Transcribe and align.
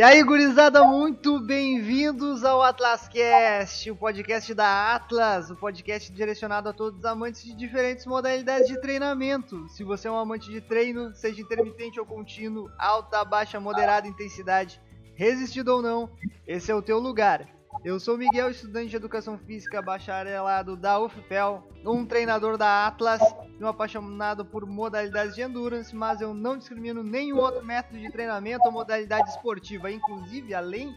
E 0.00 0.02
aí, 0.02 0.22
gurizada, 0.22 0.82
muito 0.82 1.38
bem-vindos 1.38 2.42
ao 2.42 2.62
AtlasCast, 2.62 3.90
o 3.90 3.94
podcast 3.94 4.54
da 4.54 4.94
Atlas, 4.94 5.50
o 5.50 5.56
podcast 5.56 6.10
direcionado 6.10 6.70
a 6.70 6.72
todos 6.72 7.00
os 7.00 7.04
amantes 7.04 7.44
de 7.44 7.54
diferentes 7.54 8.06
modalidades 8.06 8.66
de 8.66 8.80
treinamento. 8.80 9.68
Se 9.68 9.84
você 9.84 10.08
é 10.08 10.10
um 10.10 10.16
amante 10.16 10.50
de 10.50 10.62
treino, 10.62 11.14
seja 11.14 11.42
intermitente 11.42 12.00
ou 12.00 12.06
contínuo, 12.06 12.70
alta, 12.78 13.22
baixa, 13.26 13.60
moderada 13.60 14.08
intensidade, 14.08 14.80
resistido 15.14 15.68
ou 15.68 15.82
não, 15.82 16.08
esse 16.46 16.72
é 16.72 16.74
o 16.74 16.80
teu 16.80 16.98
lugar. 16.98 17.59
Eu 17.82 17.98
sou 17.98 18.18
Miguel, 18.18 18.50
estudante 18.50 18.90
de 18.90 18.96
Educação 18.96 19.38
Física, 19.38 19.80
bacharelado 19.80 20.76
da 20.76 21.00
UFPEL, 21.00 21.66
um 21.86 22.04
treinador 22.04 22.58
da 22.58 22.86
Atlas 22.86 23.22
e 23.58 23.64
um 23.64 23.66
apaixonado 23.66 24.44
por 24.44 24.66
modalidades 24.66 25.34
de 25.34 25.40
endurance, 25.40 25.96
mas 25.96 26.20
eu 26.20 26.34
não 26.34 26.58
discrimino 26.58 27.02
nenhum 27.02 27.38
outro 27.38 27.64
método 27.64 27.98
de 27.98 28.12
treinamento 28.12 28.66
ou 28.66 28.72
modalidade 28.72 29.30
esportiva. 29.30 29.90
Inclusive, 29.90 30.52
além 30.54 30.94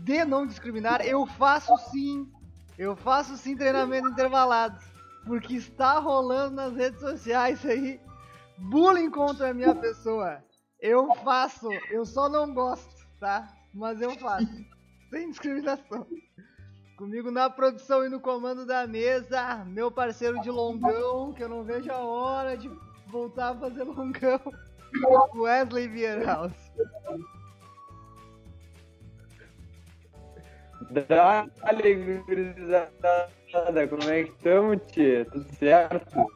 de 0.00 0.24
não 0.24 0.46
discriminar, 0.46 1.02
eu 1.02 1.26
faço 1.26 1.76
sim, 1.90 2.26
eu 2.78 2.96
faço 2.96 3.36
sim 3.36 3.54
treinamento 3.54 4.08
intervalado, 4.08 4.82
porque 5.26 5.56
está 5.56 5.98
rolando 5.98 6.56
nas 6.56 6.74
redes 6.74 7.00
sociais 7.00 7.62
aí 7.66 8.00
bullying 8.56 9.10
contra 9.10 9.50
a 9.50 9.54
minha 9.54 9.74
pessoa. 9.74 10.42
Eu 10.80 11.14
faço, 11.16 11.68
eu 11.90 12.06
só 12.06 12.30
não 12.30 12.54
gosto, 12.54 13.06
tá? 13.20 13.46
Mas 13.74 14.00
eu 14.00 14.18
faço 14.18 14.77
sem 15.10 15.30
discriminação. 15.30 16.06
Comigo 16.96 17.30
na 17.30 17.48
produção 17.48 18.04
e 18.04 18.08
no 18.08 18.20
comando 18.20 18.66
da 18.66 18.86
mesa, 18.86 19.64
meu 19.66 19.90
parceiro 19.90 20.40
de 20.40 20.50
longão, 20.50 21.32
que 21.32 21.44
eu 21.44 21.48
não 21.48 21.62
vejo 21.62 21.92
a 21.92 21.98
hora 21.98 22.56
de 22.56 22.68
voltar 23.06 23.50
a 23.50 23.54
fazer 23.56 23.84
longão, 23.84 24.40
Wesley 25.36 25.86
Vieiraus. 25.88 26.52
Dá-lhe, 30.90 31.48
como 33.88 34.10
é 34.10 34.24
que 34.24 34.30
estamos, 34.30 34.80
tia? 34.90 35.24
Tudo 35.26 35.54
certo? 35.54 36.26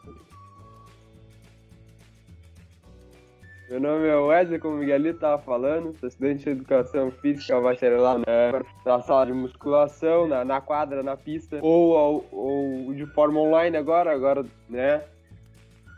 Meu 3.73 3.81
nome 3.81 4.07
é 4.07 4.15
Wesley, 4.15 4.59
como 4.59 4.75
o 4.75 4.79
Miguelito 4.81 5.15
estava 5.15 5.41
falando, 5.41 5.97
sou 5.99 6.07
estudante 6.07 6.45
de 6.45 6.51
Educação 6.51 7.11
Física, 7.11 7.59
bacharelado 7.59 8.19
né, 8.19 8.63
na 8.85 9.01
sala 9.01 9.25
de 9.25 9.33
musculação, 9.33 10.29
na, 10.29 10.45
na 10.45 10.61
quadra, 10.61 11.03
na 11.03 11.17
pista, 11.17 11.59
ou, 11.63 12.23
ou 12.31 12.93
de 12.93 13.07
forma 13.07 13.41
online 13.41 13.75
agora, 13.79 14.13
agora, 14.13 14.45
né? 14.69 15.03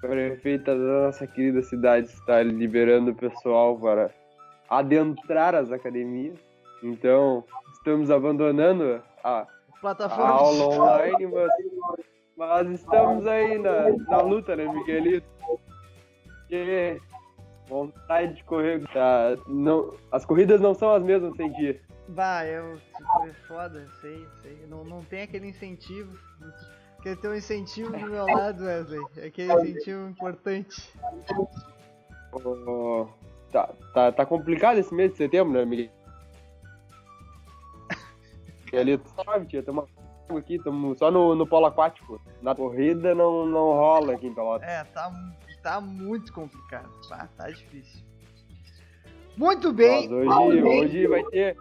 A 0.05 0.07
prefeita 0.07 0.73
da 0.73 1.07
nossa 1.07 1.27
querida 1.27 1.63
cidade 1.63 2.07
está 2.07 2.45
liberando 2.45 3.11
o 3.11 3.15
pessoal 3.17 3.77
para 3.77 4.09
adentrar 4.71 5.57
as 5.57 5.73
academias, 5.73 6.39
então 6.81 7.43
estamos 7.73 8.09
abandonando 8.09 9.03
a, 9.25 9.49
a 9.83 10.29
aula 10.29 10.67
online, 10.67 11.27
mas, 11.27 11.51
mas 12.37 12.71
estamos 12.71 13.27
aí 13.27 13.59
na, 13.59 13.91
na 13.91 14.21
luta, 14.21 14.55
né, 14.55 14.65
Miguelito? 14.65 15.27
Que 16.49 17.01
Vontade 17.69 18.35
de 18.35 18.45
correr. 18.45 18.87
Tá, 18.93 19.37
não, 19.47 19.95
as 20.13 20.25
corridas 20.25 20.61
não 20.61 20.75
são 20.75 20.95
as 20.95 21.03
mesmas 21.03 21.35
sem 21.37 21.53
ti. 21.53 21.81
Bah, 22.09 22.45
eu. 22.47 22.79
Tipo, 22.79 23.25
é 23.27 23.33
foda, 23.49 23.89
sei, 24.01 24.27
sei. 24.43 24.67
Não, 24.69 24.85
não 24.85 25.03
tem 25.05 25.23
aquele 25.23 25.49
incentivo. 25.49 26.19
Quer 27.03 27.17
ter 27.17 27.29
um 27.29 27.35
incentivo 27.35 27.91
do 27.93 28.07
meu 28.07 28.27
lado, 28.27 28.65
Wesley. 28.65 29.01
É 29.17 29.27
aquele 29.27 29.53
incentivo 29.53 30.09
importante. 30.09 30.91
Oh, 32.33 33.07
tá, 33.53 33.71
tá, 33.93 34.13
tá 34.13 34.27
complicado 34.27 34.79
esse 34.79 34.93
mês 34.95 35.13
de 35.13 35.19
setembro, 35.19 35.53
né, 35.53 35.65
Miguel? 35.65 35.91
Ali, 38.73 38.99
tu 38.99 39.09
sabe, 39.11 39.47
tia, 39.47 39.61
estamos 39.61 39.89
aqui, 40.37 40.57
estamos 40.57 40.99
só 40.99 41.11
no, 41.11 41.35
no 41.35 41.47
polo 41.47 41.67
aquático. 41.67 42.21
Na 42.43 42.55
corrida 42.55 43.15
não, 43.15 43.47
não 43.47 43.73
rola 43.73 44.15
aqui 44.15 44.27
em 44.27 44.35
Pelotas. 44.35 44.69
É, 44.69 44.85
tá 44.85 45.11
tá 45.65 45.81
muito 45.81 46.31
complicado. 46.33 46.91
Tá, 47.09 47.27
tá 47.37 47.51
difícil. 47.51 48.05
Muito 49.35 49.73
bem. 49.73 50.13
hoje, 50.13 50.63
hoje 50.63 51.07
vai 51.09 51.25
ter. 51.25 51.57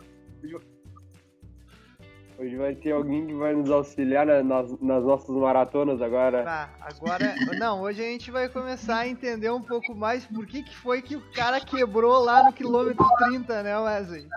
Hoje 2.38 2.58
vai 2.58 2.76
ter 2.76 2.92
alguém 2.92 3.26
que 3.26 3.34
vai 3.34 3.56
nos 3.56 3.72
auxiliar 3.72 4.26
nas, 4.44 4.70
nas 4.82 5.04
nossas 5.04 5.34
maratonas 5.36 6.02
agora. 6.02 6.44
Tá, 6.44 6.70
agora. 6.82 7.34
Não, 7.58 7.82
hoje 7.82 8.02
a 8.02 8.06
gente 8.06 8.30
vai 8.30 8.50
começar 8.50 8.98
a 8.98 9.08
entender 9.08 9.50
um 9.50 9.62
pouco 9.62 9.96
mais 9.96 10.26
por 10.26 10.46
que, 10.46 10.64
que 10.64 10.76
foi 10.76 11.02
que 11.02 11.16
o 11.16 11.22
cara 11.32 11.62
quebrou 11.62 12.24
lá 12.24 12.44
no 12.44 12.52
quilômetro 12.52 13.06
30, 13.18 13.64
né, 13.64 13.80
Wesley? 13.80 14.28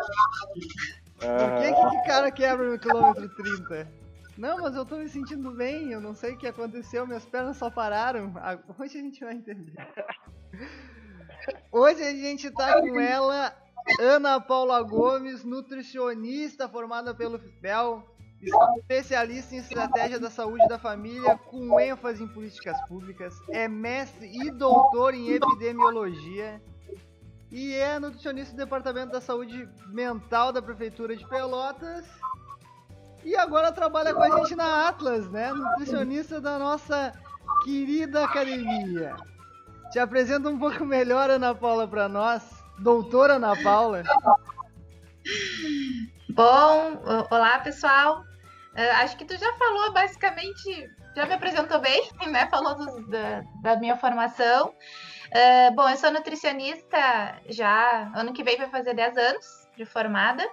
Por 1.19 1.61
que, 1.61 1.73
que 1.73 1.97
o 1.97 2.05
cara 2.05 2.31
quebra 2.31 2.71
no 2.71 2.79
quilômetro 2.79 3.29
30? 3.35 4.06
Não, 4.39 4.59
mas 4.59 4.77
eu 4.77 4.85
tô 4.85 4.97
me 4.97 5.09
sentindo 5.09 5.51
bem, 5.51 5.93
eu 5.93 6.01
não 6.01 6.15
sei 6.15 6.35
o 6.35 6.37
que 6.37 6.47
aconteceu, 6.47 7.07
minhas 7.07 7.25
pernas 7.25 7.57
só 7.57 7.71
pararam. 7.71 8.35
Hoje 8.79 8.99
a 8.99 9.01
gente 9.01 9.25
vai 9.25 9.35
entender. 9.35 9.75
Hoje 11.73 12.03
a 12.03 12.13
gente 12.13 12.51
tá 12.51 12.81
com 12.81 13.01
ela, 13.01 13.57
Ana 13.99 14.39
Paula 14.41 14.83
Gomes, 14.83 15.43
nutricionista 15.43 16.69
formada 16.69 17.15
pelo 17.15 17.39
FIPEL, 17.39 18.05
especialista 18.77 19.55
em 19.55 19.59
estratégia 19.59 20.21
da 20.21 20.29
saúde 20.29 20.67
da 20.69 20.79
família, 20.79 21.39
com 21.39 21.81
ênfase 21.81 22.23
em 22.23 22.29
políticas 22.29 22.79
públicas, 22.89 23.35
é 23.51 23.67
mestre 23.67 24.31
e 24.31 24.51
doutor 24.51 25.15
em 25.15 25.31
epidemiologia 25.31 26.61
e 27.51 27.75
é 27.75 27.99
nutricionista 27.99 28.55
do 28.55 28.59
Departamento 28.59 29.13
da 29.13 29.21
Saúde 29.21 29.67
Mental 29.87 30.53
da 30.53 30.61
Prefeitura 30.61 31.17
de 31.17 31.27
Pelotas 31.27 32.05
e 33.27 33.35
agora 33.35 33.73
trabalha 33.73 34.15
com 34.15 34.23
a 34.23 34.39
gente 34.39 34.55
na 34.55 34.87
Atlas, 34.87 35.29
né? 35.29 35.53
Nutricionista 35.53 36.41
da 36.41 36.61
nossa 36.61 37.13
querida 37.65 38.25
academia. 38.25 39.17
Te 39.91 39.99
apresenta 39.99 40.49
um 40.49 40.57
pouco 40.57 40.85
melhor, 40.85 41.29
Ana 41.29 41.53
Paula, 41.53 41.89
para 41.89 42.09
nós. 42.09 42.63
Doutora 42.79 43.35
Ana 43.35 43.61
Paula. 43.65 44.05
Bom, 46.31 47.03
olá 47.29 47.59
pessoal. 47.59 48.21
Uh, 48.77 49.03
acho 49.03 49.17
que 49.17 49.25
tu 49.25 49.37
já 49.37 49.53
falou 49.55 49.93
basicamente, 49.93 50.89
já 51.17 51.27
me 51.27 51.35
apresentou 51.35 51.81
bem, 51.81 52.09
né? 52.31 52.47
Falou 52.47 52.77
da, 53.09 53.43
da, 53.61 53.77
minha 53.77 53.97
formação. 53.97 54.69
Uh, 54.69 55.75
bom, 55.75 55.89
eu 55.89 55.97
sou 55.97 56.13
nutricionista 56.13 57.41
já, 57.49 58.13
ano 58.15 58.33
que 58.33 58.45
vem 58.45 58.57
vai 58.57 58.71
fazer 58.71 58.95
10 58.95 59.17
anos 59.17 59.69
de 59.77 59.85
formada. 59.85 60.49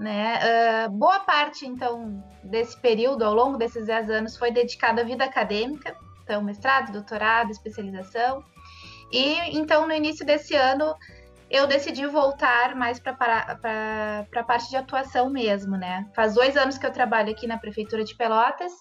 Né? 0.00 0.38
Uh, 0.86 0.90
boa 0.92 1.20
parte, 1.20 1.66
então, 1.66 2.24
desse 2.42 2.74
período, 2.74 3.22
ao 3.22 3.34
longo 3.34 3.58
desses 3.58 3.84
10 3.84 4.08
anos, 4.08 4.34
foi 4.34 4.50
dedicada 4.50 5.02
à 5.02 5.04
vida 5.04 5.24
acadêmica, 5.24 5.94
então, 6.24 6.42
mestrado, 6.42 6.90
doutorado, 6.90 7.50
especialização. 7.50 8.42
E, 9.12 9.58
então, 9.58 9.86
no 9.86 9.92
início 9.92 10.24
desse 10.24 10.54
ano, 10.54 10.94
eu 11.50 11.66
decidi 11.66 12.06
voltar 12.06 12.74
mais 12.74 12.98
para 12.98 14.26
a 14.34 14.42
parte 14.42 14.70
de 14.70 14.76
atuação 14.76 15.28
mesmo, 15.28 15.76
né? 15.76 16.08
Faz 16.16 16.32
dois 16.32 16.56
anos 16.56 16.78
que 16.78 16.86
eu 16.86 16.92
trabalho 16.92 17.32
aqui 17.32 17.46
na 17.46 17.58
Prefeitura 17.58 18.02
de 18.02 18.14
Pelotas, 18.14 18.72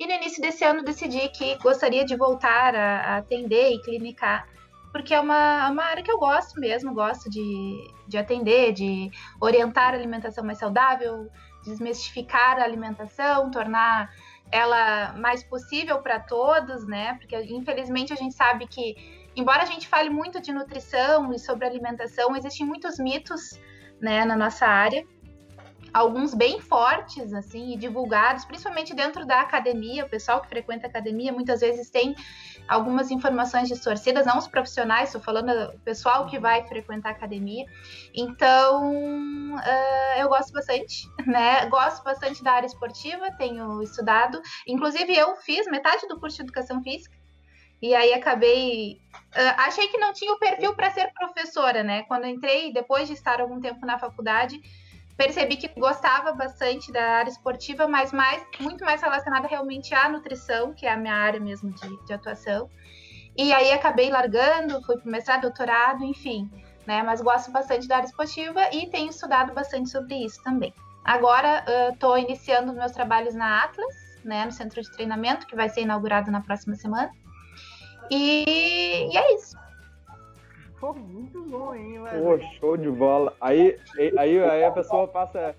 e 0.00 0.06
no 0.06 0.12
início 0.14 0.40
desse 0.40 0.64
ano 0.64 0.82
decidi 0.82 1.28
que 1.28 1.54
gostaria 1.58 2.02
de 2.02 2.16
voltar 2.16 2.74
a, 2.74 3.00
a 3.00 3.16
atender 3.18 3.72
e 3.72 3.82
clinicar 3.82 4.48
porque 4.92 5.14
é 5.14 5.20
uma, 5.20 5.70
uma 5.70 5.84
área 5.84 6.02
que 6.02 6.12
eu 6.12 6.18
gosto 6.18 6.60
mesmo, 6.60 6.94
gosto 6.94 7.28
de, 7.30 7.90
de 8.06 8.18
atender, 8.18 8.72
de 8.72 9.10
orientar 9.40 9.94
a 9.94 9.96
alimentação 9.96 10.44
mais 10.44 10.58
saudável, 10.58 11.30
desmistificar 11.64 12.58
a 12.60 12.64
alimentação, 12.64 13.50
tornar 13.50 14.10
ela 14.50 15.14
mais 15.14 15.42
possível 15.42 16.02
para 16.02 16.20
todos, 16.20 16.86
né? 16.86 17.14
Porque 17.14 17.36
infelizmente 17.54 18.12
a 18.12 18.16
gente 18.16 18.34
sabe 18.34 18.66
que, 18.66 19.30
embora 19.34 19.62
a 19.62 19.66
gente 19.66 19.88
fale 19.88 20.10
muito 20.10 20.42
de 20.42 20.52
nutrição 20.52 21.32
e 21.32 21.38
sobre 21.38 21.66
alimentação, 21.66 22.36
existem 22.36 22.66
muitos 22.66 22.98
mitos, 22.98 23.58
né, 23.98 24.24
na 24.24 24.36
nossa 24.36 24.66
área 24.66 25.06
alguns 25.92 26.34
bem 26.34 26.60
fortes, 26.60 27.32
assim, 27.32 27.72
e 27.72 27.76
divulgados, 27.76 28.44
principalmente 28.44 28.94
dentro 28.94 29.26
da 29.26 29.40
academia. 29.40 30.04
O 30.04 30.08
pessoal 30.08 30.40
que 30.40 30.48
frequenta 30.48 30.86
a 30.86 30.90
academia 30.90 31.32
muitas 31.32 31.60
vezes 31.60 31.90
tem 31.90 32.14
algumas 32.66 33.10
informações 33.10 33.68
distorcidas, 33.68 34.24
não 34.24 34.38
os 34.38 34.48
profissionais, 34.48 35.08
estou 35.08 35.20
falando 35.20 35.72
do 35.72 35.78
pessoal 35.80 36.26
que 36.26 36.38
vai 36.38 36.66
frequentar 36.66 37.10
a 37.10 37.12
academia. 37.12 37.66
Então, 38.14 39.54
uh, 39.54 40.18
eu 40.18 40.28
gosto 40.28 40.52
bastante, 40.52 41.06
né? 41.26 41.66
Gosto 41.66 42.02
bastante 42.02 42.42
da 42.42 42.52
área 42.52 42.66
esportiva, 42.66 43.30
tenho 43.32 43.82
estudado. 43.82 44.40
Inclusive, 44.66 45.14
eu 45.14 45.36
fiz 45.36 45.66
metade 45.66 46.06
do 46.08 46.18
curso 46.18 46.36
de 46.36 46.42
educação 46.44 46.82
física. 46.82 47.22
E 47.82 47.96
aí 47.96 48.14
acabei. 48.14 49.00
Uh, 49.34 49.54
achei 49.58 49.88
que 49.88 49.98
não 49.98 50.12
tinha 50.12 50.32
o 50.32 50.38
perfil 50.38 50.74
para 50.74 50.92
ser 50.92 51.12
professora, 51.12 51.82
né? 51.82 52.04
Quando 52.04 52.26
entrei, 52.26 52.72
depois 52.72 53.08
de 53.08 53.14
estar 53.14 53.40
algum 53.40 53.60
tempo 53.60 53.84
na 53.84 53.98
faculdade, 53.98 54.60
percebi 55.22 55.56
que 55.56 55.68
gostava 55.78 56.32
bastante 56.32 56.90
da 56.90 57.02
área 57.18 57.30
esportiva, 57.30 57.86
mas 57.86 58.12
mais, 58.12 58.44
muito 58.58 58.84
mais 58.84 59.00
relacionada 59.00 59.46
realmente 59.46 59.94
à 59.94 60.08
nutrição, 60.08 60.74
que 60.74 60.84
é 60.84 60.92
a 60.92 60.96
minha 60.96 61.14
área 61.14 61.38
mesmo 61.38 61.70
de, 61.70 62.04
de 62.04 62.12
atuação. 62.12 62.68
E 63.36 63.52
aí 63.52 63.70
acabei 63.70 64.10
largando, 64.10 64.82
fui 64.82 64.96
mestrado, 65.04 65.42
doutorado, 65.42 66.04
enfim. 66.04 66.50
né? 66.86 67.02
Mas 67.02 67.20
gosto 67.20 67.52
bastante 67.52 67.86
da 67.86 67.96
área 67.96 68.06
esportiva 68.06 68.60
e 68.74 68.90
tenho 68.90 69.10
estudado 69.10 69.54
bastante 69.54 69.88
sobre 69.90 70.16
isso 70.16 70.42
também. 70.42 70.74
Agora 71.04 71.64
estou 71.92 72.14
uh, 72.14 72.18
iniciando 72.18 72.72
meus 72.72 72.92
trabalhos 72.92 73.34
na 73.34 73.64
Atlas, 73.64 73.94
né? 74.24 74.44
No 74.44 74.52
centro 74.52 74.82
de 74.82 74.90
treinamento 74.90 75.46
que 75.46 75.56
vai 75.56 75.68
ser 75.68 75.82
inaugurado 75.82 76.30
na 76.30 76.40
próxima 76.40 76.74
semana. 76.74 77.10
E, 78.10 79.08
e 79.10 79.16
é 79.16 79.34
isso. 79.34 79.56
Pô, 80.82 80.92
muito 80.92 81.40
bom, 81.42 81.72
hein, 81.76 82.00
Pô, 82.10 82.36
show 82.58 82.76
de 82.76 82.90
bola. 82.90 83.32
Aí, 83.40 83.78
aí, 84.18 84.42
aí 84.42 84.64
a 84.64 84.70
pessoa 84.72 85.06
passa 85.06 85.54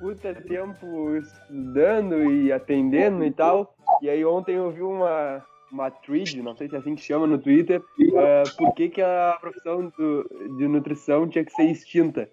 puta 0.00 0.34
tempo 0.34 1.16
estudando 1.16 2.28
e 2.28 2.52
atendendo 2.52 3.24
e 3.24 3.30
tal. 3.30 3.72
E 4.02 4.10
aí 4.10 4.24
ontem 4.24 4.56
eu 4.56 4.72
vi 4.72 4.82
uma, 4.82 5.46
uma 5.70 5.92
thread, 5.92 6.42
não 6.42 6.56
sei 6.56 6.68
se 6.68 6.74
é 6.74 6.78
assim 6.80 6.96
que 6.96 7.02
chama 7.02 7.24
no 7.24 7.38
Twitter, 7.38 7.80
uh, 7.80 8.56
por 8.58 8.74
que, 8.74 8.88
que 8.88 9.00
a 9.00 9.38
profissão 9.40 9.92
do, 9.96 10.28
de 10.58 10.66
nutrição 10.66 11.28
tinha 11.28 11.44
que 11.44 11.52
ser 11.52 11.70
extinta. 11.70 12.28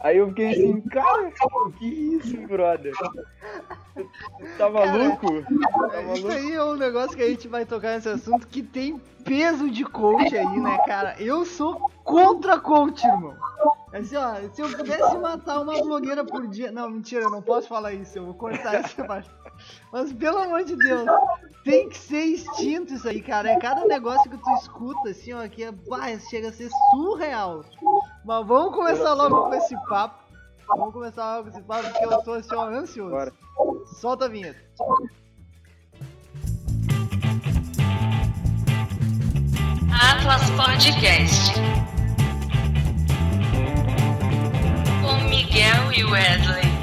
Aí 0.00 0.18
eu 0.18 0.28
fiquei 0.28 0.50
assim, 0.50 0.80
cara, 0.82 1.30
que 1.78 1.86
isso, 1.86 2.36
brother? 2.46 2.92
Tá 4.58 4.68
maluco? 4.68 5.42
Tá? 5.42 6.02
Isso 6.14 6.28
aí 6.28 6.52
é 6.52 6.62
um 6.62 6.74
negócio 6.74 7.16
que 7.16 7.22
a 7.22 7.28
gente 7.28 7.48
vai 7.48 7.64
tocar 7.64 7.94
nesse 7.94 8.08
assunto 8.08 8.46
que 8.46 8.62
tem 8.62 9.00
peso 9.24 9.70
de 9.70 9.84
coach 9.84 10.36
aí, 10.36 10.60
né, 10.60 10.78
cara? 10.86 11.16
Eu 11.18 11.44
sou 11.44 11.90
contra 12.04 12.60
coach, 12.60 13.04
irmão. 13.06 13.34
Assim, 13.92 14.16
ó, 14.16 14.34
se 14.52 14.60
eu 14.60 14.68
pudesse 14.68 15.16
matar 15.16 15.60
uma 15.60 15.80
blogueira 15.82 16.24
por 16.24 16.46
dia. 16.46 16.70
Não, 16.70 16.90
mentira, 16.90 17.22
eu 17.22 17.30
não 17.30 17.40
posso 17.40 17.66
falar 17.66 17.92
isso, 17.94 18.18
eu 18.18 18.26
vou 18.26 18.34
cortar 18.34 18.74
essa 18.84 19.04
parte. 19.04 19.30
Mas 19.92 20.12
pelo 20.12 20.38
amor 20.38 20.64
de 20.64 20.76
Deus, 20.76 21.08
tem 21.64 21.88
que 21.88 21.98
ser 21.98 22.24
extinto 22.24 22.94
isso 22.94 23.08
aí, 23.08 23.20
cara. 23.20 23.50
É 23.50 23.58
cada 23.58 23.84
negócio 23.86 24.30
que 24.30 24.36
tu 24.36 24.50
escuta, 24.54 25.10
assim, 25.10 25.32
ó, 25.32 25.48
que 25.48 25.64
é, 25.64 25.72
bah, 25.72 26.18
chega 26.30 26.48
a 26.48 26.52
ser 26.52 26.70
surreal. 26.90 27.64
Mas 28.24 28.46
vamos 28.46 28.74
começar 28.74 29.14
logo 29.14 29.42
com 29.42 29.54
esse 29.54 29.76
papo. 29.88 30.24
Vamos 30.68 30.92
começar 30.92 31.36
logo 31.36 31.50
com 31.50 31.56
esse 31.56 31.66
papo, 31.66 31.90
porque 31.90 32.04
eu 32.04 32.22
tô 32.22 32.32
assim, 32.34 32.54
ó, 32.54 32.66
ansioso. 32.66 33.10
Bora. 33.10 33.32
Solta 34.00 34.26
a 34.26 34.28
vinheta. 34.28 34.60
Atlas 39.90 40.50
Podcast. 40.50 41.54
Com 45.00 45.28
Miguel 45.28 45.92
e 45.92 46.04
Wesley. 46.04 46.75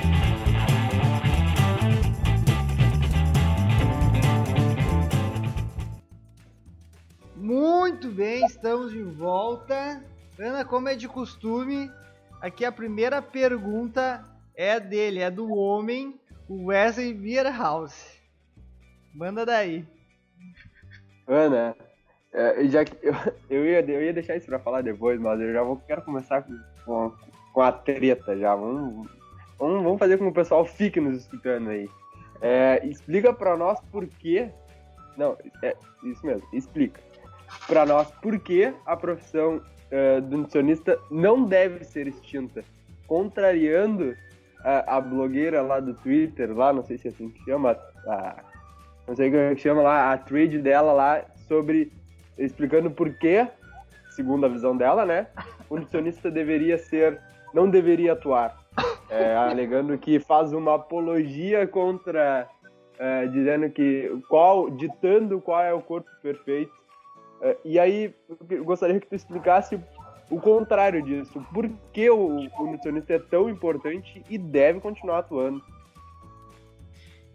Muito 7.44 8.08
bem, 8.08 8.46
estamos 8.46 8.94
de 8.94 9.04
volta. 9.04 10.02
Ana, 10.40 10.64
como 10.64 10.88
é 10.88 10.96
de 10.96 11.10
costume, 11.10 11.92
aqui 12.40 12.64
a 12.64 12.72
primeira 12.72 13.22
pergunta 13.22 14.24
é 14.56 14.80
dele, 14.80 15.20
é 15.20 15.30
do 15.30 15.54
homem, 15.54 16.18
o 16.48 16.68
Wesley 16.68 17.14
Bierhaus. 17.14 18.18
Manda 19.14 19.46
daí. 19.46 19.86
Ana, 21.28 21.76
é, 22.32 22.66
já 22.70 22.86
que 22.86 22.96
eu, 23.06 23.14
eu, 23.50 23.66
ia, 23.66 23.82
eu 23.82 24.02
ia 24.02 24.14
deixar 24.14 24.38
isso 24.38 24.48
pra 24.48 24.58
falar 24.58 24.82
depois, 24.82 25.20
mas 25.20 25.42
eu 25.42 25.52
já 25.52 25.64
vou, 25.64 25.76
quero 25.86 26.02
começar 26.02 26.44
com, 26.44 26.58
com, 26.86 27.14
com 27.52 27.62
a 27.62 27.74
treta 27.74 28.38
já. 28.38 28.56
Vamos, 28.56 29.06
vamos, 29.60 29.84
vamos 29.84 30.00
fazer 30.00 30.18
com 30.18 30.24
que 30.24 30.32
o 30.32 30.34
pessoal 30.34 30.64
fique 30.64 31.02
nos 31.02 31.18
escutando 31.18 31.72
aí. 31.72 31.90
É, 32.40 32.88
explica 32.88 33.34
pra 33.34 33.58
nós 33.58 33.82
por 33.92 34.08
que. 34.08 34.50
Não, 35.18 35.38
é 35.62 35.76
isso 36.06 36.26
mesmo, 36.26 36.48
explica 36.54 37.02
para 37.68 37.86
nós 37.86 38.12
por 38.22 38.40
que 38.40 38.74
a 38.86 38.96
profissão 38.96 39.58
uh, 39.58 40.22
do 40.22 40.38
nutricionista 40.38 41.00
não 41.10 41.46
deve 41.46 41.84
ser 41.84 42.08
extinta, 42.08 42.64
contrariando 43.08 44.16
a, 44.64 44.98
a, 44.98 45.02
blogueira 45.02 45.62
lá 45.62 45.80
do 45.80 45.94
Twitter, 45.94 46.56
lá, 46.56 46.72
não 46.72 46.84
sei 46.84 46.98
se 46.98 47.08
é 47.08 47.12
assim 47.12 47.30
que 47.30 47.44
chama, 47.44 47.78
a, 48.08 48.36
não 49.08 49.16
sei 49.16 49.30
como 49.30 49.42
é 49.42 49.56
chama 49.56 49.82
lá, 49.82 50.14
a 50.14 50.18
thread 50.18 50.60
dela 50.60 50.94
lá 50.94 51.24
sobre 51.48 51.92
explicando 52.38 52.90
por 52.90 53.14
que, 53.14 53.48
segundo 54.12 54.46
a 54.46 54.50
visão 54.50 54.76
dela, 54.76 55.06
né, 55.06 55.28
o 55.70 55.76
nutricionista 55.76 56.32
deveria 56.32 56.78
ser, 56.78 57.20
não 57.54 57.70
deveria 57.70 58.14
atuar, 58.14 58.58
é, 59.10 59.36
alegando 59.36 59.98
que 59.98 60.20
faz 60.20 60.54
uma 60.54 60.76
apologia 60.76 61.68
contra, 61.68 62.48
é, 62.98 63.28
dizendo 63.28 63.70
que 63.70 64.10
qual, 64.28 64.70
ditando 64.70 65.40
qual 65.42 65.62
é 65.62 65.74
o 65.74 65.82
corpo 65.82 66.10
perfeito 66.22 66.83
e 67.64 67.80
aí, 67.80 68.14
eu 68.50 68.64
gostaria 68.64 69.00
que 69.00 69.08
tu 69.08 69.16
explicasse 69.16 69.80
o 70.30 70.40
contrário 70.40 71.02
disso. 71.02 71.46
Por 71.54 71.70
que 71.92 72.10
o, 72.10 72.50
o 72.50 72.66
nutricionista 72.66 73.14
é 73.14 73.20
tão 73.20 73.50
importante 73.50 74.24
e 74.30 74.38
deve 74.38 74.80
continuar 74.80 75.20
atuando? 75.20 75.64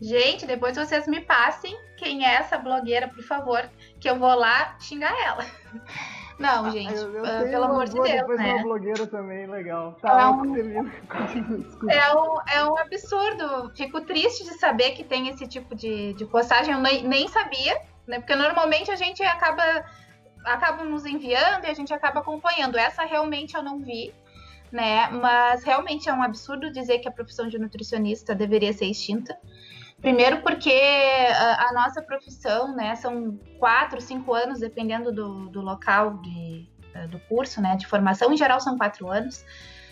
Gente, 0.01 0.47
depois 0.47 0.77
vocês 0.77 1.07
me 1.09 1.21
passem 1.21 1.77
quem 1.97 2.25
é 2.25 2.35
essa 2.35 2.57
blogueira, 2.57 3.09
por 3.09 3.23
favor, 3.23 3.69
que 3.99 4.09
eu 4.09 4.17
vou 4.17 4.35
lá 4.35 4.77
xingar 4.81 5.13
ela. 5.27 5.45
Não, 6.39 6.67
ah, 6.67 6.71
gente, 6.71 6.95
eu, 6.95 7.13
eu 7.17 7.25
uh, 7.25 7.51
pelo 7.51 7.65
amor 7.65 7.87
de 7.87 7.95
Deus, 7.95 8.09
depois 8.09 8.39
né? 8.39 8.53
uma 8.53 8.63
blogueira 8.63 9.07
também, 9.09 9.47
legal. 9.49 9.99
Tá, 10.01 10.21
é 10.21 10.27
um, 10.29 10.57
é 11.91 12.15
um, 12.15 12.37
é 12.47 12.65
um 12.65 12.79
absurdo. 12.79 13.73
Fico 13.75 14.01
triste 14.03 14.45
de 14.45 14.57
saber 14.57 14.93
que 14.93 15.03
tem 15.03 15.27
esse 15.29 15.49
tipo 15.49 15.75
de, 15.75 16.13
de 16.15 16.25
postagem. 16.27 16.75
Eu 16.75 16.81
nem, 16.81 17.03
nem 17.03 17.27
sabia 17.27 17.77
né? 18.09 18.19
Porque 18.19 18.35
normalmente 18.35 18.91
a 18.91 18.97
gente 18.97 19.23
acaba 19.23 19.85
acabam 20.45 20.89
nos 20.89 21.05
enviando 21.05 21.65
e 21.65 21.67
a 21.67 21.75
gente 21.75 21.93
acaba 21.93 22.21
acompanhando. 22.21 22.79
Essa 22.79 23.05
realmente 23.05 23.55
eu 23.55 23.63
não 23.63 23.81
vi, 23.81 24.15
né? 24.73 25.09
Mas 25.11 25.63
realmente 25.63 26.09
é 26.09 26.13
um 26.13 26.23
absurdo 26.23 26.73
dizer 26.73 27.01
que 27.01 27.09
a 27.09 27.13
profissão 27.13 27.49
de 27.49 27.59
nutricionista 27.59 28.35
deveria 28.35 28.73
ser 28.73 28.87
extinta. 28.87 29.39
Primeiro 30.01 30.41
porque 30.43 30.71
a, 30.71 31.69
a 31.69 31.73
nossa 31.73 32.01
profissão, 32.01 32.75
né, 32.75 32.95
são 32.95 33.39
quatro, 33.59 34.01
cinco 34.01 34.33
anos, 34.33 34.61
dependendo 34.61 35.13
do, 35.13 35.49
do 35.49 35.61
local 35.61 36.19
de, 36.19 36.71
do 37.11 37.19
curso, 37.29 37.61
né, 37.61 37.77
de 37.77 37.87
formação. 37.87 38.33
Em 38.33 38.37
geral 38.37 38.61
são 38.61 38.79
quatro 38.79 39.11
anos, 39.11 39.45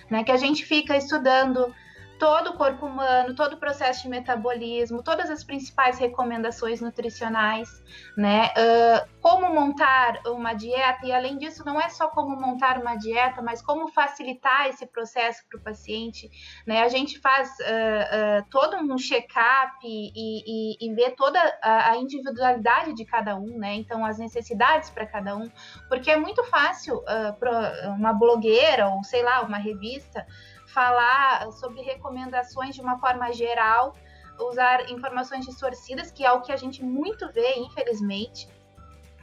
né, 0.08 0.22
que 0.22 0.30
a 0.30 0.36
gente 0.36 0.64
fica 0.64 0.96
estudando 0.96 1.74
todo 2.18 2.50
o 2.50 2.52
corpo 2.54 2.86
humano, 2.86 3.34
todo 3.34 3.54
o 3.54 3.56
processo 3.56 4.02
de 4.02 4.08
metabolismo, 4.08 5.02
todas 5.02 5.30
as 5.30 5.44
principais 5.44 5.98
recomendações 5.98 6.80
nutricionais, 6.80 7.82
né? 8.16 8.46
Uh, 8.48 9.08
como 9.20 9.52
montar 9.52 10.20
uma 10.26 10.54
dieta, 10.54 11.06
e 11.06 11.12
além 11.12 11.36
disso, 11.38 11.64
não 11.64 11.80
é 11.80 11.88
só 11.88 12.08
como 12.08 12.36
montar 12.36 12.78
uma 12.78 12.96
dieta, 12.96 13.42
mas 13.42 13.60
como 13.60 13.88
facilitar 13.88 14.68
esse 14.68 14.86
processo 14.86 15.42
para 15.48 15.58
o 15.58 15.62
paciente, 15.62 16.30
né? 16.66 16.82
A 16.82 16.88
gente 16.88 17.18
faz 17.20 17.48
uh, 17.50 18.42
uh, 18.42 18.46
todo 18.50 18.76
um 18.76 18.98
check-up 18.98 19.76
e, 19.82 20.12
e, 20.14 20.76
e, 20.80 20.94
vê 20.94 21.10
toda 21.10 21.38
a, 21.62 21.90
a, 21.90 21.96
individualidade 21.96 22.94
de 22.94 23.04
cada 23.04 23.36
um, 23.36 23.58
né? 23.58 23.74
Então, 23.74 24.04
as 24.04 24.18
necessidades 24.18 24.90
para 24.90 25.06
cada 25.06 25.36
um, 25.36 25.50
porque 25.88 26.10
é 26.10 26.16
muito 26.16 26.42
fácil 26.44 27.02
para 27.38 27.94
uma 27.96 28.12
blogueira 28.12 28.88
ou, 28.88 29.02
sei 29.02 29.22
lá, 29.22 29.42
uma 29.42 29.58
revista 29.58 30.26
falar 30.76 31.50
sobre 31.52 31.80
recomendações 31.80 32.74
de 32.74 32.82
uma 32.82 32.98
forma 32.98 33.32
geral, 33.32 33.94
usar 34.38 34.90
informações 34.90 35.46
distorcidas, 35.46 36.10
que 36.10 36.22
é 36.22 36.30
o 36.30 36.42
que 36.42 36.52
a 36.52 36.56
gente 36.56 36.84
muito 36.84 37.26
vê, 37.32 37.54
infelizmente, 37.56 38.46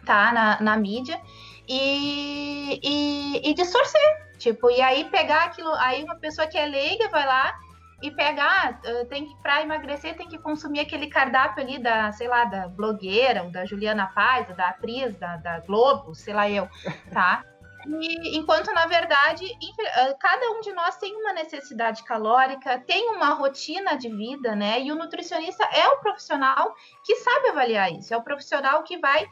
tá, 0.03 0.31
na, 0.31 0.59
na 0.59 0.75
mídia, 0.75 1.21
e, 1.69 2.79
e, 2.81 3.49
e 3.51 3.53
distorcer, 3.53 4.35
tipo, 4.39 4.71
e 4.71 4.81
aí 4.81 5.05
pegar 5.05 5.43
aquilo, 5.43 5.71
aí 5.75 6.03
uma 6.03 6.15
pessoa 6.15 6.47
que 6.47 6.57
é 6.57 6.65
leiga 6.65 7.07
vai 7.09 7.25
lá 7.25 7.53
e 8.01 8.09
pegar, 8.09 8.81
ah, 8.83 9.05
tem 9.05 9.27
que 9.27 9.35
para 9.43 9.61
emagrecer 9.61 10.17
tem 10.17 10.27
que 10.27 10.39
consumir 10.39 10.79
aquele 10.79 11.07
cardápio 11.07 11.63
ali 11.63 11.77
da, 11.77 12.11
sei 12.13 12.27
lá, 12.27 12.45
da 12.45 12.67
blogueira, 12.67 13.43
ou 13.43 13.51
da 13.51 13.63
Juliana 13.63 14.07
Paz, 14.07 14.47
da 14.57 14.69
atriz 14.69 15.15
da, 15.19 15.37
da 15.37 15.59
Globo, 15.59 16.15
sei 16.15 16.33
lá 16.33 16.49
eu, 16.49 16.67
tá? 17.13 17.45
E, 17.85 18.37
enquanto, 18.37 18.71
na 18.73 18.85
verdade, 18.85 19.45
eh, 19.45 20.15
cada 20.19 20.51
um 20.51 20.61
de 20.61 20.71
nós 20.73 20.97
tem 20.97 21.15
uma 21.15 21.33
necessidade 21.33 22.03
calórica, 22.03 22.79
tem 22.79 23.09
uma 23.09 23.33
rotina 23.33 23.97
de 23.97 24.09
vida, 24.09 24.55
né? 24.55 24.81
E 24.81 24.91
o 24.91 24.95
nutricionista 24.95 25.63
é 25.65 25.87
o 25.89 25.99
profissional 25.99 26.73
que 27.03 27.15
sabe 27.17 27.49
avaliar 27.49 27.91
isso, 27.91 28.13
é 28.13 28.17
o 28.17 28.23
profissional 28.23 28.83
que 28.83 28.97
vai 28.97 29.27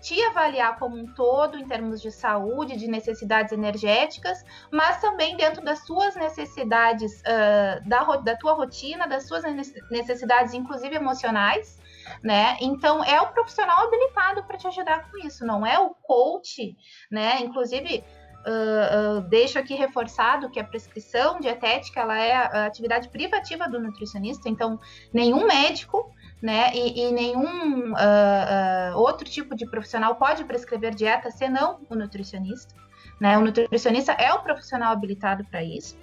te 0.00 0.20
avaliar 0.24 0.78
como 0.78 0.96
um 0.96 1.06
todo 1.14 1.58
em 1.58 1.66
termos 1.66 2.00
de 2.00 2.10
saúde, 2.10 2.76
de 2.76 2.88
necessidades 2.88 3.52
energéticas, 3.52 4.42
mas 4.70 5.00
também 5.00 5.36
dentro 5.36 5.62
das 5.62 5.80
suas 5.86 6.16
necessidades, 6.16 7.20
uh, 7.20 7.86
da, 7.86 8.02
da 8.16 8.36
tua 8.36 8.54
rotina, 8.54 9.06
das 9.06 9.28
suas 9.28 9.44
necessidades, 9.90 10.54
inclusive 10.54 10.96
emocionais, 10.96 11.78
né? 12.22 12.56
Então 12.60 13.02
é 13.04 13.20
o 13.20 13.28
profissional 13.28 13.86
habilitado 13.86 14.42
para 14.44 14.56
te 14.56 14.66
ajudar 14.66 15.10
com 15.10 15.18
isso, 15.26 15.44
não 15.46 15.66
é 15.66 15.78
o 15.78 15.90
coach, 15.90 16.76
né? 17.10 17.40
Inclusive 17.40 18.04
Uh, 18.40 19.18
uh, 19.18 19.20
deixo 19.28 19.58
aqui 19.58 19.74
reforçado 19.74 20.48
que 20.48 20.58
a 20.58 20.64
prescrição 20.64 21.38
dietética 21.40 22.00
ela 22.00 22.18
é 22.18 22.32
a 22.32 22.64
atividade 22.64 23.10
privativa 23.10 23.68
do 23.68 23.78
nutricionista, 23.78 24.48
então 24.48 24.80
nenhum 25.12 25.46
médico 25.46 26.10
né, 26.40 26.70
e, 26.74 27.02
e 27.02 27.12
nenhum 27.12 27.92
uh, 27.92 28.96
outro 28.96 29.28
tipo 29.28 29.54
de 29.54 29.68
profissional 29.68 30.14
pode 30.16 30.44
prescrever 30.44 30.94
dieta 30.94 31.30
senão 31.30 31.80
o 31.90 31.94
nutricionista. 31.94 32.74
né? 33.20 33.36
O 33.36 33.42
nutricionista 33.42 34.12
é 34.12 34.32
o 34.32 34.42
profissional 34.42 34.92
habilitado 34.92 35.44
para 35.44 35.62
isso, 35.62 35.98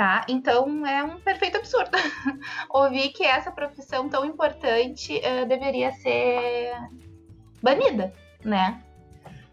tá? 0.00 0.24
Então 0.28 0.86
é 0.86 1.04
um 1.04 1.20
perfeito 1.20 1.58
absurdo 1.58 1.90
ouvir 2.70 3.10
que 3.10 3.22
essa 3.22 3.50
profissão 3.50 4.08
tão 4.08 4.24
importante 4.24 5.18
uh, 5.18 5.46
deveria 5.46 5.92
ser 5.92 6.72
banida, 7.62 8.10
né? 8.42 8.82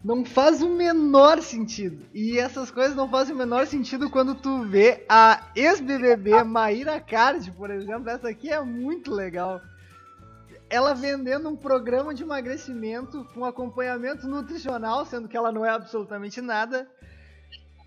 Não 0.02 0.24
faz 0.24 0.62
o 0.62 0.70
menor 0.70 1.42
sentido. 1.42 2.02
E 2.14 2.38
essas 2.38 2.70
coisas 2.70 2.96
não 2.96 3.10
fazem 3.10 3.34
o 3.34 3.38
menor 3.38 3.66
sentido 3.66 4.08
quando 4.08 4.34
tu 4.34 4.62
vê 4.62 5.04
a 5.06 5.50
ex-BBB 5.54 6.42
Maíra 6.44 6.98
Card, 6.98 7.50
por 7.52 7.70
exemplo. 7.70 8.08
Essa 8.08 8.30
aqui 8.30 8.50
é 8.50 8.58
muito 8.62 9.12
legal. 9.12 9.60
Ela 10.70 10.94
vendendo 10.94 11.50
um 11.50 11.56
programa 11.56 12.14
de 12.14 12.22
emagrecimento 12.22 13.22
com 13.34 13.44
acompanhamento 13.44 14.26
nutricional, 14.26 15.04
sendo 15.04 15.28
que 15.28 15.36
ela 15.36 15.52
não 15.52 15.62
é 15.62 15.68
absolutamente 15.68 16.40
nada. 16.40 16.88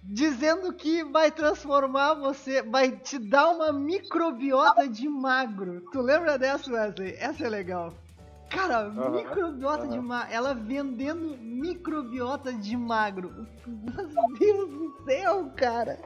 Dizendo 0.03 0.73
que 0.73 1.03
vai 1.03 1.31
transformar 1.31 2.15
você, 2.15 2.61
vai 2.63 2.91
te 2.91 3.19
dar 3.19 3.49
uma 3.49 3.71
microbiota 3.71 4.89
de 4.89 5.07
magro. 5.07 5.81
Tu 5.91 6.01
lembra 6.01 6.39
dessa, 6.39 6.71
Wesley? 6.71 7.15
Essa 7.19 7.45
é 7.45 7.49
legal. 7.49 7.93
Cara, 8.49 8.89
uhum. 8.89 9.11
microbiota 9.11 9.83
uhum. 9.83 9.89
de 9.89 9.99
magro. 9.99 10.33
Ela 10.33 10.53
vendendo 10.53 11.37
microbiota 11.37 12.51
de 12.51 12.75
magro. 12.75 13.47
Meu 13.65 14.37
Deus 14.37 14.69
do 14.69 15.03
céu, 15.05 15.51
cara. 15.55 15.99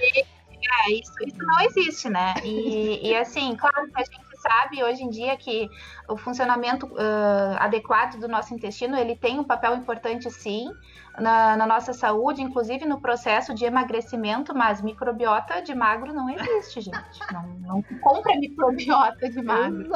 É, 0.00 0.92
isso, 0.92 1.12
isso 1.26 1.38
não 1.38 1.60
existe, 1.66 2.08
né? 2.08 2.34
E, 2.44 3.08
e 3.08 3.16
assim, 3.16 3.56
claro 3.56 3.86
que 3.88 4.00
a 4.00 4.04
gente 4.04 4.25
sabe 4.46 4.82
hoje 4.82 5.02
em 5.02 5.10
dia 5.10 5.36
que 5.36 5.68
o 6.08 6.16
funcionamento 6.16 6.86
uh, 6.86 7.56
adequado 7.58 8.18
do 8.18 8.28
nosso 8.28 8.54
intestino 8.54 8.96
ele 8.96 9.16
tem 9.16 9.38
um 9.38 9.44
papel 9.44 9.74
importante 9.74 10.30
sim 10.30 10.70
na, 11.18 11.56
na, 11.56 11.66
nossa 11.66 11.92
saúde, 11.92 12.42
inclusive 12.42 12.84
no 12.84 13.00
processo 13.00 13.54
de 13.54 13.64
emagrecimento, 13.64 14.54
mas 14.54 14.82
microbiota 14.82 15.62
de 15.62 15.74
magro 15.74 16.12
não 16.12 16.28
existe, 16.30 16.80
gente. 16.80 17.32
Não, 17.32 17.42
não 17.60 17.82
compra 18.00 18.36
microbiota 18.36 19.28
de 19.28 19.42
magro. 19.42 19.88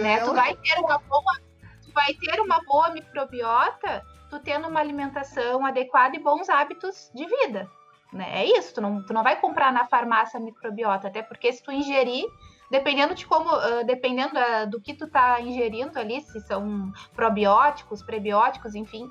Né? 0.00 0.20
Tu 0.20 0.34
vai 0.34 0.54
ter 0.54 0.78
uma 0.78 0.98
boa, 0.98 1.40
tu 1.84 1.92
vai 1.92 2.14
ter 2.14 2.40
uma 2.40 2.60
boa 2.64 2.90
microbiota, 2.90 4.04
tu 4.30 4.38
tendo 4.38 4.68
uma 4.68 4.80
alimentação 4.80 5.66
adequada 5.66 6.16
e 6.16 6.20
bons 6.20 6.48
hábitos 6.48 7.10
de 7.14 7.26
vida. 7.26 7.68
Né? 8.12 8.42
É 8.42 8.58
isso, 8.58 8.74
tu 8.74 8.80
não, 8.80 9.02
tu 9.04 9.12
não 9.12 9.22
vai 9.22 9.36
comprar 9.36 9.72
na 9.72 9.84
farmácia 9.84 10.40
microbiota, 10.40 11.08
até 11.08 11.22
porque 11.22 11.52
se 11.52 11.62
tu 11.62 11.72
ingerir, 11.72 12.24
dependendo 12.70 13.14
de 13.14 13.26
como, 13.26 13.50
uh, 13.50 13.84
dependendo 13.84 14.34
do 14.70 14.80
que 14.80 14.94
tu 14.94 15.08
tá 15.08 15.40
ingerindo 15.40 15.98
ali, 15.98 16.20
se 16.20 16.40
são 16.40 16.92
probióticos, 17.14 18.02
prebióticos, 18.02 18.74
enfim, 18.74 19.10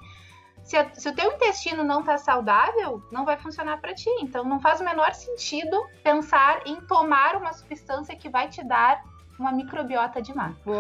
se, 0.64 0.76
a, 0.76 0.94
se 0.94 1.08
o 1.08 1.16
teu 1.16 1.32
intestino 1.32 1.84
não 1.84 2.04
tá 2.04 2.18
saudável, 2.18 3.02
não 3.12 3.24
vai 3.24 3.38
funcionar 3.38 3.80
para 3.80 3.94
ti. 3.94 4.10
Então 4.22 4.44
não 4.44 4.60
faz 4.60 4.82
o 4.82 4.84
menor 4.84 5.14
sentido 5.14 5.82
pensar 6.04 6.62
em 6.66 6.82
tomar 6.82 7.36
uma 7.38 7.54
substância 7.54 8.16
que 8.16 8.30
vai 8.30 8.50
te 8.50 8.64
dar 8.68 9.02
uma 9.40 9.52
microbiota 9.52 10.22
de. 10.22 10.34
Pô, 10.34 10.74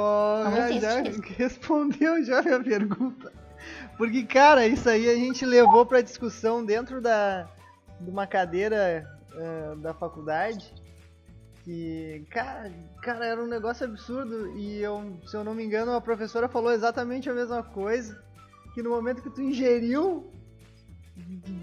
não 0.44 0.80
já 0.80 1.02
isso. 1.02 1.22
respondeu 1.38 2.24
já 2.24 2.40
a 2.40 2.42
minha 2.42 2.62
pergunta. 2.62 3.32
Porque, 3.98 4.24
cara, 4.24 4.68
isso 4.68 4.90
aí 4.90 5.10
a 5.10 5.16
gente 5.16 5.46
levou 5.46 5.86
para 5.86 6.02
discussão 6.02 6.64
dentro 6.64 7.02
da, 7.02 7.48
de 8.00 8.10
uma 8.10 8.28
cadeira 8.28 9.10
uh, 9.34 9.76
da 9.78 9.94
faculdade 9.94 10.74
que, 11.68 12.26
cara, 12.30 12.72
cara, 13.02 13.26
era 13.26 13.44
um 13.44 13.46
negócio 13.46 13.86
absurdo 13.86 14.58
e 14.58 14.82
eu, 14.82 15.20
se 15.26 15.36
eu 15.36 15.44
não 15.44 15.54
me 15.54 15.66
engano, 15.66 15.92
a 15.92 16.00
professora 16.00 16.48
falou 16.48 16.72
exatamente 16.72 17.30
a 17.30 17.34
mesma 17.34 17.62
coisa, 17.62 18.18
que 18.74 18.82
no 18.82 18.92
momento 18.92 19.22
que 19.22 19.30
tu 19.30 19.42
ingeriu, 19.42 20.32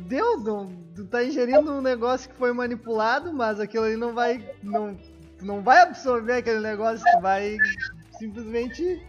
deu, 0.06 0.38
não, 0.40 0.70
tu 0.94 1.06
tá 1.06 1.25
ingerindo 1.25 1.73
um 1.73 1.80
negócio 1.80 2.28
que 2.28 2.37
foi 2.37 2.52
manipulado, 2.52 3.32
mas 3.32 3.58
aquilo 3.58 3.84
ali 3.84 3.96
não 3.96 4.12
vai, 4.12 4.46
não, 4.62 4.94
não 5.40 5.62
vai 5.62 5.80
absorver 5.80 6.34
aquele 6.34 6.61
negócio, 6.61 7.02
tu 7.11 7.23
vai 7.23 7.56
simplesmente 8.18 9.02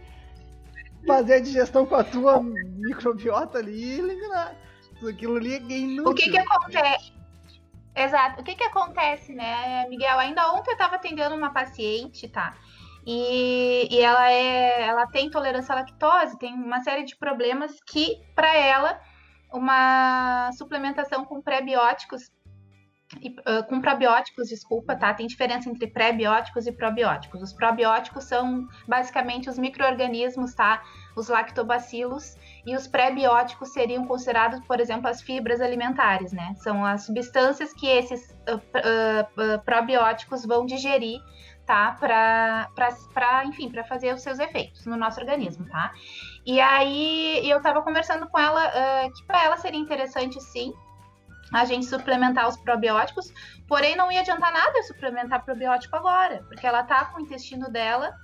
fazer 1.06 1.34
a 1.34 1.40
digestão 1.40 1.84
com 1.84 1.96
a 1.96 2.04
tua 2.04 2.42
microbiota 2.42 3.58
ali 3.58 3.84
e 3.84 3.98
eliminar. 3.98 4.56
Aquilo 5.06 5.36
ali 5.36 5.56
é 5.56 5.78
inútil. 5.78 6.10
O 6.10 6.14
que 6.14 6.30
que 6.30 6.38
acontece? 6.38 7.15
Exato. 7.96 8.42
O 8.42 8.44
que 8.44 8.54
que 8.54 8.64
acontece, 8.64 9.32
né, 9.32 9.88
Miguel? 9.88 10.18
Ainda 10.18 10.52
ontem 10.52 10.70
eu 10.70 10.74
estava 10.74 10.96
atendendo 10.96 11.34
uma 11.34 11.50
paciente, 11.50 12.28
tá? 12.28 12.54
E, 13.06 13.88
e 13.90 14.00
ela 14.00 14.30
é, 14.30 14.82
ela 14.82 15.06
tem 15.06 15.26
intolerância 15.26 15.72
à 15.72 15.76
lactose, 15.76 16.38
tem 16.38 16.52
uma 16.52 16.82
série 16.82 17.04
de 17.04 17.16
problemas 17.16 17.80
que, 17.86 18.20
para 18.34 18.54
ela, 18.54 19.00
uma 19.50 20.50
suplementação 20.52 21.24
com 21.24 21.40
pré-bióticos 21.40 22.30
uh, 23.14 23.66
com 23.68 23.80
probióticos, 23.80 24.48
desculpa, 24.48 24.96
tá? 24.96 25.14
Tem 25.14 25.26
diferença 25.26 25.70
entre 25.70 25.86
pré-bióticos 25.86 26.66
e 26.66 26.72
probióticos. 26.72 27.42
Os 27.42 27.52
probióticos 27.52 28.24
são 28.24 28.66
basicamente 28.86 29.48
os 29.48 29.58
micro-organismos, 29.58 30.54
tá? 30.54 30.82
Os 31.16 31.28
lactobacilos. 31.28 32.36
E 32.66 32.76
os 32.76 32.86
pré-bióticos 32.86 33.72
seriam 33.72 34.06
considerados, 34.06 34.60
por 34.66 34.80
exemplo, 34.80 35.08
as 35.08 35.22
fibras 35.22 35.60
alimentares, 35.60 36.32
né? 36.32 36.54
São 36.58 36.84
as 36.84 37.06
substâncias 37.06 37.72
que 37.72 37.86
esses 37.86 38.36
uh, 38.48 38.56
uh, 38.56 39.64
probióticos 39.64 40.44
vão 40.44 40.66
digerir, 40.66 41.20
tá? 41.64 41.96
Para, 41.98 43.44
enfim, 43.44 43.70
para 43.70 43.82
fazer 43.84 44.14
os 44.14 44.22
seus 44.22 44.38
efeitos 44.38 44.84
no 44.84 44.96
nosso 44.96 45.20
organismo, 45.20 45.66
tá? 45.68 45.92
E 46.44 46.60
aí 46.60 47.48
eu 47.48 47.60
tava 47.62 47.82
conversando 47.82 48.28
com 48.28 48.38
ela 48.38 48.70
que 49.10 49.24
para 49.26 49.44
ela 49.44 49.56
seria 49.56 49.80
interessante, 49.80 50.40
sim, 50.40 50.72
a 51.52 51.64
gente 51.64 51.86
suplementar 51.86 52.48
os 52.48 52.56
probióticos, 52.56 53.32
porém 53.68 53.96
não 53.96 54.10
ia 54.10 54.20
adiantar 54.20 54.52
nada 54.52 54.78
eu 54.78 54.82
suplementar 54.82 55.44
probiótico 55.44 55.96
agora, 55.96 56.44
porque 56.48 56.66
ela 56.66 56.82
tá 56.82 57.06
com 57.06 57.18
o 57.18 57.20
intestino 57.20 57.70
dela 57.70 58.14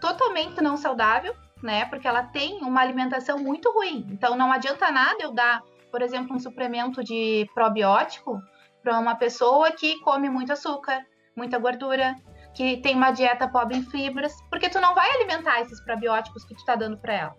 totalmente 0.00 0.60
não 0.60 0.76
saudável, 0.76 1.34
né? 1.62 1.84
Porque 1.86 2.06
ela 2.06 2.22
tem 2.22 2.62
uma 2.62 2.80
alimentação 2.80 3.38
muito 3.38 3.72
ruim. 3.72 4.06
Então 4.10 4.36
não 4.36 4.52
adianta 4.52 4.90
nada 4.90 5.18
eu 5.20 5.32
dar, 5.32 5.62
por 5.90 6.02
exemplo, 6.02 6.34
um 6.34 6.38
suplemento 6.38 7.02
de 7.02 7.48
probiótico 7.54 8.40
para 8.82 8.98
uma 8.98 9.14
pessoa 9.14 9.72
que 9.72 9.98
come 10.00 10.28
muito 10.28 10.52
açúcar, 10.52 11.04
muita 11.36 11.58
gordura, 11.58 12.14
que 12.54 12.78
tem 12.78 12.94
uma 12.94 13.10
dieta 13.10 13.48
pobre 13.48 13.76
em 13.76 13.82
fibras, 13.82 14.34
porque 14.50 14.68
tu 14.68 14.80
não 14.80 14.94
vai 14.94 15.10
alimentar 15.10 15.60
esses 15.60 15.80
probióticos 15.80 16.44
que 16.44 16.54
tu 16.54 16.64
tá 16.64 16.74
dando 16.74 16.98
para 16.98 17.14
ela. 17.14 17.36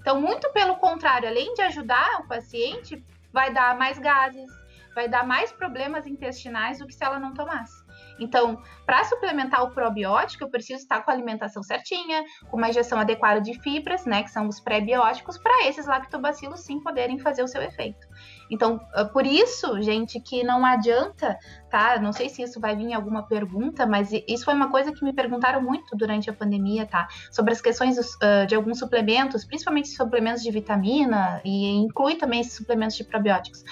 Então, 0.00 0.20
muito 0.20 0.50
pelo 0.52 0.76
contrário, 0.76 1.28
além 1.28 1.54
de 1.54 1.62
ajudar 1.62 2.20
o 2.20 2.28
paciente, 2.28 3.02
vai 3.32 3.52
dar 3.52 3.76
mais 3.76 3.98
gases, 3.98 4.50
vai 4.94 5.08
dar 5.08 5.26
mais 5.26 5.50
problemas 5.52 6.06
intestinais 6.06 6.78
do 6.78 6.86
que 6.86 6.94
se 6.94 7.04
ela 7.04 7.18
não 7.18 7.32
tomasse. 7.32 7.81
Então, 8.22 8.58
para 8.86 9.04
suplementar 9.04 9.62
o 9.64 9.70
probiótico, 9.70 10.44
eu 10.44 10.50
preciso 10.50 10.80
estar 10.80 11.02
com 11.02 11.10
a 11.10 11.14
alimentação 11.14 11.62
certinha, 11.62 12.24
com 12.50 12.56
uma 12.56 12.68
ingestão 12.68 12.98
adequada 12.98 13.40
de 13.40 13.58
fibras, 13.60 14.06
né, 14.06 14.22
que 14.22 14.30
são 14.30 14.46
os 14.48 14.60
pré-bióticos, 14.60 15.38
para 15.38 15.66
esses 15.66 15.86
lactobacilos 15.86 16.60
sim 16.60 16.80
poderem 16.80 17.18
fazer 17.18 17.42
o 17.42 17.48
seu 17.48 17.60
efeito. 17.62 18.06
Então, 18.50 18.80
ah, 18.94 19.04
por 19.04 19.26
isso, 19.26 19.80
gente, 19.82 20.20
que 20.20 20.44
não 20.44 20.64
adianta, 20.64 21.38
tá? 21.70 21.98
Não 21.98 22.12
sei 22.12 22.28
se 22.28 22.42
isso 22.42 22.60
vai 22.60 22.76
vir 22.76 22.84
em 22.84 22.94
alguma 22.94 23.26
pergunta, 23.26 23.86
mas 23.86 24.10
isso 24.28 24.44
foi 24.44 24.54
uma 24.54 24.70
coisa 24.70 24.92
que 24.92 25.04
me 25.04 25.12
perguntaram 25.12 25.62
muito 25.62 25.96
durante 25.96 26.28
a 26.28 26.32
pandemia, 26.32 26.86
tá? 26.86 27.08
Sobre 27.30 27.52
as 27.52 27.60
questões 27.60 27.98
uh, 27.98 28.46
de 28.46 28.54
alguns 28.54 28.78
suplementos, 28.78 29.44
principalmente 29.44 29.88
suplementos 29.88 30.42
de 30.42 30.50
vitamina, 30.50 31.40
e 31.44 31.70
inclui 31.70 32.16
também 32.16 32.40
esses 32.40 32.52
suplementos 32.52 32.96
de 32.96 33.04
probióticos. 33.04 33.64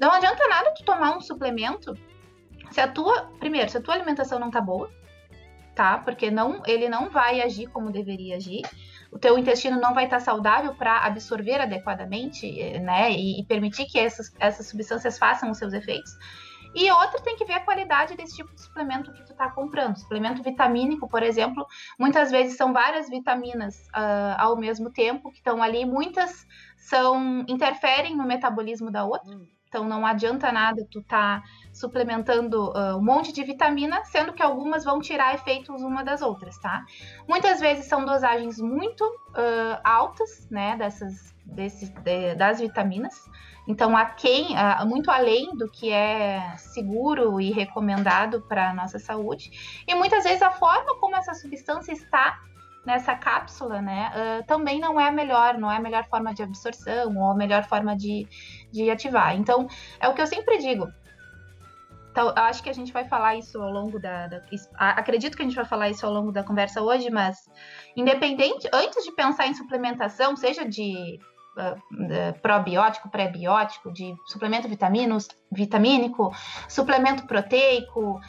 Não 0.00 0.10
adianta 0.10 0.48
nada 0.48 0.72
tu 0.74 0.84
tomar 0.84 1.16
um 1.16 1.20
suplemento 1.20 1.94
se 2.70 2.80
a 2.80 2.88
tua, 2.88 3.32
primeiro, 3.38 3.70
se 3.70 3.76
a 3.76 3.80
tua 3.80 3.94
alimentação 3.94 4.38
não 4.38 4.50
tá 4.50 4.60
boa, 4.60 4.90
tá? 5.74 5.98
Porque 5.98 6.30
não, 6.30 6.62
ele 6.66 6.88
não 6.88 7.10
vai 7.10 7.40
agir 7.40 7.66
como 7.66 7.90
deveria 7.90 8.36
agir. 8.36 8.62
O 9.10 9.18
teu 9.18 9.38
intestino 9.38 9.80
não 9.80 9.94
vai 9.94 10.04
estar 10.04 10.18
tá 10.18 10.24
saudável 10.24 10.74
para 10.74 11.04
absorver 11.04 11.60
adequadamente, 11.60 12.78
né? 12.80 13.12
E, 13.12 13.40
e, 13.40 13.44
permitir 13.44 13.86
que 13.86 13.98
essas, 13.98 14.34
essas 14.38 14.66
substâncias 14.68 15.18
façam 15.18 15.50
os 15.50 15.58
seus 15.58 15.72
efeitos. 15.72 16.12
E 16.74 16.90
outra 16.90 17.20
tem 17.20 17.36
que 17.36 17.44
ver 17.44 17.52
a 17.52 17.60
qualidade 17.60 18.16
desse 18.16 18.34
tipo 18.34 18.52
de 18.52 18.60
suplemento 18.60 19.12
que 19.12 19.22
tu 19.22 19.30
está 19.30 19.48
comprando. 19.48 19.96
Suplemento 19.96 20.42
vitamínico, 20.42 21.08
por 21.08 21.22
exemplo, 21.22 21.64
muitas 21.96 22.32
vezes 22.32 22.56
são 22.56 22.72
várias 22.72 23.08
vitaminas 23.08 23.76
uh, 23.90 24.34
ao 24.38 24.56
mesmo 24.56 24.90
tempo 24.90 25.30
que 25.30 25.36
estão 25.36 25.62
ali. 25.62 25.84
Muitas 25.84 26.44
são 26.76 27.44
interferem 27.46 28.16
no 28.16 28.24
metabolismo 28.24 28.90
da 28.90 29.04
outra. 29.04 29.36
Hum. 29.36 29.46
Então 29.74 29.88
não 29.88 30.06
adianta 30.06 30.52
nada 30.52 30.86
tu 30.88 31.02
tá 31.02 31.42
suplementando 31.72 32.70
uh, 32.70 32.96
um 32.96 33.02
monte 33.02 33.32
de 33.32 33.42
vitamina, 33.42 34.04
sendo 34.04 34.32
que 34.32 34.40
algumas 34.40 34.84
vão 34.84 35.00
tirar 35.00 35.34
efeitos 35.34 35.82
uma 35.82 36.04
das 36.04 36.22
outras, 36.22 36.56
tá? 36.58 36.84
Muitas 37.28 37.58
vezes 37.58 37.86
são 37.86 38.04
dosagens 38.04 38.60
muito 38.60 39.02
uh, 39.02 39.80
altas, 39.82 40.48
né, 40.48 40.76
dessas 40.76 41.34
desses, 41.44 41.88
de, 41.90 42.36
das 42.36 42.60
vitaminas. 42.60 43.28
Então, 43.66 43.96
a 43.96 44.04
quem, 44.04 44.54
uh, 44.54 44.86
muito 44.86 45.10
além 45.10 45.56
do 45.56 45.68
que 45.68 45.90
é 45.90 46.54
seguro 46.56 47.40
e 47.40 47.50
recomendado 47.50 48.42
para 48.42 48.70
a 48.70 48.74
nossa 48.74 49.00
saúde. 49.00 49.82
E 49.88 49.94
muitas 49.96 50.22
vezes 50.22 50.42
a 50.42 50.52
forma 50.52 51.00
como 51.00 51.16
essa 51.16 51.34
substância 51.34 51.90
está 51.90 52.38
nessa 52.86 53.16
cápsula, 53.16 53.80
né, 53.80 54.42
também 54.46 54.78
não 54.78 55.00
é 55.00 55.08
a 55.08 55.10
melhor, 55.10 55.56
não 55.56 55.72
é 55.72 55.78
a 55.78 55.80
melhor 55.80 56.04
forma 56.04 56.34
de 56.34 56.42
absorção 56.42 57.16
ou 57.16 57.30
a 57.30 57.34
melhor 57.34 57.64
forma 57.64 57.96
de, 57.96 58.28
de 58.74 58.90
ativar. 58.90 59.36
Então, 59.36 59.68
é 60.00 60.08
o 60.08 60.14
que 60.14 60.20
eu 60.20 60.26
sempre 60.26 60.58
digo. 60.58 60.92
Então, 62.10 62.28
eu 62.28 62.42
acho 62.42 62.62
que 62.62 62.70
a 62.70 62.72
gente 62.72 62.92
vai 62.92 63.04
falar 63.04 63.36
isso 63.36 63.60
ao 63.60 63.70
longo 63.70 63.98
da, 63.98 64.26
da, 64.26 64.42
Acredito 64.76 65.36
que 65.36 65.42
a 65.42 65.44
gente 65.44 65.56
vai 65.56 65.64
falar 65.64 65.90
isso 65.90 66.04
ao 66.06 66.12
longo 66.12 66.30
da 66.30 66.44
conversa 66.44 66.80
hoje, 66.80 67.10
mas 67.10 67.36
independente, 67.96 68.68
antes 68.72 69.04
de 69.04 69.12
pensar 69.12 69.46
em 69.46 69.54
suplementação, 69.54 70.36
seja 70.36 70.64
de 70.64 71.18
uh, 71.56 72.40
probiótico, 72.40 73.10
pré-biótico, 73.10 73.92
de 73.92 74.14
suplemento 74.26 74.68
vitaminos, 74.68 75.28
vitamínico, 75.50 76.32
suplemento 76.68 77.26
proteico, 77.26 78.20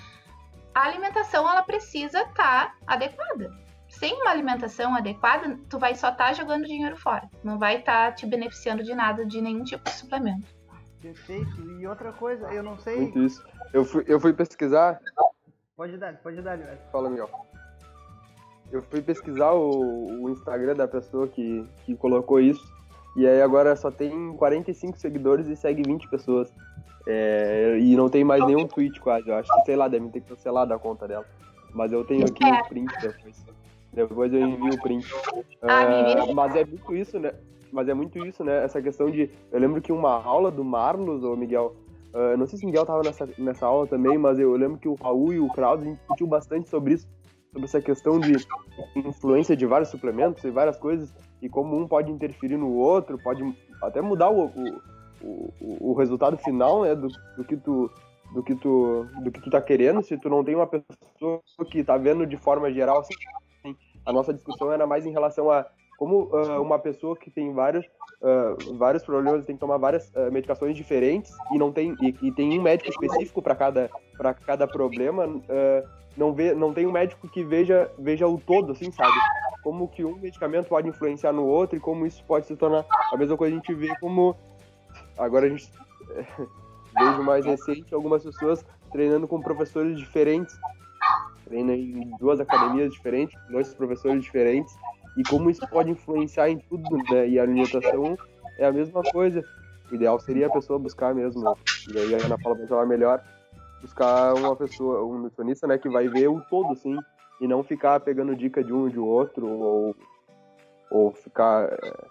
a 0.74 0.82
alimentação 0.88 1.48
ela 1.50 1.62
precisa 1.62 2.22
estar 2.22 2.34
tá 2.66 2.76
adequada. 2.88 3.65
Sem 4.00 4.14
uma 4.22 4.32
alimentação 4.32 4.94
adequada, 4.94 5.58
tu 5.70 5.80
vai 5.80 5.96
só 5.96 6.10
estar 6.10 6.28
tá 6.28 6.34
jogando 6.34 6.66
dinheiro 6.66 6.98
fora. 6.98 7.30
Não 7.44 7.58
vai 7.58 7.78
estar 7.78 8.10
tá 8.10 8.12
te 8.12 8.26
beneficiando 8.26 8.84
de 8.84 8.94
nada, 8.94 9.26
de 9.26 9.42
nenhum 9.42 9.64
tipo 9.64 9.84
de 9.86 9.96
suplemento. 9.96 10.46
Perfeito. 11.02 11.62
E 11.80 11.88
outra 11.88 12.12
coisa, 12.12 12.52
eu 12.54 12.62
não 12.62 12.78
sei. 12.80 12.98
Muito 12.98 13.20
isso. 13.24 13.44
Eu 13.72 13.86
fui, 13.86 14.04
eu 14.08 14.20
fui 14.20 14.34
pesquisar. 14.34 15.00
Pode 15.78 15.98
dar, 15.98 16.18
pode 16.18 16.42
dar, 16.42 16.58
Léo. 16.58 16.78
Fala, 16.92 17.10
Miguel. 17.10 17.30
Eu 18.72 18.82
fui 18.82 19.02
pesquisar 19.02 19.52
o, 19.54 20.24
o, 20.24 20.30
Instagram 20.30 20.76
da 20.76 20.88
pessoa 20.88 21.28
que, 21.28 21.66
que 21.86 21.96
colocou 21.96 22.40
isso. 22.40 22.74
E 23.16 23.26
aí 23.26 23.42
agora 23.42 23.76
só 23.76 23.90
tem 23.90 24.36
45 24.36 24.98
seguidores 24.98 25.48
e 25.48 25.56
segue 25.56 25.84
20 25.84 26.10
pessoas. 26.10 26.52
É, 27.08 27.78
e 27.80 27.96
não 27.96 28.10
tem 28.10 28.24
mais 28.24 28.46
nenhum 28.46 28.68
tweet 28.68 29.00
quase. 29.00 29.30
Eu 29.30 29.36
acho 29.36 29.54
que, 29.54 29.62
sei 29.62 29.76
lá, 29.76 29.88
devem 29.88 30.10
ter 30.10 30.22
cancelado 30.22 30.74
a 30.74 30.80
conta 30.80 31.08
dela. 31.08 31.26
Mas 31.74 31.94
eu 31.94 32.04
tenho 32.04 32.26
aqui 32.26 32.44
um 32.44 32.64
print 32.68 32.92
depois. 33.00 33.55
Depois 33.96 34.34
eu 34.34 34.42
envio 34.42 34.74
o 34.74 34.82
print. 34.82 35.06
Uh, 35.14 36.34
mas 36.34 36.56
é 36.56 36.66
muito 36.66 36.96
isso, 36.96 37.20
né? 37.20 37.34
Mas 37.72 37.88
é 37.88 37.94
muito 37.94 38.26
isso, 38.26 38.44
né? 38.44 38.64
Essa 38.64 38.82
questão 38.82 39.10
de. 39.10 39.30
Eu 39.52 39.60
lembro 39.60 39.82
que 39.82 39.92
uma 39.92 40.22
aula 40.24 40.52
do 40.52 40.64
Marlos, 40.64 41.24
ou 41.24 41.36
Miguel. 41.36 41.76
Uh, 42.14 42.38
não 42.38 42.46
sei 42.46 42.60
se 42.60 42.66
o 42.66 42.68
Miguel 42.68 42.86
tava 42.86 43.04
nessa, 43.04 43.28
nessa 43.38 43.66
aula 43.66 43.88
também, 43.88 44.18
mas 44.18 44.40
eu 44.40 44.56
lembro 44.56 44.78
que 44.78 44.88
o 44.88 44.96
Raul 44.96 45.34
e 45.34 45.40
o 45.40 45.50
Claudio 45.50 45.94
discutiu 45.94 46.28
bastante 46.28 46.70
sobre 46.70 46.94
isso. 46.94 47.08
Sobre 47.52 47.66
essa 47.66 47.82
questão 47.82 48.20
de 48.20 48.36
influência 48.96 49.56
de 49.56 49.66
vários 49.66 49.90
suplementos 49.90 50.44
e 50.44 50.52
várias 50.52 50.78
coisas. 50.78 51.14
E 51.42 51.50
como 51.50 51.78
um 51.78 51.88
pode 51.88 52.12
interferir 52.12 52.58
no 52.58 52.74
outro, 52.74 53.18
pode 53.24 53.42
até 53.82 54.02
mudar 54.02 54.30
o, 54.30 54.46
o 54.46 54.82
o, 55.26 55.92
o 55.92 55.94
resultado 55.94 56.38
final, 56.38 56.84
né, 56.84 56.96
do, 56.96 57.08
do 57.38 57.44
que 57.44 57.58
tu 57.58 57.92
do 58.34 58.44
que 58.44 58.56
tu 58.56 59.08
do 59.24 59.32
que 59.32 59.42
tu 59.42 59.50
tá 59.50 59.62
querendo, 59.62 60.02
se 60.04 60.18
tu 60.18 60.30
não 60.30 60.44
tem 60.44 60.56
uma 60.56 60.68
pessoa 60.68 61.42
que 61.70 61.84
tá 61.84 61.98
vendo 61.98 62.26
de 62.26 62.38
forma 62.38 62.72
geral, 62.72 63.00
assim, 63.00 63.14
a 64.06 64.14
nossa 64.14 64.34
discussão 64.34 64.72
era 64.72 64.86
mais 64.86 65.06
em 65.06 65.12
relação 65.12 65.52
a 65.52 65.66
como 65.98 66.24
uh, 66.26 66.62
uma 66.62 66.78
pessoa 66.78 67.16
que 67.16 67.32
tem 67.32 67.54
vários 67.54 67.86
uh, 67.86 68.76
vários 68.78 69.04
problemas 69.04 69.46
tem 69.46 69.56
que 69.56 69.60
tomar 69.62 69.78
várias 69.78 70.10
uh, 70.10 70.32
medicações 70.32 70.76
diferentes 70.76 71.32
e 71.54 71.58
não 71.58 71.72
tem 71.72 71.96
e, 72.02 72.16
e 72.22 72.32
tem 72.32 72.60
um 72.60 72.62
médico 72.62 72.90
específico 72.90 73.42
para 73.42 73.56
cada 73.56 73.90
para 74.18 74.34
cada 74.34 74.68
problema 74.68 75.26
não 76.18 76.34
vê 76.34 76.54
não 76.54 76.74
tem 76.74 76.86
um 76.86 76.92
médico 76.92 77.28
que 77.30 77.44
veja 77.44 77.90
veja 77.98 78.28
o 78.28 78.38
todo 78.38 78.74
assim 78.74 78.92
sabe 78.92 79.18
como 79.64 79.88
que 79.88 80.04
um 80.04 80.18
medicamento 80.18 80.68
pode 80.68 80.88
influenciar 80.88 81.32
no 81.32 81.46
outro 81.46 81.78
e 81.78 81.80
como 81.80 82.06
isso 82.06 82.24
pode 82.26 82.46
se 82.46 82.56
tornar 82.56 82.86
a 83.12 83.18
mesma 83.18 83.38
coisa 83.38 83.56
a 83.56 83.58
gente 83.58 83.74
vê 83.74 83.98
como 84.00 84.36
Agora 85.18 85.46
a 85.46 85.50
gente 85.50 85.72
vejo 86.98 87.24
mais 87.24 87.46
recente 87.46 87.94
algumas 87.94 88.24
pessoas 88.24 88.66
treinando 88.92 89.28
com 89.28 89.42
professores 89.42 89.98
diferentes. 89.98 90.58
Treina 91.46 91.74
em 91.74 92.12
duas 92.20 92.40
academias 92.40 92.92
diferentes, 92.92 93.40
dois 93.50 93.74
professores 93.74 94.24
diferentes. 94.24 94.76
E 95.18 95.24
como 95.24 95.50
isso 95.50 95.66
pode 95.70 95.92
influenciar 95.92 96.50
em 96.50 96.58
tudo, 96.58 96.98
né? 97.10 97.28
E 97.28 97.40
a 97.40 97.44
alimentação 97.44 98.18
é 98.58 98.66
a 98.66 98.72
mesma 98.72 99.02
coisa. 99.04 99.44
O 99.92 99.96
ideal 99.96 100.20
seria 100.20 100.48
a 100.48 100.50
pessoa 100.50 100.80
buscar 100.80 101.14
mesmo. 101.14 101.56
E 101.94 101.98
aí 101.98 102.16
a 102.16 102.26
Ana 102.26 102.38
Paula 102.38 102.58
vai 102.58 102.68
falar 102.68 102.86
melhor. 102.86 103.24
Buscar 103.82 104.34
uma 104.34 104.56
pessoa, 104.56 105.06
um 105.06 105.20
nutricionista, 105.20 105.68
né? 105.68 105.78
Que 105.78 105.90
vai 105.90 106.08
ver 106.08 106.28
o 106.28 106.42
todo, 106.42 106.74
assim. 106.74 106.98
E 107.40 107.48
não 107.48 107.64
ficar 107.64 108.00
pegando 108.00 108.36
dica 108.36 108.64
de 108.64 108.74
um 108.74 108.88
e 108.88 108.92
de 108.92 109.00
outro. 109.00 109.48
Ou, 109.48 109.96
ou 110.92 111.12
ficar... 111.12 111.70
É, 111.72 112.06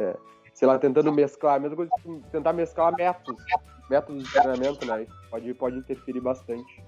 é, 0.00 0.16
sei 0.54 0.66
lá, 0.66 0.76
tentando 0.78 1.12
mesclar, 1.12 1.56
a 1.56 1.60
mesma 1.60 1.76
coisa 1.76 1.92
que 2.02 2.30
tentar 2.32 2.52
mesclar 2.52 2.92
métodos, 2.96 3.40
métodos 3.88 4.24
de 4.24 4.32
treinamento, 4.32 4.84
né? 4.84 5.06
Pode, 5.30 5.54
pode 5.54 5.78
interferir 5.78 6.20
bastante. 6.20 6.82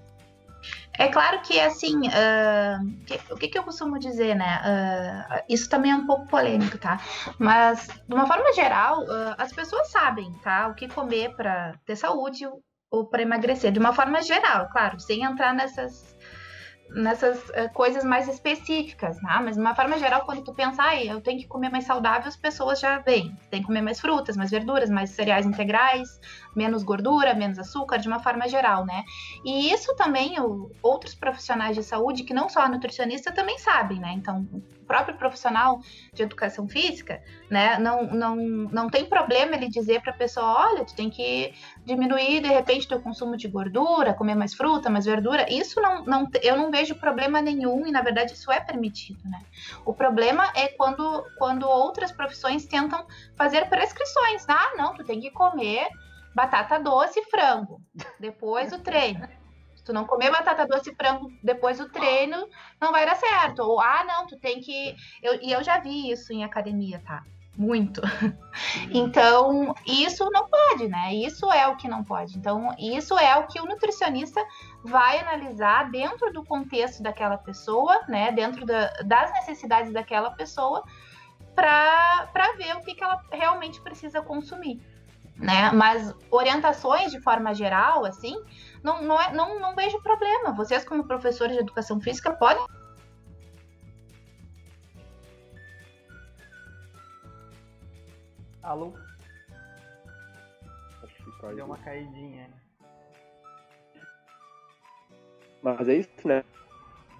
É 1.01 1.07
claro 1.07 1.41
que, 1.41 1.59
assim, 1.59 1.97
uh, 1.97 3.05
que, 3.07 3.33
o 3.33 3.35
que, 3.35 3.47
que, 3.47 3.57
eu 3.57 3.63
costumo 3.63 3.97
dizer, 3.97 4.35
né? 4.35 4.61
Uh, 4.61 5.43
isso 5.49 5.67
também 5.67 5.91
é 5.91 5.95
um 5.95 6.05
pouco 6.05 6.27
polêmico, 6.27 6.77
tá? 6.77 7.01
Mas, 7.39 7.87
de 8.07 8.13
uma 8.13 8.27
forma 8.27 8.53
geral, 8.53 9.01
uh, 9.01 9.33
as 9.35 9.51
pessoas 9.51 9.89
sabem, 9.89 10.31
tá? 10.43 10.67
O 10.67 10.75
que 10.75 10.87
comer 10.87 11.35
para 11.35 11.73
ter 11.87 11.95
saúde 11.95 12.47
ou 12.91 13.07
para 13.07 13.23
emagrecer, 13.23 13.71
de 13.71 13.79
uma 13.79 13.93
forma 13.93 14.21
geral, 14.21 14.69
claro, 14.69 14.99
sem 14.99 15.23
entrar 15.23 15.55
nessas 15.55 16.15
nessas 16.93 17.39
uh, 17.49 17.71
coisas 17.73 18.03
mais 18.03 18.27
específicas, 18.27 19.21
né? 19.21 19.39
Mas 19.43 19.55
de 19.55 19.61
uma 19.61 19.73
forma 19.73 19.97
geral, 19.97 20.25
quando 20.25 20.43
tu 20.43 20.53
pensa, 20.53 20.83
ah, 20.83 21.03
eu 21.03 21.21
tenho 21.21 21.39
que 21.39 21.47
comer 21.47 21.69
mais 21.69 21.85
saudável, 21.85 22.27
as 22.27 22.35
pessoas 22.35 22.79
já 22.79 22.99
veem. 22.99 23.35
Tem 23.49 23.61
que 23.61 23.67
comer 23.67 23.81
mais 23.81 23.99
frutas, 23.99 24.35
mais 24.35 24.51
verduras, 24.51 24.89
mais 24.89 25.11
cereais 25.11 25.45
integrais, 25.45 26.19
menos 26.55 26.83
gordura, 26.83 27.33
menos 27.33 27.57
açúcar, 27.59 27.97
de 27.97 28.07
uma 28.07 28.19
forma 28.19 28.47
geral, 28.47 28.85
né? 28.85 29.03
E 29.45 29.71
isso 29.71 29.95
também 29.95 30.39
o, 30.39 30.71
outros 30.81 31.15
profissionais 31.15 31.75
de 31.75 31.83
saúde, 31.83 32.23
que 32.23 32.33
não 32.33 32.49
só 32.49 32.61
a 32.61 32.69
nutricionista, 32.69 33.31
também 33.31 33.57
sabem, 33.59 33.99
né? 33.99 34.13
Então, 34.13 34.47
o 34.51 34.61
próprio 34.85 35.15
profissional 35.17 35.79
de 36.13 36.23
educação 36.23 36.67
física, 36.67 37.23
né, 37.49 37.77
não, 37.79 38.03
não, 38.03 38.35
não 38.35 38.89
tem 38.89 39.05
problema 39.05 39.55
ele 39.55 39.69
dizer 39.69 40.01
para 40.01 40.11
a 40.11 40.15
pessoa, 40.15 40.67
olha, 40.67 40.83
tu 40.83 40.93
tem 40.93 41.09
que 41.09 41.53
diminuir 41.85 42.41
de 42.41 42.49
repente 42.49 42.89
teu 42.89 42.99
consumo 42.99 43.37
de 43.37 43.47
gordura, 43.47 44.13
comer 44.13 44.35
mais 44.35 44.53
fruta, 44.53 44.89
mais 44.89 45.05
verdura. 45.05 45.45
Isso 45.49 45.79
não, 45.79 46.03
não 46.03 46.27
eu 46.41 46.57
não 46.57 46.69
vejo 46.69 46.95
problema 46.95 47.41
nenhum 47.41 47.87
e 47.87 47.91
na 47.91 48.01
verdade 48.01 48.33
isso 48.33 48.51
é 48.51 48.59
permitido, 48.59 49.21
né? 49.23 49.39
O 49.85 49.93
problema 49.93 50.51
é 50.55 50.67
quando 50.69 51.23
quando 51.37 51.63
outras 51.67 52.11
profissões 52.11 52.65
tentam 52.65 53.05
fazer 53.37 53.69
prescrições. 53.69 54.43
Ah, 54.49 54.73
não, 54.77 54.93
tu 54.93 55.05
tem 55.05 55.21
que 55.21 55.31
comer 55.31 55.87
batata 56.33 56.79
doce 56.79 57.19
e 57.19 57.25
frango 57.25 57.81
depois 58.19 58.71
do 58.71 58.79
treino. 58.79 59.27
Se 59.75 59.83
tu 59.83 59.93
não 59.93 60.05
comer 60.05 60.31
batata 60.31 60.65
doce 60.67 60.91
e 60.91 60.95
frango 60.95 61.31
depois 61.43 61.79
do 61.79 61.89
treino, 61.89 62.47
não 62.79 62.91
vai 62.91 63.05
dar 63.05 63.15
certo. 63.15 63.63
Ou, 63.63 63.79
ah, 63.79 64.03
não, 64.05 64.27
tu 64.27 64.39
tem 64.39 64.61
que. 64.61 64.95
Eu, 65.23 65.41
e 65.41 65.51
eu 65.51 65.63
já 65.63 65.79
vi 65.79 66.11
isso 66.11 66.31
em 66.31 66.43
academia, 66.43 67.01
tá? 67.05 67.23
Muito. 67.57 68.01
Então, 68.93 69.73
isso 69.85 70.29
não 70.29 70.49
pode, 70.49 70.87
né? 70.89 71.13
Isso 71.13 71.49
é 71.51 71.65
o 71.67 71.77
que 71.77 71.87
não 71.87 72.03
pode. 72.03 72.37
Então, 72.37 72.75
isso 72.77 73.17
é 73.17 73.37
o 73.37 73.47
que 73.47 73.61
o 73.61 73.65
nutricionista 73.65 74.45
vai 74.83 75.19
analisar 75.19 75.89
dentro 75.89 76.31
do 76.33 76.43
contexto 76.43 77.01
daquela 77.01 77.37
pessoa, 77.37 78.01
né? 78.09 78.31
Dentro 78.31 78.65
da, 78.65 78.87
das 79.05 79.31
necessidades 79.31 79.93
daquela 79.93 80.31
pessoa, 80.31 80.83
para 81.55 82.53
ver 82.57 82.75
o 82.75 82.81
que, 82.81 82.93
que 82.93 83.03
ela 83.03 83.23
realmente 83.31 83.79
precisa 83.81 84.21
consumir 84.21 84.81
né? 85.35 85.71
Mas 85.71 86.13
orientações 86.29 87.11
de 87.11 87.19
forma 87.19 87.53
geral, 87.53 88.05
assim, 88.05 88.35
não, 88.83 89.01
não, 89.01 89.19
é, 89.19 89.33
não, 89.33 89.59
não 89.59 89.75
vejo 89.75 90.01
problema. 90.01 90.53
Vocês, 90.53 90.83
como 90.85 91.07
professores 91.07 91.55
de 91.55 91.61
educação 91.61 91.99
física, 91.99 92.31
podem. 92.33 92.65
Alô? 98.61 98.93
Deu 101.55 101.65
uma 101.65 101.77
caidinha. 101.77 102.49
Mas 105.61 105.87
é 105.87 105.95
isso, 105.95 106.27
né? 106.27 106.43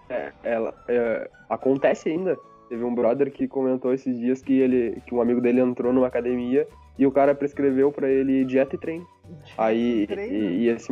É, 0.10 0.32
ela, 0.44 0.74
é, 0.88 1.30
acontece 1.50 2.10
ainda. 2.10 2.38
Teve 2.70 2.84
um 2.84 2.94
brother 2.94 3.32
que 3.32 3.48
comentou 3.48 3.94
esses 3.94 4.18
dias 4.18 4.42
que 4.42 4.54
ele, 4.54 5.02
que 5.02 5.14
um 5.14 5.22
amigo 5.22 5.42
dele 5.42 5.60
entrou 5.60 5.92
numa 5.92 6.08
academia 6.08 6.68
e 6.98 7.06
o 7.06 7.12
cara 7.12 7.34
prescreveu 7.34 7.92
para 7.92 8.10
ele 8.10 8.46
dieta 8.46 8.76
e 8.76 8.80
treino. 8.80 9.08
Aí 9.58 10.08
treino? 10.08 10.34
E, 10.34 10.66
e, 10.66 10.70
esse 10.70 10.92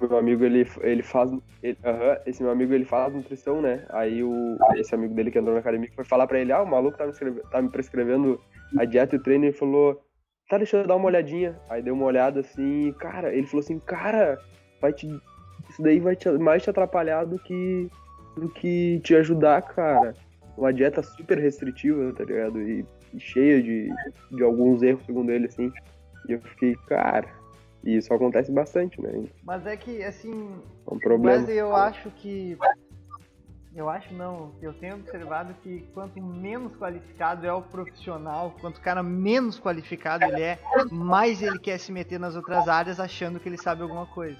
meu 0.00 0.16
amigo 0.16 0.44
ele 0.44 0.66
ele 0.80 1.02
faz 1.02 1.30
ele, 1.62 1.78
uh 1.84 1.88
-huh, 1.88 2.20
esse 2.26 2.42
meu 2.42 2.50
amigo 2.52 2.72
ele 2.72 2.84
faz 2.84 3.12
nutrição, 3.12 3.60
né? 3.60 3.84
Aí 3.90 4.22
o 4.22 4.56
esse 4.76 4.94
amigo 4.94 5.14
dele 5.14 5.30
que 5.30 5.38
entrou 5.38 5.54
na 5.54 5.60
academia 5.60 5.90
foi 5.94 6.04
falar 6.04 6.26
para 6.26 6.38
ele: 6.38 6.52
"Ah, 6.52 6.62
o 6.62 6.66
maluco 6.66 6.96
tá 6.96 7.06
me, 7.06 7.12
tá 7.50 7.62
me 7.62 7.68
prescrevendo 7.68 8.40
a 8.78 8.84
dieta 8.84 9.16
e 9.16 9.18
o 9.18 9.22
treino" 9.22 9.44
e 9.44 9.52
falou: 9.52 10.00
"Tá, 10.48 10.56
deixa 10.56 10.78
eu 10.78 10.86
dar 10.86 10.96
uma 10.96 11.06
olhadinha". 11.06 11.60
Aí 11.68 11.82
deu 11.82 11.94
uma 11.94 12.06
olhada 12.06 12.40
assim, 12.40 12.92
cara, 12.98 13.34
ele 13.34 13.46
falou 13.46 13.60
assim: 13.60 13.78
"Cara, 13.80 14.38
vai 14.80 14.92
te 14.92 15.06
isso 15.68 15.82
daí 15.82 16.00
vai 16.00 16.16
te, 16.16 16.28
mais 16.30 16.62
te 16.62 16.70
atrapalhar 16.70 17.24
do 17.24 17.38
que 17.38 17.88
do 18.36 18.48
que 18.48 19.00
te 19.04 19.14
ajudar, 19.14 19.62
cara. 19.62 20.14
Uma 20.56 20.72
dieta 20.72 21.02
super 21.02 21.38
restritiva, 21.38 22.12
tá 22.12 22.24
ligado? 22.24 22.60
E 22.60 22.84
cheia 23.18 23.62
de, 23.62 23.90
de 24.30 24.42
alguns 24.42 24.82
erros, 24.82 25.04
segundo 25.04 25.30
ele, 25.30 25.46
assim. 25.46 25.72
E 26.28 26.32
eu 26.32 26.40
fiquei, 26.40 26.76
cara, 26.86 27.28
e 27.82 27.96
isso 27.96 28.12
acontece 28.12 28.52
bastante, 28.52 29.00
né? 29.00 29.24
Mas 29.42 29.66
é 29.66 29.76
que, 29.76 30.02
assim, 30.02 30.54
é 30.86 30.94
um 30.94 30.98
problema. 30.98 31.38
mas 31.40 31.48
eu 31.48 31.74
acho 31.74 32.10
que 32.10 32.56
Eu 33.74 33.88
acho 33.88 34.12
não. 34.14 34.52
Eu 34.60 34.72
tenho 34.74 34.96
observado 34.96 35.54
que 35.62 35.86
quanto 35.94 36.20
menos 36.20 36.76
qualificado 36.76 37.46
é 37.46 37.52
o 37.52 37.62
profissional, 37.62 38.54
quanto 38.60 38.78
o 38.78 38.80
cara 38.80 39.00
menos 39.02 39.60
qualificado 39.60 40.24
ele 40.24 40.42
é, 40.42 40.58
mais 40.90 41.40
ele 41.40 41.58
quer 41.58 41.78
se 41.78 41.92
meter 41.92 42.18
nas 42.18 42.34
outras 42.34 42.68
áreas 42.68 42.98
achando 42.98 43.38
que 43.38 43.48
ele 43.48 43.56
sabe 43.56 43.82
alguma 43.82 44.06
coisa. 44.06 44.36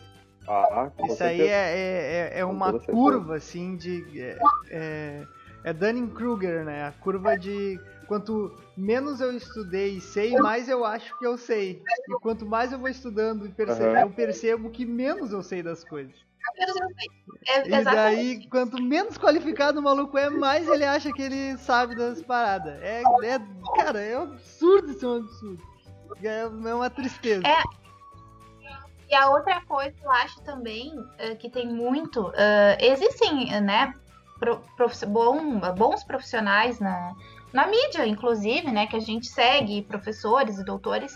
Ah, 0.48 0.90
Isso 1.04 1.22
aí 1.22 1.36
certeza. 1.36 1.52
é, 1.52 1.78
é, 1.78 2.30
é- 2.34 2.40
é 2.40 2.44
uma 2.44 2.72
curva, 2.72 3.36
assim, 3.36 3.76
de. 3.76 4.20
É, 4.20 4.38
é, 4.68 5.26
é 5.62 5.72
Dunning-Kruger, 5.72 6.64
né? 6.64 6.88
A 6.88 6.92
curva 6.92 7.38
de. 7.38 7.78
Quanto 8.10 8.52
menos 8.76 9.20
eu 9.20 9.36
estudei 9.36 9.98
e 9.98 10.00
sei, 10.00 10.36
mais 10.36 10.68
eu 10.68 10.84
acho 10.84 11.16
que 11.16 11.24
eu 11.24 11.38
sei. 11.38 11.80
E 12.08 12.14
quanto 12.20 12.44
mais 12.44 12.72
eu 12.72 12.78
vou 12.80 12.88
estudando 12.88 13.46
e 13.46 13.50
percebo, 13.52 13.84
Aham. 13.94 14.00
eu 14.00 14.10
percebo 14.10 14.68
que 14.70 14.84
menos 14.84 15.30
eu 15.30 15.44
sei 15.44 15.62
das 15.62 15.84
coisas. 15.84 16.12
É, 17.46 17.68
E 17.68 17.84
daí, 17.84 18.48
quanto 18.48 18.82
menos 18.82 19.16
qualificado 19.16 19.78
o 19.78 19.82
maluco 19.84 20.18
é, 20.18 20.28
mais 20.28 20.68
ele 20.68 20.84
acha 20.84 21.12
que 21.12 21.22
ele 21.22 21.56
sabe 21.58 21.94
das 21.94 22.20
paradas. 22.20 22.82
É, 22.82 23.02
é 23.02 23.38
cara, 23.76 24.00
é 24.00 24.18
um 24.18 24.22
absurdo 24.22 24.90
isso, 24.90 25.06
é 25.06 25.08
um 25.08 25.16
absurdo. 25.18 25.62
É 26.20 26.40
é 26.40 26.74
uma 26.74 26.90
tristeza. 26.90 27.46
É. 27.46 27.62
E 29.08 29.14
a 29.14 29.30
outra 29.30 29.60
coisa 29.66 29.92
que 29.92 30.04
eu 30.04 30.10
acho 30.10 30.40
também 30.40 30.92
eh, 31.18 31.36
que 31.36 31.48
tem 31.48 31.68
muito. 31.68 32.32
eh, 32.34 32.76
existem, 32.80 33.54
eh, 33.54 33.60
né, 33.60 33.94
pro- 34.40 34.60
profi- 34.76 35.06
bom- 35.06 35.60
bons 35.76 36.02
profissionais 36.02 36.80
na, 36.80 37.14
na 37.52 37.66
mídia, 37.66 38.06
inclusive, 38.06 38.70
né, 38.70 38.86
que 38.86 38.96
a 38.96 39.00
gente 39.00 39.26
segue, 39.26 39.82
professores 39.82 40.58
e 40.58 40.64
doutores, 40.64 41.12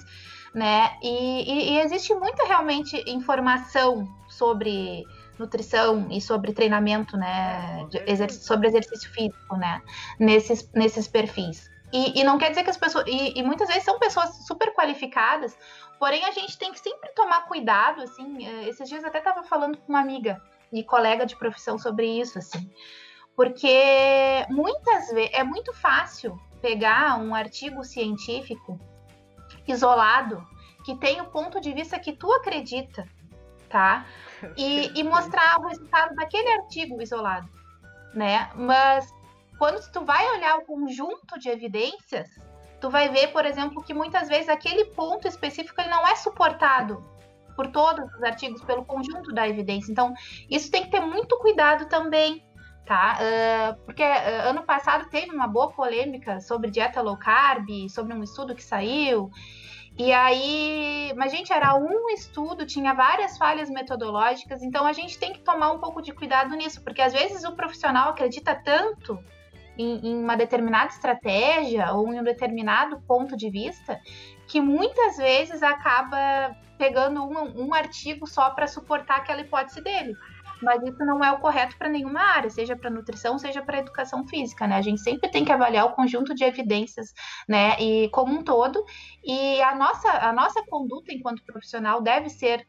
né, 0.55 0.97
e, 1.03 1.09
e- 1.53 1.71
e 1.73 1.81
existe 1.81 2.15
muita 2.15 2.47
realmente 2.47 2.97
informação 3.09 4.09
sobre 4.29 5.05
nutrição 5.39 6.07
e 6.11 6.21
sobre 6.21 6.53
treinamento, 6.53 7.17
né, 7.17 7.87
sobre 8.31 8.69
exercício 8.69 9.11
físico, 9.11 9.57
né, 9.57 9.81
nesses, 10.19 10.71
nesses 10.73 11.09
perfis. 11.09 11.69
E, 11.93 12.21
e 12.21 12.25
não 12.25 12.39
quer 12.39 12.51
dizer 12.51 12.65
que 12.65 12.71
as 12.71 12.77
pessoas. 12.77 13.05
E, 13.07 13.39
e 13.39 13.43
muitas 13.45 13.69
vezes 13.69 13.85
são 13.85 13.99
pessoas 14.01 14.47
super 14.49 14.75
qualificadas, 14.75 15.57
porém 15.99 16.25
a 16.25 16.33
gente 16.33 16.59
tem 16.59 16.73
que 16.73 16.81
sempre 16.81 17.09
tomar 17.15 17.43
cuidado, 17.47 18.03
assim. 18.03 18.45
eh, 18.45 18.69
Esses 18.69 18.89
dias 18.89 19.03
eu 19.05 19.09
até 19.09 19.19
estava 19.19 19.45
falando 19.45 19.77
com 19.79 19.93
uma 19.93 20.01
amiga 20.01 20.43
e 20.73 20.83
colega 20.83 21.25
de 21.25 21.37
profissão 21.37 21.79
sobre 21.79 22.07
isso, 22.21 22.37
assim. 22.37 22.69
Porque 23.37 24.47
muitas 24.49 25.11
vezes 25.11 25.31
é 25.33 25.43
muito 25.43 25.73
fácil 25.73 26.41
pegar 26.61 27.19
um 27.19 27.35
artigo 27.35 27.85
científico 27.85 28.79
isolado 29.67 30.47
que 30.85 30.95
tem 30.97 31.21
o 31.21 31.27
ponto 31.27 31.61
de 31.61 31.73
vista 31.73 31.99
que 31.99 32.13
tu 32.13 32.31
acredita, 32.33 33.09
tá? 33.69 34.07
E, 34.57 34.99
e 34.99 35.03
mostrar 35.03 35.59
o 35.59 35.69
resultado 35.69 36.15
daquele 36.15 36.49
artigo 36.53 37.01
isolado, 37.01 37.49
né? 38.15 38.51
Mas 38.55 39.13
quando 39.59 39.81
tu 39.91 40.05
vai 40.05 40.31
olhar 40.37 40.59
o 40.59 40.65
conjunto 40.67 41.39
de 41.39 41.49
evidências, 41.49 42.29
tu 42.81 42.91
vai 42.91 43.09
ver, 43.09 43.29
por 43.29 43.47
exemplo, 43.47 43.83
que 43.83 43.95
muitas 43.95 44.29
vezes 44.29 44.49
aquele 44.49 44.87
ponto 44.87 45.27
específico 45.27 45.81
ele 45.81 45.89
não 45.89 46.07
é 46.07 46.15
suportado 46.17 47.03
por 47.57 47.69
todos 47.69 48.13
os 48.15 48.23
artigos, 48.23 48.63
pelo 48.63 48.85
conjunto 48.85 49.33
da 49.33 49.49
evidência. 49.49 49.91
Então, 49.91 50.13
isso 50.51 50.71
tem 50.71 50.85
que 50.85 50.91
ter 50.91 51.01
muito 51.01 51.39
cuidado 51.39 51.87
também, 51.87 52.45
tá? 52.85 53.19
Ah, 53.21 53.77
porque 53.85 54.03
ah, 54.03 54.49
ano 54.49 54.63
passado 54.63 55.09
teve 55.09 55.31
uma 55.31 55.47
boa 55.47 55.71
polêmica 55.71 56.41
sobre 56.41 56.71
dieta 56.71 57.01
low 57.01 57.17
carb, 57.17 57.69
sobre 57.89 58.15
um 58.15 58.23
estudo 58.23 58.55
que 58.55 58.63
saiu. 58.63 59.31
E 59.97 60.13
aí, 60.13 61.13
mas 61.17 61.31
gente, 61.31 61.53
era 61.53 61.77
um 61.77 62.09
estudo, 62.11 62.67
tinha 62.67 62.93
várias 62.95 63.39
falhas 63.39 63.71
metodológicas, 63.71 64.61
então 64.61 64.85
a 64.85 64.93
gente 64.93 65.17
tem 65.17 65.33
que 65.33 65.39
tomar 65.39 65.71
um 65.71 65.79
pouco 65.79 66.03
de 66.03 66.13
cuidado 66.13 66.55
nisso, 66.57 66.83
porque 66.83 67.01
às 67.01 67.13
vezes 67.13 67.45
o 67.45 67.55
profissional 67.55 68.11
acredita 68.11 68.57
tanto 68.57 69.17
em, 69.79 70.09
em 70.09 70.17
uma 70.17 70.37
determinada 70.37 70.89
estratégia 70.89 71.93
ou 71.93 72.13
em 72.13 72.19
um 72.19 72.25
determinado 72.25 73.01
ponto 73.03 73.37
de 73.37 73.49
vista 73.49 74.01
que 74.49 74.61
muitas 74.61 75.17
vezes 75.17 75.63
acaba 75.63 76.57
pegando 76.77 77.23
um, 77.23 77.67
um 77.67 77.75
artigo 77.75 78.27
só 78.27 78.51
para 78.51 78.67
suportar 78.67 79.19
aquela 79.19 79.41
hipótese 79.41 79.81
dele. 79.81 80.17
Mas 80.65 80.83
isso 80.83 81.05
não 81.05 81.23
é 81.23 81.31
o 81.31 81.39
correto 81.39 81.77
para 81.79 81.89
nenhuma 81.89 82.21
área, 82.21 82.49
seja 82.51 82.75
para 82.77 82.91
nutrição, 82.91 83.39
seja 83.39 83.63
para 83.63 83.79
educação 83.79 84.27
física, 84.27 84.67
né? 84.67 84.77
A 84.77 84.83
gente 84.83 85.01
sempre 85.01 85.31
tem 85.31 85.45
que 85.45 85.53
avaliar 85.53 85.87
o 85.87 85.93
conjunto 85.93 86.35
de 86.35 86.43
evidências, 86.45 87.13
né? 87.49 87.79
E 87.81 88.09
como 88.09 88.33
um 88.35 88.43
todo, 88.43 88.85
e 89.23 89.61
a 89.63 89.75
nossa, 89.75 90.11
a 90.11 90.33
nossa 90.33 90.65
conduta 90.67 91.13
enquanto 91.13 91.45
profissional 91.45 92.01
deve 92.01 92.29
ser 92.29 92.67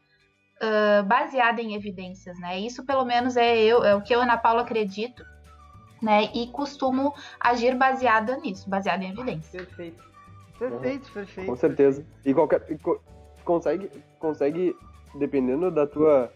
uh, 0.62 1.02
baseada 1.06 1.60
em 1.60 1.74
evidências, 1.74 2.38
né? 2.38 2.58
Isso 2.60 2.84
pelo 2.84 3.04
menos 3.04 3.36
é 3.36 3.56
eu, 3.58 3.82
é 3.84 3.94
o 3.94 4.02
que 4.02 4.14
eu, 4.14 4.20
Ana 4.20 4.36
Paula, 4.36 4.62
acredito, 4.62 5.24
né? 6.02 6.30
E 6.34 6.46
costumo 6.48 7.14
agir 7.40 7.74
baseada 7.74 8.36
nisso, 8.36 8.68
baseada 8.68 9.02
em 9.02 9.10
evidências. 9.12 9.50
Perfeito. 9.66 10.04
Perfeito, 10.58 11.12
perfeito. 11.12 11.46
Com 11.50 11.56
certeza. 11.56 12.06
E 12.24 12.32
qualquer. 12.32 12.64
e 12.70 12.78
co- 12.78 13.00
consegue, 13.44 13.90
consegue, 14.18 14.74
dependendo 15.14 15.70
da 15.70 15.86
tua. 15.86 16.32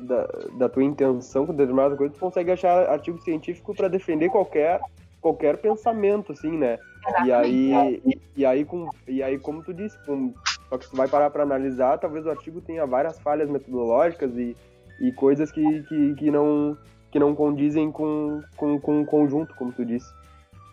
Da, 0.00 0.28
da 0.56 0.68
tua 0.68 0.84
intenção 0.84 1.44
com 1.44 1.52
determinada 1.52 1.96
coisa, 1.96 2.14
tu 2.14 2.20
consegue 2.20 2.52
achar 2.52 2.88
artigo 2.88 3.18
científico 3.18 3.74
para 3.74 3.88
defender 3.88 4.28
qualquer, 4.28 4.80
qualquer 5.20 5.56
pensamento, 5.56 6.32
assim, 6.32 6.56
né? 6.56 6.78
E 7.24 7.32
aí, 7.32 8.00
e, 8.04 8.20
e 8.36 8.46
aí, 8.46 8.64
com, 8.64 8.88
e 9.06 9.22
aí, 9.22 9.38
como 9.38 9.62
tu 9.62 9.74
disse, 9.74 9.98
com, 10.04 10.32
só 10.68 10.78
que 10.78 10.84
se 10.84 10.90
tu 10.90 10.96
vai 10.96 11.08
parar 11.08 11.30
para 11.30 11.42
analisar, 11.42 11.98
talvez 11.98 12.26
o 12.26 12.30
artigo 12.30 12.60
tenha 12.60 12.86
várias 12.86 13.18
falhas 13.18 13.48
metodológicas 13.48 14.30
e, 14.36 14.56
e 15.00 15.12
coisas 15.12 15.50
que, 15.50 15.82
que, 15.84 16.14
que, 16.14 16.30
não, 16.30 16.76
que 17.10 17.18
não 17.18 17.34
condizem 17.34 17.90
com, 17.90 18.42
com, 18.56 18.78
com 18.80 19.00
o 19.00 19.06
conjunto, 19.06 19.54
como 19.56 19.72
tu 19.72 19.84
disse. 19.84 20.12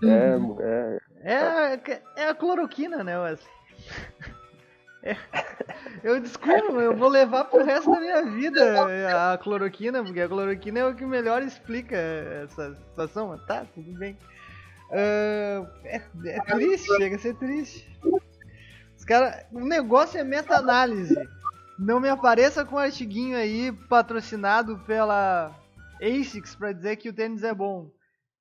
É, 0.03 0.37
é, 0.61 0.99
É, 1.23 2.23
é 2.23 2.27
a 2.27 2.35
cloroquina, 2.35 3.03
né, 3.03 3.17
Wesley? 3.17 3.49
Eu 6.03 6.19
desculpa, 6.19 6.73
eu 6.73 6.95
vou 6.95 7.09
levar 7.09 7.45
pro 7.45 7.63
resto 7.63 7.91
da 7.91 7.99
minha 7.99 8.23
vida 8.25 9.33
a 9.33 9.37
cloroquina, 9.37 10.03
porque 10.03 10.21
a 10.21 10.27
cloroquina 10.27 10.79
é 10.79 10.85
o 10.85 10.95
que 10.95 11.05
melhor 11.05 11.41
explica 11.41 11.95
essa 11.95 12.75
situação, 12.75 13.29
mas 13.29 13.43
tá, 13.45 13.65
tudo 13.73 13.91
bem. 13.97 14.17
Ah, 14.91 15.65
é, 15.83 16.01
é 16.25 16.39
triste, 16.41 16.87
chega 16.97 17.15
a 17.15 17.19
ser 17.19 17.35
triste. 17.35 17.99
Os 18.97 19.03
cara, 19.03 19.47
o 19.51 19.65
negócio 19.65 20.19
é 20.19 20.23
meta-análise. 20.23 21.15
Não 21.77 21.99
me 21.99 22.09
apareça 22.09 22.63
com 22.63 22.75
um 22.75 22.79
artiguinho 22.79 23.37
aí 23.37 23.71
patrocinado 23.89 24.79
pela 24.79 25.53
ASICS 26.01 26.55
pra 26.55 26.71
dizer 26.71 26.95
que 26.95 27.09
o 27.09 27.13
tênis 27.13 27.43
é 27.43 27.53
bom. 27.53 27.91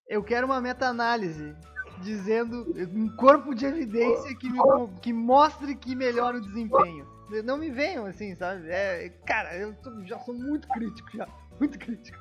Eu 0.09 0.23
quero 0.23 0.47
uma 0.47 0.61
meta-análise 0.61 1.55
dizendo 1.99 2.67
um 2.95 3.09
corpo 3.17 3.55
de 3.55 3.65
evidência 3.67 4.35
que, 4.37 4.49
me, 4.51 4.59
que 5.01 5.13
mostre 5.13 5.75
que 5.75 5.95
melhora 5.95 6.37
o 6.39 6.41
desempenho. 6.41 7.07
Não 7.45 7.57
me 7.57 7.71
venham 7.71 8.07
assim, 8.07 8.35
sabe? 8.37 8.69
É, 8.69 9.09
cara, 9.27 9.57
eu 9.57 9.73
tô- 9.75 10.05
já 10.05 10.19
sou 10.21 10.35
muito 10.35 10.69
crítico 10.69 11.09
já. 11.17 11.27
Muito 11.59 11.79
crítico. 11.79 12.19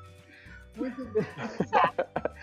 Muito 0.75 1.05
bem. 1.05 1.23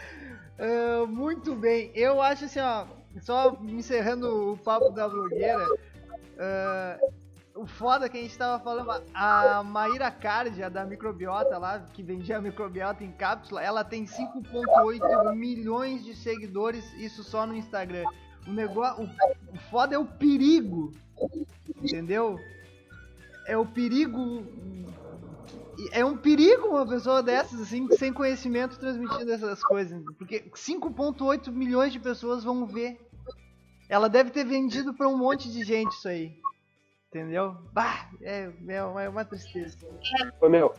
Ah, 0.62 1.06
muito 1.06 1.54
bem. 1.54 1.90
Eu 1.94 2.20
acho 2.20 2.44
assim, 2.44 2.60
ó. 2.60 2.84
Só 3.22 3.58
encerrando 3.62 4.52
o 4.52 4.58
papo 4.58 4.90
da 4.90 5.08
blogueira. 5.08 5.66
ah, 6.38 6.98
o 7.54 7.66
foda 7.66 8.08
que 8.08 8.16
a 8.16 8.22
gente 8.22 8.36
tava 8.36 8.62
falando, 8.62 9.02
a 9.12 9.62
Maíra 9.62 10.10
Card, 10.10 10.62
a 10.62 10.68
da 10.68 10.84
microbiota 10.84 11.58
lá, 11.58 11.80
que 11.92 12.02
vendia 12.02 12.38
a 12.38 12.40
microbiota 12.40 13.04
em 13.04 13.12
cápsula, 13.12 13.62
ela 13.62 13.84
tem 13.84 14.04
5.8 14.04 15.34
milhões 15.34 16.04
de 16.04 16.14
seguidores, 16.14 16.92
isso 16.94 17.22
só 17.22 17.46
no 17.46 17.54
Instagram. 17.54 18.04
O 18.46 18.52
negócio, 18.52 19.04
o, 19.04 19.54
o 19.54 19.58
foda 19.70 19.94
é 19.94 19.98
o 19.98 20.06
perigo, 20.06 20.92
entendeu? 21.76 22.38
É 23.46 23.56
o 23.56 23.66
perigo, 23.66 24.46
é 25.92 26.04
um 26.04 26.16
perigo 26.16 26.68
uma 26.68 26.86
pessoa 26.86 27.22
dessas, 27.22 27.60
assim, 27.60 27.88
sem 27.92 28.12
conhecimento 28.12 28.78
transmitindo 28.78 29.30
essas 29.32 29.62
coisas, 29.62 30.02
porque 30.16 30.44
5.8 30.54 31.50
milhões 31.50 31.92
de 31.92 31.98
pessoas 31.98 32.44
vão 32.44 32.66
ver. 32.66 32.98
Ela 33.88 34.08
deve 34.08 34.30
ter 34.30 34.44
vendido 34.44 34.94
pra 34.94 35.08
um 35.08 35.18
monte 35.18 35.50
de 35.50 35.64
gente 35.64 35.90
isso 35.92 36.06
aí. 36.06 36.39
Entendeu? 37.10 37.56
Bah, 37.72 38.08
é, 38.22 38.48
é, 38.68 38.84
uma, 38.84 39.02
é 39.02 39.08
uma 39.08 39.24
tristeza. 39.24 39.76
Ô, 40.40 40.48
meu, 40.48 40.72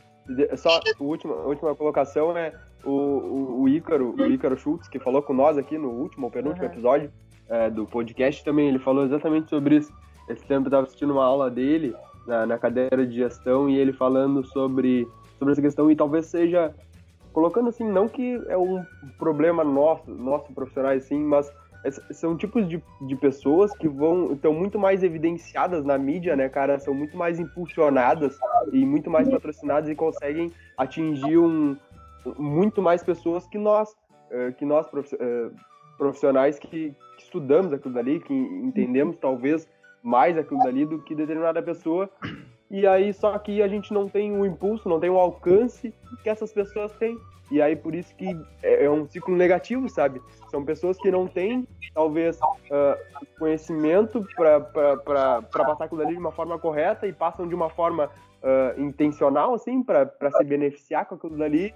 só 0.56 0.78
a 0.78 1.04
última, 1.04 1.36
a 1.36 1.46
última 1.46 1.76
colocação 1.76 2.38
é 2.38 2.54
o, 2.86 2.90
o, 2.90 3.62
o 3.64 3.70
Ícaro, 3.70 4.16
o 4.18 4.26
Ícaro 4.28 4.58
Schultz, 4.58 4.88
que 4.88 4.98
falou 4.98 5.22
com 5.22 5.34
nós 5.34 5.58
aqui 5.58 5.78
no 5.78 5.90
último 5.90 6.28
ou 6.28 6.32
penúltimo 6.32 6.66
Aham. 6.66 6.74
episódio 6.74 7.12
é, 7.50 7.70
do 7.70 7.86
podcast 7.86 8.46
também, 8.46 8.70
ele 8.70 8.80
falou 8.80 9.04
exatamente 9.04 9.50
sobre 9.50 9.76
isso. 9.76 9.94
Esse 10.30 10.46
tempo 10.46 10.68
eu 10.68 10.72
tava 10.72 10.84
assistindo 10.84 11.12
uma 11.12 11.26
aula 11.26 11.52
dele 11.52 11.94
na, 12.26 12.46
na 12.46 12.58
cadeira 12.58 13.06
de 13.06 13.16
gestão 13.16 13.70
e 13.70 13.78
ele 13.78 13.92
falando 13.92 14.42
sobre, 14.46 15.06
sobre 15.38 15.52
essa 15.52 15.62
questão 15.62 15.92
e 15.92 15.96
talvez 15.98 16.28
seja 16.28 16.74
colocando 17.34 17.68
assim, 17.68 17.84
não 17.84 18.08
que 18.08 18.42
é 18.48 18.58
um 18.58 18.86
problema 19.18 19.66
nosso, 19.66 20.10
nosso 20.10 20.54
profissionais 20.54 21.04
assim, 21.04 21.20
mas 21.20 21.52
são 22.12 22.38
tipos 22.38 22.68
de, 22.68 22.82
de 23.08 23.16
pessoas 23.16 23.76
que 23.76 23.88
vão 23.88 24.34
estão 24.34 24.54
muito 24.54 24.78
mais 24.78 25.04
evidenciadas 25.04 25.84
na 25.84 25.98
mídia, 25.98 26.36
né, 26.36 26.48
cara? 26.48 26.80
São 26.80 26.94
muito 26.94 27.18
mais 27.18 27.40
impulsionadas 27.40 28.38
e 28.72 28.86
muito 28.86 29.10
mais 29.10 29.28
patrocinadas 29.28 29.90
e 29.90 29.96
conseguem 29.96 30.52
atingir 30.78 31.38
um, 31.38 31.76
muito 32.38 32.82
mais 32.82 33.04
pessoas 33.04 33.48
que 33.48 33.58
nós, 33.58 33.90
uh, 34.32 34.54
que 34.58 34.66
nós 34.66 34.86
uh, 34.88 35.56
profissionais 35.98 36.60
que, 36.60 36.68
que, 36.68 36.96
estudamos 37.18 37.74
aquilo 37.74 37.94
dali, 37.94 38.20
que 38.20 38.34
entendemos 38.34 39.18
talvez 39.18 39.68
mais 40.04 40.38
aquilo 40.38 40.60
dali 40.64 40.86
do 40.86 41.00
que 41.00 41.16
determinada 41.16 41.62
pessoa. 41.62 42.10
E 42.70 42.88
aí, 42.88 43.14
só 43.14 43.38
que 43.38 43.62
a 43.62 43.68
gente 43.68 43.94
não 43.94 44.08
tem 44.08 44.32
o 44.32 44.46
impulso, 44.46 44.88
não 44.88 45.00
tem 45.00 45.10
o 45.10 45.18
alcance 45.18 45.94
que 46.24 46.30
essas 46.30 46.54
pessoas 46.54 46.92
têm. 46.94 47.18
E 47.52 47.62
aí, 47.62 47.76
por 47.76 47.94
isso 47.94 48.16
que 48.16 48.26
é, 48.64 48.86
é 48.86 48.90
um 48.90 49.06
ciclo 49.06 49.36
negativo, 49.36 49.90
sabe? 49.90 50.22
São 50.50 50.64
pessoas 50.64 50.98
que 50.98 51.12
não 51.12 51.28
têm, 51.28 51.68
talvez, 51.94 52.40
uh, 52.40 53.38
conhecimento 53.38 54.26
para 54.36 55.42
passar 55.42 55.84
aquilo 55.84 56.02
dali 56.02 56.14
de 56.14 56.20
uma 56.20 56.32
forma 56.32 56.58
correta 56.58 57.06
e 57.06 57.12
passam 57.12 57.46
de 57.46 57.54
uma 57.54 57.70
forma 57.70 58.06
uh, 58.06 58.82
intencional, 58.82 59.54
assim, 59.54 59.84
para 59.84 60.10
se 60.38 60.44
beneficiar 60.46 61.06
com 61.06 61.16
aquilo 61.16 61.38
dali. 61.38 61.76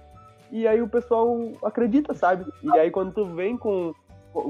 E 0.50 0.66
aí 0.66 0.80
o 0.80 0.88
pessoal 0.88 1.36
acredita, 1.62 2.14
sabe? 2.14 2.50
E 2.62 2.78
aí 2.78 2.90
quando 2.90 3.12
tu 3.12 3.26
vem 3.26 3.56
com. 3.56 3.92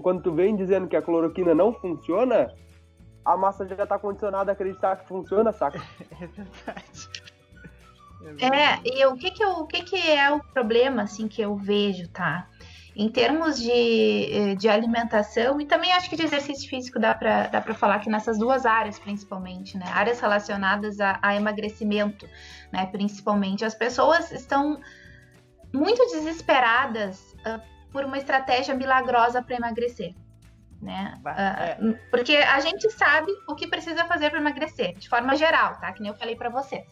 Quando 0.02 0.22
tu 0.22 0.32
vem 0.32 0.54
dizendo 0.54 0.88
que 0.88 0.96
a 0.96 1.02
cloroquina 1.02 1.54
não 1.54 1.72
funciona, 1.72 2.52
a 3.24 3.36
massa 3.36 3.66
já 3.66 3.86
tá 3.86 3.98
condicionada 3.98 4.50
a 4.50 4.54
acreditar 4.54 4.96
que 4.96 5.08
funciona, 5.08 5.52
saca? 5.52 5.80
É 6.20 6.26
verdade. 6.26 7.25
É, 8.40 8.80
e 8.84 9.06
o 9.06 9.16
que 9.16 9.30
que, 9.30 9.42
eu, 9.42 9.50
o 9.50 9.66
que 9.66 9.82
que 9.82 10.10
é 10.10 10.30
o 10.30 10.40
problema, 10.40 11.02
assim, 11.02 11.28
que 11.28 11.40
eu 11.40 11.56
vejo, 11.56 12.08
tá? 12.08 12.48
Em 12.94 13.10
termos 13.10 13.58
de, 13.58 13.70
eh, 13.70 14.54
de 14.54 14.70
alimentação 14.70 15.60
e 15.60 15.66
também 15.66 15.92
acho 15.92 16.08
que 16.08 16.16
de 16.16 16.22
exercício 16.22 16.68
físico 16.68 16.98
dá 16.98 17.14
para 17.14 17.46
dá 17.48 17.60
falar 17.74 17.98
que 17.98 18.08
nessas 18.08 18.38
duas 18.38 18.64
áreas, 18.64 18.98
principalmente, 18.98 19.76
né? 19.76 19.84
Áreas 19.92 20.18
relacionadas 20.18 20.98
a, 20.98 21.18
a 21.20 21.36
emagrecimento, 21.36 22.26
né? 22.72 22.86
Principalmente. 22.86 23.66
As 23.66 23.74
pessoas 23.74 24.32
estão 24.32 24.80
muito 25.74 26.02
desesperadas 26.06 27.36
uh, 27.40 27.60
por 27.92 28.04
uma 28.04 28.16
estratégia 28.16 28.74
milagrosa 28.74 29.42
para 29.42 29.56
emagrecer. 29.56 30.14
Né? 30.80 31.14
Uh, 31.20 31.98
porque 32.10 32.36
a 32.36 32.60
gente 32.60 32.90
sabe 32.90 33.32
o 33.48 33.54
que 33.54 33.66
precisa 33.66 34.04
fazer 34.04 34.30
para 34.30 34.38
emagrecer, 34.38 34.94
de 34.94 35.08
forma 35.08 35.34
geral, 35.36 35.78
tá? 35.80 35.92
Que 35.92 36.02
nem 36.02 36.10
eu 36.10 36.16
falei 36.16 36.36
para 36.36 36.48
vocês. 36.48 36.86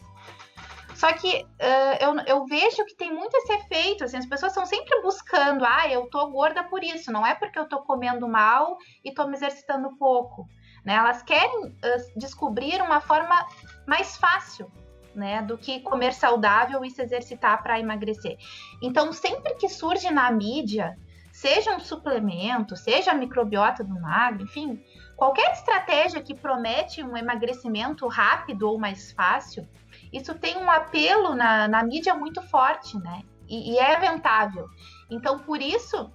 Só 0.95 1.11
que 1.11 1.43
uh, 1.43 1.97
eu, 1.99 2.15
eu 2.25 2.45
vejo 2.45 2.85
que 2.85 2.95
tem 2.95 3.13
muito 3.13 3.35
esse 3.35 3.53
efeito, 3.53 4.05
assim, 4.05 4.17
as 4.17 4.25
pessoas 4.25 4.53
estão 4.53 4.65
sempre 4.65 5.01
buscando, 5.01 5.65
ah, 5.65 5.87
eu 5.89 6.09
tô 6.09 6.25
gorda 6.31 6.63
por 6.63 6.81
isso, 6.83 7.11
não 7.11 7.27
é 7.27 7.35
porque 7.35 7.59
eu 7.59 7.67
tô 7.67 7.81
comendo 7.81 8.27
mal 8.29 8.77
e 9.03 9.13
tô 9.13 9.27
me 9.27 9.35
exercitando 9.35 9.97
pouco, 9.97 10.47
né? 10.85 10.95
Elas 10.95 11.21
querem 11.21 11.65
uh, 11.65 11.71
descobrir 12.15 12.81
uma 12.81 13.01
forma 13.01 13.45
mais 13.85 14.15
fácil, 14.15 14.71
né, 15.13 15.41
do 15.41 15.57
que 15.57 15.79
comer 15.79 16.13
saudável 16.13 16.83
e 16.83 16.91
se 16.91 17.01
exercitar 17.01 17.61
para 17.63 17.79
emagrecer. 17.79 18.37
Então, 18.81 19.11
sempre 19.13 19.55
que 19.55 19.69
surge 19.69 20.11
na 20.11 20.29
mídia, 20.31 20.97
seja 21.31 21.75
um 21.75 21.79
suplemento, 21.79 22.75
seja 22.75 23.11
a 23.11 23.15
microbiota 23.15 23.83
do 23.83 23.99
magro, 23.99 24.43
enfim, 24.43 24.81
qualquer 25.15 25.51
estratégia 25.51 26.21
que 26.21 26.33
promete 26.33 27.03
um 27.03 27.15
emagrecimento 27.15 28.07
rápido 28.07 28.69
ou 28.69 28.77
mais 28.77 29.11
fácil, 29.11 29.67
isso 30.15 30.33
tem 30.35 30.55
um 30.57 30.71
apelo 30.71 31.35
na, 31.35 31.67
na 31.67 31.83
mídia 31.83 32.15
muito 32.15 32.41
forte, 32.41 32.97
né? 32.99 33.21
E, 33.47 33.73
e 33.73 33.77
é 33.77 33.97
rentável. 33.97 34.67
Então, 35.09 35.39
por 35.39 35.61
isso 35.61 36.09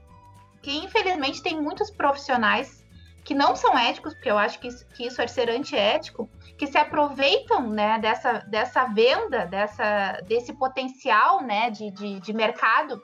que, 0.63 0.79
infelizmente, 0.79 1.43
tem 1.43 1.61
muitos 1.61 1.91
profissionais 1.91 2.81
que 3.25 3.35
não 3.35 3.55
são 3.55 3.79
éticos, 3.79 4.15
porque 4.15 4.31
eu 4.31 4.39
acho 4.39 4.59
que 4.59 4.69
isso, 4.69 4.87
que 4.89 5.07
isso 5.07 5.21
é 5.21 5.27
ser 5.27 5.51
antiético, 5.51 6.29
que 6.59 6.67
se 6.67 6.79
aproveitam 6.79 7.69
né, 7.69 7.99
dessa, 7.99 8.39
dessa 8.41 8.87
venda, 8.87 9.45
dessa, 9.47 10.21
desse 10.27 10.55
potencial 10.55 11.43
né, 11.43 11.71
de, 11.71 11.91
de, 11.91 12.21
de 12.21 12.33
mercado 12.33 13.03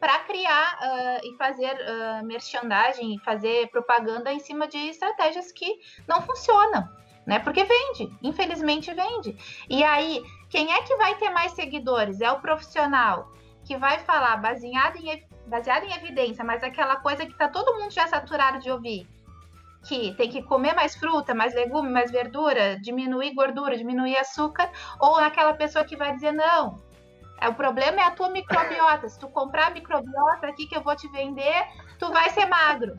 para 0.00 0.18
criar 0.20 0.78
uh, 0.82 1.26
e 1.26 1.36
fazer 1.36 1.74
uh, 1.74 2.26
merchandising 2.26 3.18
fazer 3.24 3.70
propaganda 3.70 4.32
em 4.32 4.40
cima 4.40 4.66
de 4.66 4.76
estratégias 4.76 5.52
que 5.52 5.78
não 6.06 6.20
funcionam 6.20 6.86
né? 7.26 7.38
Porque 7.38 7.64
vende, 7.64 8.12
infelizmente 8.22 8.92
vende. 8.92 9.36
E 9.68 9.82
aí, 9.82 10.22
quem 10.48 10.72
é 10.72 10.82
que 10.82 10.96
vai 10.96 11.14
ter 11.16 11.30
mais 11.30 11.52
seguidores? 11.52 12.20
É 12.20 12.30
o 12.30 12.40
profissional 12.40 13.32
que 13.64 13.76
vai 13.76 13.98
falar 14.00 14.36
baseado 14.36 14.96
em, 14.96 15.26
baseado 15.46 15.84
em 15.84 15.94
evidência, 15.94 16.44
mas 16.44 16.62
aquela 16.62 16.96
coisa 16.96 17.24
que 17.24 17.36
tá 17.36 17.48
todo 17.48 17.78
mundo 17.78 17.90
já 17.90 18.06
saturado 18.06 18.58
de 18.58 18.70
ouvir. 18.70 19.08
Que 19.86 20.14
tem 20.14 20.30
que 20.30 20.42
comer 20.42 20.74
mais 20.74 20.94
fruta, 20.94 21.34
mais 21.34 21.54
legume, 21.54 21.90
mais 21.90 22.10
verdura, 22.10 22.78
diminuir 22.80 23.34
gordura, 23.34 23.76
diminuir 23.76 24.16
açúcar, 24.16 24.70
ou 24.98 25.16
aquela 25.16 25.52
pessoa 25.54 25.84
que 25.84 25.96
vai 25.96 26.14
dizer 26.14 26.32
não. 26.32 26.82
É, 27.40 27.48
o 27.48 27.54
problema 27.54 28.00
é 28.00 28.04
a 28.04 28.10
tua 28.10 28.30
microbiota. 28.30 29.08
Se 29.08 29.18
tu 29.18 29.28
comprar 29.28 29.66
a 29.66 29.70
microbiota 29.70 30.46
aqui 30.46 30.66
que 30.66 30.76
eu 30.76 30.82
vou 30.82 30.96
te 30.96 31.08
vender, 31.08 31.66
tu 31.98 32.10
vai 32.10 32.30
ser 32.30 32.46
magro. 32.46 32.94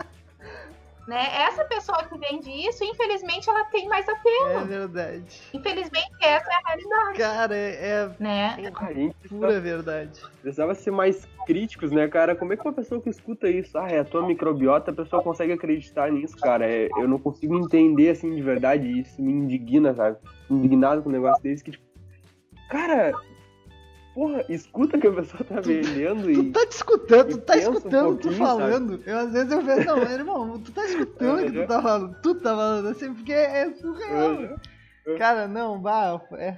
Né? 1.07 1.23
Essa 1.35 1.63
pessoa 1.65 2.03
que 2.05 2.17
vende 2.17 2.49
isso, 2.49 2.83
infelizmente, 2.83 3.47
ela 3.47 3.63
tem 3.65 3.87
mais 3.87 4.07
apelo. 4.09 4.59
É 4.61 4.63
verdade. 4.63 5.41
Infelizmente, 5.53 6.11
essa 6.19 6.49
é 6.49 6.55
a 6.55 6.67
realidade. 6.67 7.17
Cara, 7.17 7.55
é, 7.55 8.11
né? 8.19 8.55
é 8.57 9.27
pura 9.27 9.59
verdade. 9.59 10.19
Precisava 10.41 10.73
ser 10.73 10.89
mais 10.89 11.27
críticos, 11.45 11.91
né, 11.91 12.07
cara? 12.07 12.35
Como 12.35 12.53
é 12.53 12.57
que 12.57 12.65
uma 12.65 12.73
pessoa 12.73 12.99
que 12.99 13.09
escuta 13.09 13.47
isso, 13.47 13.77
ah, 13.77 13.87
é 13.87 13.99
a 13.99 14.03
tua 14.03 14.25
microbiota, 14.25 14.89
a 14.89 14.95
pessoa 14.95 15.21
consegue 15.21 15.53
acreditar 15.53 16.11
nisso, 16.11 16.35
cara? 16.37 16.65
É, 16.65 16.89
eu 16.97 17.07
não 17.07 17.19
consigo 17.19 17.55
entender, 17.55 18.09
assim, 18.09 18.33
de 18.33 18.41
verdade. 18.41 19.01
Isso 19.01 19.21
me 19.21 19.31
indigna, 19.31 19.93
sabe? 19.93 20.17
Indignado 20.49 21.03
com 21.03 21.09
um 21.09 21.13
negócio 21.13 21.43
desse 21.43 21.63
que, 21.63 21.71
tipo, 21.71 21.85
cara, 22.67 23.13
porra, 24.15 24.45
escuta 24.47 24.97
que 24.97 25.07
a 25.07 25.11
pessoa 25.11 25.43
tá 25.43 25.59
vendendo 25.59 26.31
e. 26.31 26.35
Tu 26.35 26.51
tá 26.53 26.65
te 26.65 26.71
escutando, 26.71 27.29
tu 27.31 27.37
tá 27.39 27.57
escutando 27.57 28.09
um 28.11 28.15
tu 28.15 28.31
falando. 28.31 28.91
Sabe? 28.91 29.03
Eu 29.11 29.17
às 29.17 29.33
vezes 29.33 29.51
eu 29.51 29.61
vejo, 29.61 29.85
não, 29.85 30.01
irmão, 30.03 30.59
tu 30.59 30.71
tá 30.71 30.85
escutando 30.85 31.41
o 31.41 31.45
que 31.45 31.51
tu 31.51 31.67
tá 31.67 31.81
falando. 31.81 32.15
Tu 32.21 32.35
tá 32.35 32.55
falando 32.55 32.87
assim, 32.87 33.13
porque 33.13 33.33
é 33.33 33.69
surreal. 33.73 34.57
Cara, 35.17 35.47
não, 35.47 35.79
bah, 35.79 36.19
é, 36.31 36.57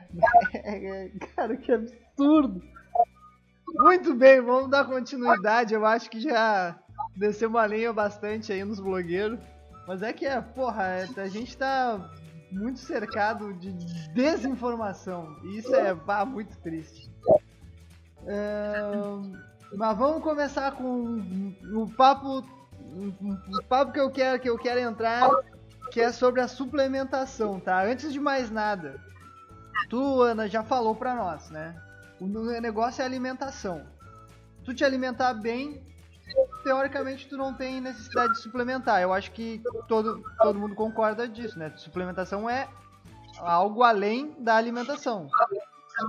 é, 0.54 1.06
é, 1.10 1.12
cara, 1.36 1.58
que 1.58 1.72
absurdo. 1.72 2.62
Muito 3.68 4.14
bem, 4.14 4.40
vamos 4.40 4.70
dar 4.70 4.86
continuidade. 4.86 5.74
Eu 5.74 5.86
acho 5.86 6.10
que 6.10 6.22
já 6.22 6.80
desceu 7.18 7.50
uma 7.50 7.66
linha 7.66 7.92
bastante 7.92 8.54
aí 8.54 8.64
nos 8.64 8.80
blogueiros. 8.80 9.40
Mas 9.88 10.04
é 10.04 10.14
que 10.14 10.26
é, 10.26 10.40
porra, 10.40 10.84
é, 10.84 11.08
a 11.22 11.28
gente 11.28 11.58
tá 11.58 12.10
muito 12.52 12.80
cercado 12.80 13.54
de 13.54 13.74
desinformação. 14.14 15.36
E 15.44 15.58
isso 15.58 15.74
é 15.76 15.94
bah, 15.94 16.26
muito 16.26 16.58
triste 16.60 17.10
mas 19.76 19.98
vamos 19.98 20.24
começar 20.24 20.72
com 20.74 21.54
o 21.74 21.90
papo, 21.96 22.40
o 22.40 23.64
papo 23.68 23.92
que 23.92 24.00
eu 24.00 24.12
quero 24.12 24.40
que 24.40 24.50
eu 24.50 24.58
quero 24.58 24.80
entrar, 24.80 25.30
que 25.92 26.02
é 26.02 26.12
sobre 26.12 26.42
a 26.42 26.48
suplementação, 26.48 27.60
tá? 27.60 27.84
Antes 27.84 28.12
de 28.12 28.20
mais 28.20 28.52
nada, 28.52 29.00
tu 29.90 30.22
Ana 30.22 30.48
já 30.48 30.64
falou 30.64 30.96
para 30.96 31.16
nós, 31.16 31.50
né? 31.50 31.76
O 32.20 32.28
negócio 32.28 33.02
é 33.02 33.06
alimentação. 33.06 33.86
Tu 34.66 34.74
te 34.74 34.84
alimentar 34.84 35.34
bem, 35.34 35.82
teoricamente 36.64 37.28
tu 37.28 37.38
não 37.38 37.54
tem 37.54 37.80
necessidade 37.80 38.34
de 38.34 38.40
suplementar. 38.40 39.02
Eu 39.02 39.14
acho 39.14 39.32
que 39.32 39.62
todo, 39.88 40.24
todo 40.40 40.60
mundo 40.60 40.76
concorda 40.76 41.28
disso, 41.28 41.58
né? 41.58 41.72
Suplementação 41.78 42.50
é 42.50 42.68
algo 43.40 43.84
além 43.84 44.36
da 44.40 44.56
alimentação. 44.56 45.30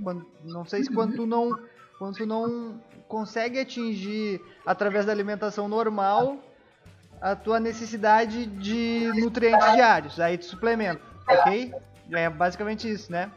Quando, 0.03 0.27
não 0.45 0.65
sei 0.65 0.83
se 0.83 0.93
quando 0.93 1.15
tu 1.17 1.27
não 1.27 1.59
quando 1.99 2.17
tu 2.17 2.27
não 2.27 2.81
consegue 3.09 3.59
atingir 3.59 4.41
através 4.65 5.07
da 5.07 5.13
alimentação 5.13 5.69
normal 5.69 6.39
a 7.21 7.35
tua 7.35 7.59
necessidade 7.59 8.47
de 8.47 9.11
nutrientes 9.17 9.73
diários, 9.73 10.21
aí 10.21 10.39
tu 10.39 10.45
suplementa, 10.45 11.03
ok? 11.29 11.75
É 12.13 12.31
basicamente 12.31 12.89
isso, 12.89 13.11
né? 13.11 13.31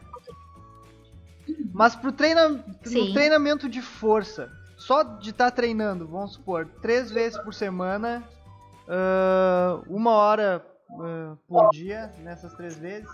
Mas 1.73 1.95
pro 1.95 2.11
treina, 2.11 2.63
treinamento 3.13 3.67
de 3.67 3.81
força, 3.81 4.51
só 4.77 5.01
de 5.01 5.31
estar 5.31 5.49
tá 5.49 5.55
treinando, 5.55 6.07
vamos 6.07 6.33
supor, 6.33 6.67
três 6.81 7.09
vezes 7.09 7.39
por 7.39 7.53
semana, 7.53 8.23
uh, 8.87 9.83
uma 9.87 10.11
hora 10.11 10.63
uh, 10.91 11.35
por 11.47 11.71
dia, 11.71 12.13
nessas 12.19 12.53
três 12.53 12.77
vezes, 12.77 13.09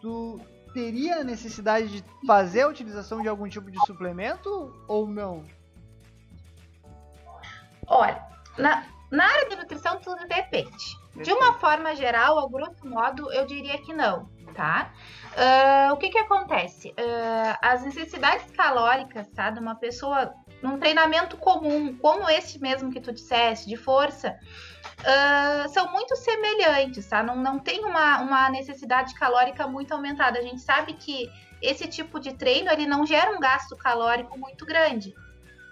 tu 0.00 0.40
teria 0.76 1.24
necessidade 1.24 1.88
de 1.88 2.04
fazer 2.26 2.60
a 2.60 2.68
utilização 2.68 3.22
de 3.22 3.28
algum 3.28 3.48
tipo 3.48 3.70
de 3.70 3.80
suplemento 3.86 4.74
ou 4.86 5.08
não? 5.08 5.42
Olha, 7.86 8.22
na, 8.58 8.84
na 9.10 9.24
área 9.24 9.48
de 9.48 9.56
nutrição 9.56 9.98
tudo 10.00 10.28
depende. 10.28 10.98
De 11.14 11.32
uma 11.32 11.54
forma 11.54 11.96
geral, 11.96 12.38
a 12.38 12.46
grosso 12.46 12.86
modo, 12.86 13.32
eu 13.32 13.46
diria 13.46 13.78
que 13.78 13.94
não, 13.94 14.28
tá? 14.54 14.92
Uh, 15.32 15.94
o 15.94 15.96
que 15.96 16.10
que 16.10 16.18
acontece? 16.18 16.90
Uh, 16.90 17.56
as 17.62 17.82
necessidades 17.82 18.50
calóricas, 18.50 19.26
tá, 19.28 19.48
de 19.48 19.58
uma 19.58 19.76
pessoa 19.76 20.34
num 20.62 20.78
treinamento 20.78 21.36
comum, 21.36 21.96
como 21.96 22.28
esse 22.28 22.58
mesmo 22.58 22.90
que 22.90 23.00
tu 23.00 23.12
disseste, 23.12 23.68
de 23.68 23.76
força, 23.76 24.38
uh, 25.00 25.68
são 25.68 25.92
muito 25.92 26.16
semelhantes, 26.16 27.06
tá? 27.06 27.22
Não, 27.22 27.36
não 27.36 27.58
tem 27.58 27.84
uma, 27.84 28.20
uma 28.20 28.50
necessidade 28.50 29.14
calórica 29.14 29.66
muito 29.66 29.92
aumentada. 29.92 30.38
A 30.38 30.42
gente 30.42 30.60
sabe 30.60 30.94
que 30.94 31.30
esse 31.62 31.86
tipo 31.86 32.18
de 32.20 32.34
treino 32.34 32.70
ele 32.70 32.86
não 32.86 33.06
gera 33.06 33.36
um 33.36 33.40
gasto 33.40 33.76
calórico 33.76 34.38
muito 34.38 34.64
grande. 34.64 35.14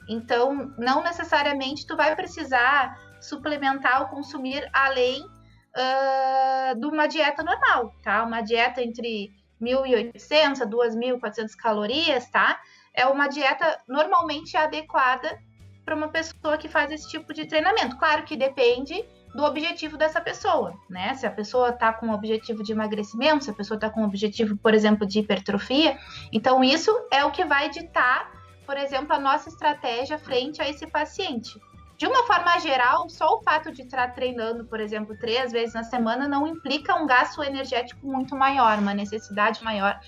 Então, 0.08 0.72
não 0.76 1.02
necessariamente 1.02 1.86
tu 1.86 1.96
vai 1.96 2.14
precisar 2.14 2.98
suplementar 3.20 4.02
ou 4.02 4.08
consumir 4.08 4.68
além 4.72 5.22
uh, 5.22 6.78
de 6.78 6.86
uma 6.86 7.06
dieta 7.06 7.42
normal, 7.42 7.94
tá? 8.02 8.22
Uma 8.22 8.42
dieta 8.42 8.82
entre 8.82 9.32
1.800 9.60 10.60
a 10.60 10.66
2.400 10.66 11.56
calorias, 11.56 12.28
tá? 12.30 12.60
É 12.94 13.06
uma 13.06 13.28
dieta 13.28 13.80
normalmente 13.88 14.56
adequada 14.56 15.38
para 15.84 15.94
uma 15.94 16.08
pessoa 16.08 16.56
que 16.56 16.68
faz 16.68 16.90
esse 16.90 17.08
tipo 17.08 17.34
de 17.34 17.44
treinamento. 17.44 17.96
Claro 17.98 18.24
que 18.24 18.36
depende 18.36 19.04
do 19.34 19.42
objetivo 19.44 19.98
dessa 19.98 20.20
pessoa, 20.20 20.74
né? 20.88 21.12
Se 21.14 21.26
a 21.26 21.30
pessoa 21.30 21.70
está 21.70 21.92
com 21.92 22.08
o 22.08 22.14
objetivo 22.14 22.62
de 22.62 22.72
emagrecimento, 22.72 23.44
se 23.44 23.50
a 23.50 23.54
pessoa 23.54 23.76
está 23.76 23.90
com 23.90 24.02
o 24.02 24.06
objetivo, 24.06 24.56
por 24.56 24.72
exemplo, 24.72 25.04
de 25.06 25.18
hipertrofia, 25.18 25.98
então 26.32 26.62
isso 26.62 26.90
é 27.12 27.24
o 27.24 27.32
que 27.32 27.44
vai 27.44 27.68
ditar, 27.68 28.30
por 28.64 28.76
exemplo, 28.76 29.12
a 29.12 29.18
nossa 29.18 29.48
estratégia 29.48 30.18
frente 30.18 30.62
a 30.62 30.68
esse 30.68 30.86
paciente. 30.86 31.60
De 31.96 32.06
uma 32.06 32.26
forma 32.26 32.58
geral, 32.58 33.08
só 33.08 33.36
o 33.36 33.42
fato 33.42 33.72
de 33.72 33.82
estar 33.82 34.14
treinando, 34.14 34.64
por 34.64 34.80
exemplo, 34.80 35.16
três 35.16 35.52
vezes 35.52 35.74
na 35.74 35.84
semana 35.84 36.26
não 36.26 36.46
implica 36.46 36.94
um 36.96 37.06
gasto 37.06 37.42
energético 37.42 38.06
muito 38.06 38.36
maior, 38.36 38.78
uma 38.78 38.94
necessidade 38.94 39.62
maior 39.62 39.98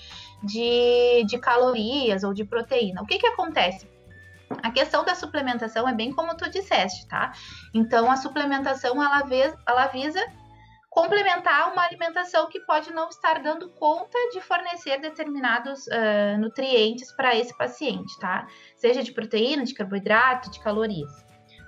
de, 0.43 1.25
de 1.25 1.39
calorias 1.39 2.23
ou 2.25 2.33
de 2.33 2.45
proteína. 2.45 3.03
O 3.03 3.07
que, 3.07 3.19
que 3.19 3.27
acontece? 3.27 3.89
A 4.63 4.71
questão 4.71 5.05
da 5.05 5.15
suplementação 5.15 5.89
é 5.89 5.93
bem 5.93 6.13
como 6.13 6.37
tu 6.37 6.49
disseste, 6.49 7.07
tá? 7.09 7.33
Então, 7.75 8.11
a 8.11 8.17
suplementação 8.17 9.03
ela, 9.03 9.23
ela 9.67 9.87
visa 9.89 10.25
complementar 10.97 11.73
uma 11.73 11.83
alimentação 11.83 12.49
que 12.49 12.61
pode 12.61 12.91
não 12.91 13.11
estar 13.11 13.43
dando 13.43 13.69
conta 13.69 14.17
de 14.33 14.41
fornecer 14.41 14.99
determinados 14.99 15.87
uh, 15.89 16.39
nutrientes 16.39 17.13
para 17.13 17.37
esse 17.37 17.55
paciente, 17.59 18.19
tá? 18.19 18.47
Seja 18.77 19.03
de 19.03 19.13
proteína, 19.13 19.65
de 19.65 19.75
carboidrato, 19.75 20.51
de 20.51 20.59
calorias, 20.61 21.13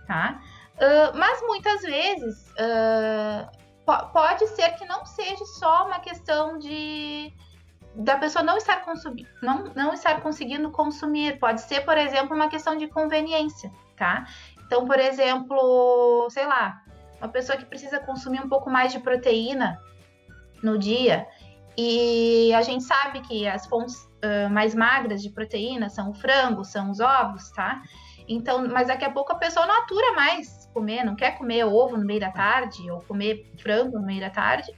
tá? 0.07 0.41
Uh, 0.77 1.19
mas 1.19 1.43
muitas 1.43 1.83
vezes 1.83 2.51
uh, 2.53 3.51
pode 4.13 4.47
ser 4.49 4.71
que 4.77 4.87
não 4.87 5.05
seja 5.05 5.45
só 5.45 5.87
uma 5.87 5.99
questão 5.99 6.59
de 6.59 7.31
da 7.95 8.17
pessoa 8.17 8.45
não 8.45 8.57
estar 8.57 8.85
consumindo, 8.85 9.29
não, 9.43 9.65
não 9.75 9.93
estar 9.93 10.21
conseguindo 10.21 10.71
consumir. 10.71 11.39
Pode 11.39 11.61
ser, 11.63 11.81
por 11.85 11.97
exemplo, 11.99 12.35
uma 12.35 12.49
questão 12.49 12.77
de 12.77 12.87
conveniência, 12.87 13.71
tá? 13.97 14.27
Então, 14.67 14.87
por 14.87 14.99
exemplo, 14.99 16.29
sei 16.31 16.47
lá, 16.47 16.83
uma 17.21 17.29
pessoa 17.29 17.59
que 17.59 17.65
precisa 17.65 17.99
consumir 17.99 18.41
um 18.41 18.49
pouco 18.49 18.71
mais 18.71 18.93
de 18.93 19.01
proteína 19.01 19.81
no 20.63 20.79
dia 20.79 21.27
e 21.77 22.53
a 22.55 22.63
gente 22.63 22.83
sabe 22.85 23.21
que 23.21 23.47
as 23.47 23.67
fontes 23.67 24.09
uh, 24.25 24.51
mais 24.51 24.75
magras 24.75 25.23
de 25.23 25.31
proteína 25.31 25.89
são 25.89 26.11
o 26.11 26.15
frango, 26.15 26.65
são 26.65 26.91
os 26.91 26.99
ovos, 26.99 27.51
tá? 27.51 27.81
Então, 28.29 28.67
mas 28.69 28.89
daqui 28.89 29.05
a 29.05 29.11
pouco 29.11 29.33
a 29.33 29.37
pessoa 29.37 29.67
não 29.67 29.83
atura 29.83 30.13
mais 30.13 30.69
comer, 30.75 31.05
não 31.05 31.17
quer 31.17 31.39
comer 31.39 31.65
ovo 31.65 31.97
no 31.97 32.05
meio 32.05 32.21
da 32.21 32.31
tarde 32.31 32.91
ou 32.91 33.01
comer 33.03 33.51
frango 33.59 33.99
no 33.99 34.05
meio 34.05 34.21
da 34.21 34.29
tarde. 34.29 34.71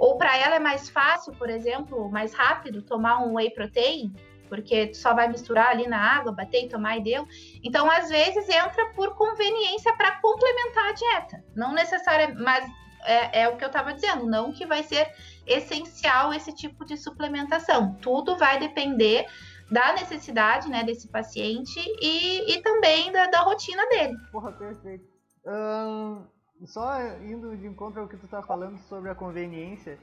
Ou 0.00 0.16
para 0.16 0.34
ela 0.34 0.56
é 0.56 0.58
mais 0.58 0.88
fácil, 0.88 1.34
por 1.34 1.50
exemplo, 1.50 2.10
mais 2.10 2.32
rápido 2.32 2.80
tomar 2.80 3.18
um 3.22 3.34
whey 3.34 3.50
protein, 3.50 4.10
porque 4.48 4.86
tu 4.86 4.96
só 4.96 5.12
vai 5.12 5.28
misturar 5.28 5.68
ali 5.68 5.86
na 5.86 6.00
água, 6.00 6.32
bater 6.32 6.64
e 6.64 6.68
tomar 6.70 6.96
e 6.96 7.02
deu. 7.02 7.28
Então, 7.62 7.88
às 7.90 8.08
vezes 8.08 8.48
entra 8.48 8.86
por 8.94 9.14
conveniência 9.14 9.94
para 9.98 10.12
complementar 10.22 10.88
a 10.88 10.92
dieta. 10.92 11.44
Não 11.54 11.74
necessariamente, 11.74 12.40
mas 12.42 12.66
é, 13.04 13.42
é, 13.42 13.48
o 13.50 13.58
que 13.58 13.62
eu 13.62 13.66
estava 13.68 13.92
dizendo, 13.92 14.24
não 14.24 14.50
que 14.50 14.64
vai 14.64 14.82
ser 14.82 15.06
essencial 15.46 16.32
esse 16.32 16.54
tipo 16.54 16.86
de 16.86 16.96
suplementação. 16.96 17.94
Tudo 18.00 18.38
vai 18.38 18.58
depender 18.58 19.26
da 19.70 19.92
necessidade 19.92 20.70
né, 20.70 20.82
desse 20.82 21.08
paciente 21.08 21.78
e, 22.00 22.54
e 22.54 22.62
também 22.62 23.12
da, 23.12 23.26
da 23.26 23.40
rotina 23.40 23.86
dele. 23.90 24.16
Porra, 24.32 24.50
perfeito. 24.52 25.04
Um, 25.46 26.24
só 26.66 27.00
indo 27.22 27.56
de 27.56 27.66
encontro 27.66 28.02
ao 28.02 28.08
que 28.08 28.16
tu 28.16 28.26
tá 28.26 28.42
falando 28.42 28.78
sobre 28.88 29.10
a 29.10 29.14
conveniência, 29.14 29.98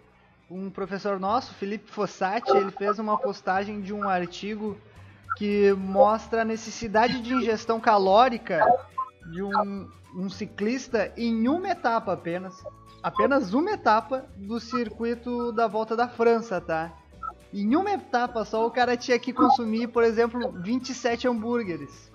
um 0.50 0.70
professor 0.70 1.20
nosso, 1.20 1.54
Felipe 1.56 1.92
Fossati, 1.92 2.56
ele 2.56 2.72
fez 2.72 3.00
uma 3.00 3.18
postagem 3.18 3.82
de 3.82 3.94
um 3.94 4.08
artigo 4.08 4.78
que 5.38 5.74
mostra 5.74 6.42
a 6.42 6.46
necessidade 6.46 7.22
de 7.22 7.34
ingestão 7.34 7.80
calórica 7.80 8.66
de 9.32 9.44
um, 9.44 9.90
um 10.16 10.30
ciclista 10.30 11.12
em 11.18 11.48
uma 11.48 11.70
etapa 11.70 12.14
apenas. 12.14 12.56
Apenas 13.04 13.54
uma 13.54 13.72
etapa 13.72 14.26
do 14.36 14.60
circuito 14.60 15.52
da 15.52 15.68
volta 15.68 15.96
da 15.96 16.08
França, 16.08 16.60
tá? 16.60 16.94
Em 17.54 17.76
uma 17.76 17.92
etapa 17.92 18.44
só 18.44 18.66
o 18.66 18.72
cara 18.72 18.98
tinha 18.98 19.20
que 19.20 19.32
consumir, 19.32 19.88
por 19.88 20.04
exemplo, 20.04 20.52
27 20.62 21.28
hambúrgueres 21.28 22.12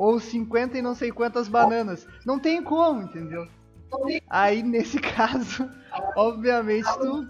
ou 0.00 0.18
50 0.18 0.78
e 0.78 0.82
não 0.82 0.94
sei 0.94 1.12
quantas 1.12 1.46
bananas. 1.46 2.08
Não 2.24 2.38
tem 2.38 2.62
como, 2.62 3.02
entendeu? 3.02 3.46
Aí 4.30 4.62
nesse 4.62 4.98
caso, 4.98 5.70
obviamente 6.16 6.88
tu, 6.98 7.28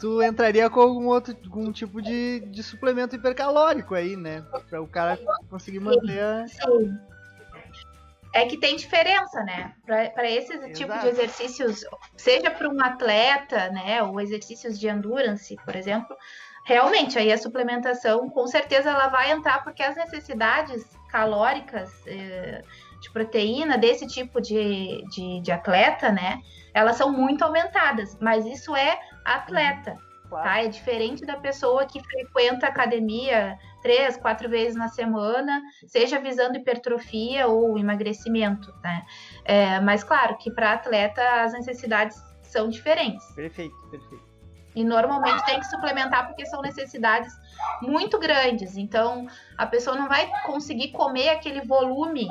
tu 0.00 0.20
entraria 0.20 0.68
com 0.68 0.80
algum 0.80 1.06
outro 1.06 1.36
algum 1.44 1.70
tipo 1.70 2.02
de, 2.02 2.40
de 2.40 2.60
suplemento 2.60 3.14
hipercalórico 3.14 3.94
aí, 3.94 4.16
né? 4.16 4.44
Para 4.68 4.82
o 4.82 4.88
cara 4.88 5.16
conseguir 5.48 5.78
manter 5.78 6.20
a. 6.20 6.48
Sim. 6.48 6.98
É 8.34 8.46
que 8.46 8.56
tem 8.56 8.74
diferença, 8.74 9.44
né? 9.44 9.74
Para 9.86 10.28
esse 10.28 10.54
Exato. 10.54 10.72
tipo 10.72 10.98
de 10.98 11.06
exercícios, 11.06 11.84
seja 12.16 12.50
para 12.50 12.68
um 12.68 12.82
atleta, 12.82 13.70
né? 13.70 14.02
Ou 14.02 14.20
exercícios 14.20 14.76
de 14.80 14.88
endurance, 14.88 15.54
por 15.64 15.76
exemplo, 15.76 16.16
realmente 16.64 17.18
aí 17.18 17.32
a 17.32 17.38
suplementação 17.38 18.28
com 18.30 18.46
certeza 18.46 18.90
ela 18.90 19.08
vai 19.08 19.32
entrar 19.32 19.62
porque 19.64 19.82
as 19.82 19.96
necessidades 19.96 20.84
calóricas 21.10 21.90
eh, 22.06 22.62
de 23.00 23.10
proteína 23.10 23.76
desse 23.76 24.06
tipo 24.06 24.40
de, 24.40 25.04
de, 25.10 25.40
de, 25.40 25.52
atleta, 25.52 26.10
né? 26.10 26.40
Elas 26.72 26.96
são 26.96 27.12
muito 27.12 27.42
aumentadas, 27.42 28.16
mas 28.20 28.46
isso 28.46 28.74
é 28.76 28.98
atleta, 29.24 29.96
claro. 30.28 30.44
tá? 30.44 30.62
É 30.62 30.68
diferente 30.68 31.26
da 31.26 31.36
pessoa 31.36 31.84
que 31.84 32.00
frequenta 32.00 32.66
academia 32.66 33.58
três, 33.82 34.16
quatro 34.16 34.48
vezes 34.48 34.76
na 34.76 34.88
semana, 34.88 35.60
seja 35.86 36.20
visando 36.20 36.56
hipertrofia 36.56 37.48
ou 37.48 37.76
emagrecimento, 37.76 38.72
né? 38.82 39.02
É, 39.44 39.80
mas 39.80 40.04
claro 40.04 40.38
que 40.38 40.50
para 40.50 40.72
atleta 40.72 41.42
as 41.42 41.52
necessidades 41.52 42.16
são 42.42 42.68
diferentes. 42.68 43.26
Perfeito, 43.34 43.74
perfeito. 43.90 44.21
E 44.74 44.82
normalmente 44.82 45.44
tem 45.44 45.58
que 45.58 45.66
suplementar 45.66 46.26
porque 46.26 46.46
são 46.46 46.62
necessidades 46.62 47.32
muito 47.82 48.18
grandes. 48.18 48.76
Então, 48.76 49.26
a 49.58 49.66
pessoa 49.66 49.96
não 49.96 50.08
vai 50.08 50.30
conseguir 50.44 50.88
comer 50.88 51.28
aquele 51.28 51.60
volume 51.62 52.28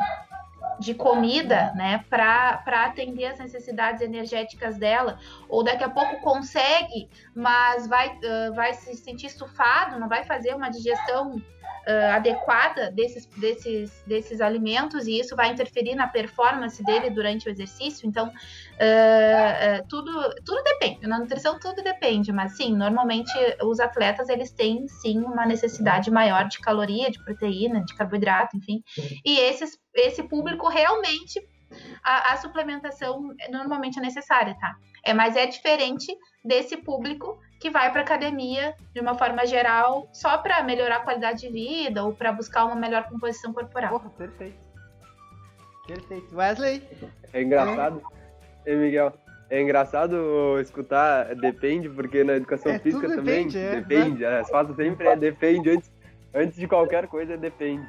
de 0.82 0.96
comida, 0.96 1.72
né, 1.76 2.04
para 2.10 2.64
atender 2.66 3.26
as 3.26 3.40
necessidades 3.40 4.02
energéticas 4.02 4.78
dela, 4.78 5.20
ou 5.48 5.64
daqui 5.64 5.84
a 5.84 5.90
pouco 5.90 6.20
consegue, 6.22 7.08
mas 7.36 7.88
vai, 7.88 8.10
uh, 8.10 8.54
vai 8.54 8.74
se 8.74 8.96
sentir 8.96 9.28
estufado, 9.28 10.00
não 10.00 10.10
vai 10.10 10.24
fazer 10.24 10.56
uma 10.56 10.70
digestão 10.70 11.36
uh, 11.36 12.16
adequada 12.16 12.92
desses, 12.92 13.26
desses, 13.38 14.04
desses 14.08 14.42
alimentos 14.42 15.08
e 15.08 15.20
isso 15.20 15.36
vai 15.36 15.52
interferir 15.52 15.96
na 15.96 16.08
performance 16.08 16.84
dele 16.84 17.10
durante 17.10 17.48
o 17.48 17.52
exercício. 17.52 18.08
Então, 18.08 18.28
uh, 18.28 19.88
tudo, 19.88 20.12
tudo 20.44 20.64
depende. 20.64 21.08
Na 21.08 21.20
nutrição 21.20 21.60
tudo 21.60 21.84
depende, 21.84 22.32
mas 22.32 22.58
sim, 22.58 22.76
normalmente 22.76 23.32
os 23.64 23.80
atletas 23.80 24.30
eles 24.30 24.52
têm 24.52 24.88
sim 24.88 25.20
uma 25.20 25.46
necessidade 25.46 26.10
maior 26.10 26.48
de 26.48 26.60
caloria, 26.60 27.12
de 27.12 27.24
proteína, 27.24 27.84
de 27.84 27.96
carboidrato, 27.96 28.58
enfim. 28.58 28.84
E 29.24 29.40
esses, 29.40 29.78
esse 29.94 30.24
público 30.24 30.68
realmente 30.68 31.42
a, 32.04 32.34
a, 32.34 32.38
suplementação 32.38 33.34
normalmente 33.50 34.00
é 34.00 34.02
necessária, 34.02 34.56
tá? 34.60 34.76
É, 35.04 35.14
mas 35.14 35.36
é 35.36 35.46
diferente 35.46 36.16
desse 36.44 36.78
público 36.78 37.40
que 37.60 37.70
vai 37.70 37.92
para 37.92 38.02
academia 38.02 38.76
de 38.94 39.00
uma 39.00 39.16
forma 39.16 39.46
geral 39.46 40.10
só 40.12 40.38
para 40.38 40.64
melhorar 40.64 40.98
a 40.98 41.00
qualidade 41.02 41.42
de 41.42 41.50
vida 41.50 42.04
ou 42.04 42.14
para 42.14 42.32
buscar 42.32 42.66
uma 42.66 42.76
melhor 42.76 43.08
composição 43.08 43.54
corporal. 43.54 43.92
Porra, 43.92 44.10
perfeito. 44.12 44.72
Perfeito. 45.88 46.36
Wesley? 46.36 46.84
É 47.34 47.42
engraçado. 47.42 48.02
É. 48.66 48.72
Ei, 48.72 48.78
Miguel. 48.78 49.14
É 49.50 49.62
engraçado 49.62 50.16
escutar 50.62 51.36
depende, 51.36 51.90
porque 51.90 52.24
na 52.24 52.36
educação 52.36 52.72
é, 52.72 52.80
física 52.80 53.06
também 53.08 53.48
depende. 53.48 53.58
É, 53.58 53.76
depende. 53.82 54.22
Né? 54.22 54.28
A 54.28 54.38
resposta 54.38 54.74
sempre 54.76 55.08
é 55.08 55.16
depende. 55.16 55.70
Antes, 55.70 55.92
antes 56.34 56.58
de 56.58 56.68
qualquer 56.68 57.08
coisa, 57.08 57.36
depende. 57.36 57.86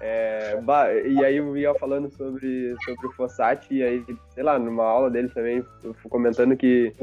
É, 0.00 0.58
e 1.06 1.24
aí 1.24 1.40
o 1.40 1.52
Miguel 1.52 1.74
falando 1.78 2.10
sobre, 2.10 2.74
sobre 2.84 3.06
o 3.06 3.12
Fossati, 3.12 3.74
e 3.74 3.82
aí, 3.82 4.04
sei 4.30 4.42
lá, 4.42 4.58
numa 4.58 4.84
aula 4.84 5.10
dele 5.10 5.28
também, 5.28 5.64
comentando 6.08 6.56
que 6.56 6.94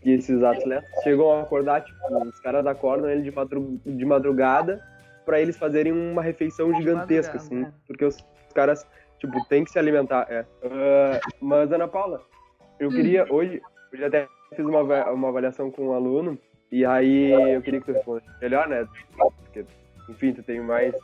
que 0.00 0.10
esses 0.12 0.42
atletas 0.42 0.88
chegam 1.02 1.32
a 1.32 1.42
acordar, 1.42 1.82
tipo, 1.82 1.98
os 2.24 2.40
caras 2.40 2.66
acordam 2.66 3.10
ele 3.10 3.22
de, 3.22 3.30
madru 3.30 3.80
de 3.84 4.04
madrugada 4.04 4.82
para 5.24 5.40
eles 5.40 5.56
fazerem 5.56 5.92
uma 5.92 6.22
refeição 6.22 6.72
gigantesca, 6.74 7.36
assim, 7.36 7.56
né? 7.56 7.72
porque 7.86 8.04
os, 8.04 8.16
caras, 8.54 8.86
tipo, 9.18 9.36
tem 9.48 9.64
que 9.64 9.70
se 9.70 9.78
alimentar, 9.78 10.26
é. 10.30 10.42
Uh, 10.64 11.20
mas, 11.40 11.70
Ana 11.70 11.86
Paula, 11.86 12.22
eu 12.80 12.88
queria, 12.88 13.24
hum. 13.24 13.34
hoje, 13.34 13.60
eu 13.92 14.06
até 14.06 14.26
fiz 14.56 14.64
uma, 14.64 14.80
uma 15.10 15.28
avaliação 15.28 15.70
com 15.70 15.88
um 15.88 15.92
aluno, 15.92 16.38
e 16.72 16.84
aí 16.84 17.32
eu 17.54 17.60
queria 17.60 17.80
que 17.80 17.86
tu 17.86 17.92
respondesse 17.92 18.28
melhor, 18.40 18.68
né, 18.68 18.88
porque, 19.16 19.66
enfim, 20.08 20.32
tu 20.32 20.42
tem 20.42 20.60
mais 20.60 20.94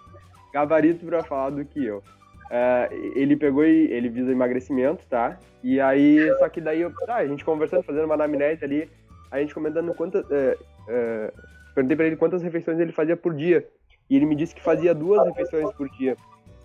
gabarito 0.55 1.05
para 1.05 1.25
falar 1.25 1.51
do 1.51 1.65
que 1.65 1.85
eu. 1.85 1.99
Uh, 1.99 3.13
ele 3.17 3.37
pegou 3.37 3.65
e 3.65 3.91
ele 3.91 4.09
visa 4.09 4.31
emagrecimento, 4.31 5.05
tá? 5.09 5.39
E 5.63 5.81
aí, 5.81 6.31
só 6.39 6.49
que 6.49 6.61
daí, 6.61 6.83
eu, 6.83 6.95
tá, 7.07 7.17
a 7.17 7.27
gente 7.27 7.45
conversando, 7.45 7.83
fazendo 7.83 8.05
uma 8.05 8.15
anamnese 8.15 8.65
ali, 8.65 8.89
a 9.31 9.41
gente 9.41 9.53
comentando 9.53 9.93
quantas. 9.95 10.25
Uh, 10.27 10.55
uh, 10.89 11.33
perguntei 11.75 11.97
pra 11.97 12.07
ele 12.07 12.17
quantas 12.17 12.43
refeições 12.43 12.79
ele 12.79 12.93
fazia 12.93 13.17
por 13.17 13.35
dia. 13.35 13.67
E 14.09 14.17
ele 14.17 14.27
me 14.27 14.37
disse 14.37 14.55
que 14.55 14.63
fazia 14.63 14.95
duas 14.95 15.27
refeições 15.27 15.73
por 15.73 15.89
dia. 15.89 16.17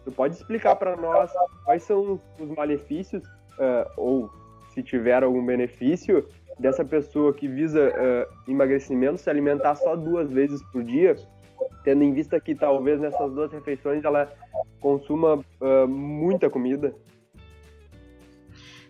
Tu 0.06 0.12
pode 0.12 0.36
explicar 0.36 0.76
para 0.76 0.96
nós 0.96 1.32
quais 1.66 1.82
são 1.84 2.22
os 2.38 2.50
malefícios, 2.50 3.24
ou 3.96 4.30
se 4.74 4.84
tiver 4.84 5.24
algum 5.24 5.46
benefício, 5.46 6.28
dessa 6.60 6.84
pessoa 6.84 7.34
que 7.34 7.48
visa 7.48 7.94
emagrecimento 8.46 9.18
se 9.18 9.30
alimentar 9.30 9.76
só 9.76 9.96
duas 9.96 10.30
vezes 10.30 10.62
por 10.72 10.84
dia? 10.84 11.16
Tendo 11.84 12.04
em 12.04 12.14
vista 12.14 12.40
que 12.40 12.56
talvez 12.56 13.00
nessas 13.00 13.32
duas 13.34 13.52
refeições 13.52 14.04
ela 14.04 14.32
consuma 14.80 15.36
uh, 15.36 15.88
muita 15.88 16.50
comida? 16.50 16.94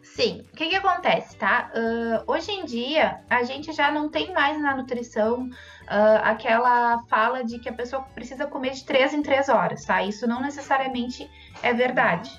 Sim, 0.01 0.43
o 0.51 0.55
que, 0.55 0.67
que 0.67 0.76
acontece, 0.76 1.38
tá? 1.38 1.72
Uh, 1.74 2.32
hoje 2.32 2.51
em 2.51 2.65
dia, 2.65 3.22
a 3.30 3.43
gente 3.43 3.72
já 3.72 3.89
não 3.89 4.09
tem 4.09 4.34
mais 4.34 4.61
na 4.61 4.76
nutrição 4.76 5.45
uh, 5.45 6.20
aquela 6.24 6.99
fala 7.07 7.43
de 7.43 7.57
que 7.59 7.70
a 7.70 7.74
pessoa 7.74 8.01
precisa 8.13 8.45
comer 8.45 8.72
de 8.72 8.86
três 8.86 9.13
em 9.13 9.22
três 9.22 9.47
horas, 9.47 9.86
tá? 9.86 10.03
Isso 10.03 10.28
não 10.28 10.41
necessariamente 10.41 11.30
é 11.63 11.74
verdade, 11.74 12.30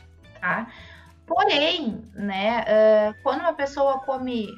tá? 0.40 0.66
Porém, 1.26 2.04
né, 2.12 3.14
quando 3.22 3.42
uma 3.42 3.52
pessoa 3.52 4.00
come 4.00 4.48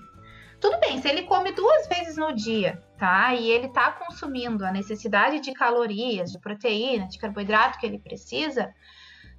tudo 0.62 0.78
bem, 0.78 1.02
se 1.02 1.08
ele 1.08 1.24
come 1.24 1.50
duas 1.50 1.88
vezes 1.88 2.16
no 2.16 2.32
dia, 2.32 2.80
tá? 3.02 3.34
E 3.34 3.50
ele 3.50 3.66
tá 3.66 3.90
consumindo 3.90 4.64
a 4.64 4.70
necessidade 4.70 5.40
de 5.40 5.52
calorias, 5.52 6.30
de 6.30 6.38
proteína, 6.38 7.08
de 7.08 7.18
carboidrato 7.18 7.80
que 7.80 7.84
ele 7.84 7.98
precisa, 7.98 8.72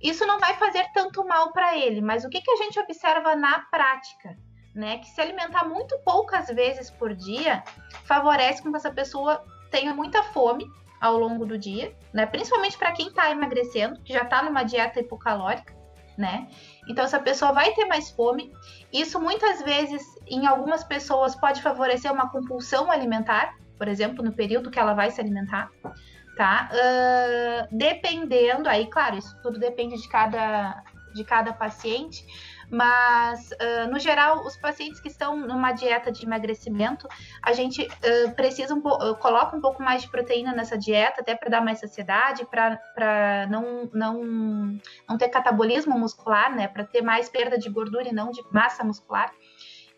isso 0.02 0.28
não 0.28 0.38
vai 0.38 0.56
fazer 0.56 0.86
tanto 0.94 1.26
mal 1.26 1.54
para 1.54 1.78
ele. 1.78 2.02
Mas 2.02 2.26
o 2.26 2.30
que, 2.30 2.42
que 2.42 2.52
a 2.52 2.58
gente 2.58 2.78
observa 2.78 3.38
na 3.38 3.60
prática? 3.72 4.38
Né, 4.76 4.98
que 4.98 5.08
se 5.08 5.22
alimentar 5.22 5.66
muito 5.66 5.96
poucas 6.00 6.48
vezes 6.48 6.90
por 6.90 7.14
dia 7.14 7.64
favorece 8.06 8.60
com 8.62 8.72
que 8.72 8.76
essa 8.76 8.92
pessoa 8.92 9.46
tenha 9.70 9.94
muita 9.94 10.24
fome 10.24 10.66
ao 11.00 11.16
longo 11.16 11.46
do 11.46 11.60
dia, 11.60 11.96
né? 12.12 12.26
Principalmente 12.26 12.76
para 12.76 12.92
quem 12.92 13.10
está 13.10 13.30
emagrecendo, 13.30 14.02
que 14.02 14.12
já 14.12 14.24
está 14.24 14.42
numa 14.42 14.64
dieta 14.64 15.00
hipocalórica, 15.00 15.76
né? 16.18 16.48
Então 16.90 17.06
essa 17.06 17.20
pessoa 17.20 17.52
vai 17.52 17.72
ter 17.76 17.86
mais 17.86 18.10
fome. 18.10 18.52
Isso 18.94 19.20
muitas 19.20 19.64
vezes 19.64 20.04
em 20.28 20.46
algumas 20.46 20.84
pessoas 20.84 21.36
pode 21.36 21.64
favorecer 21.64 22.12
uma 22.12 22.30
compulsão 22.30 22.92
alimentar, 22.92 23.58
por 23.76 23.88
exemplo, 23.88 24.24
no 24.24 24.32
período 24.32 24.70
que 24.70 24.80
ela 24.80 24.94
vai 24.94 25.10
se 25.10 25.20
alimentar, 25.20 25.72
tá? 26.38 26.70
Uh, 26.72 27.76
dependendo, 27.76 28.70
aí, 28.70 28.86
claro, 28.86 29.18
isso 29.18 29.36
tudo 29.42 29.60
depende 29.60 30.00
de 30.00 30.08
cada, 30.08 30.84
de 31.12 31.24
cada 31.24 31.52
paciente, 31.52 32.24
mas 32.70 33.52
uh, 33.52 33.92
no 33.92 34.00
geral, 34.00 34.46
os 34.46 34.58
pacientes 34.58 35.00
que 35.00 35.08
estão 35.08 35.38
numa 35.38 35.72
dieta 35.72 36.12
de 36.12 36.26
emagrecimento, 36.26 37.08
a 37.42 37.54
gente 37.54 37.82
uh, 37.84 38.32
precisa 38.36 38.74
um 38.74 38.82
coloca 38.82 39.56
um 39.56 39.62
pouco 39.62 39.82
mais 39.82 40.02
de 40.02 40.10
proteína 40.10 40.54
nessa 40.54 40.78
dieta, 40.78 41.22
até 41.22 41.36
para 41.36 41.50
dar 41.50 41.62
mais 41.62 41.80
saciedade, 41.80 42.46
para 42.46 43.48
não, 43.50 43.90
não, 43.94 44.24
não 45.08 45.18
ter 45.18 45.30
catabolismo 45.30 45.98
muscular, 45.98 46.56
né? 46.56 46.68
Para 46.68 46.84
ter 46.84 47.02
mais 47.02 47.30
perda 47.30 47.58
de 47.58 47.70
gordura 47.70 48.08
e 48.08 48.14
não 48.14 48.32
de 48.32 48.42
massa 48.52 48.84
muscular. 48.84 49.32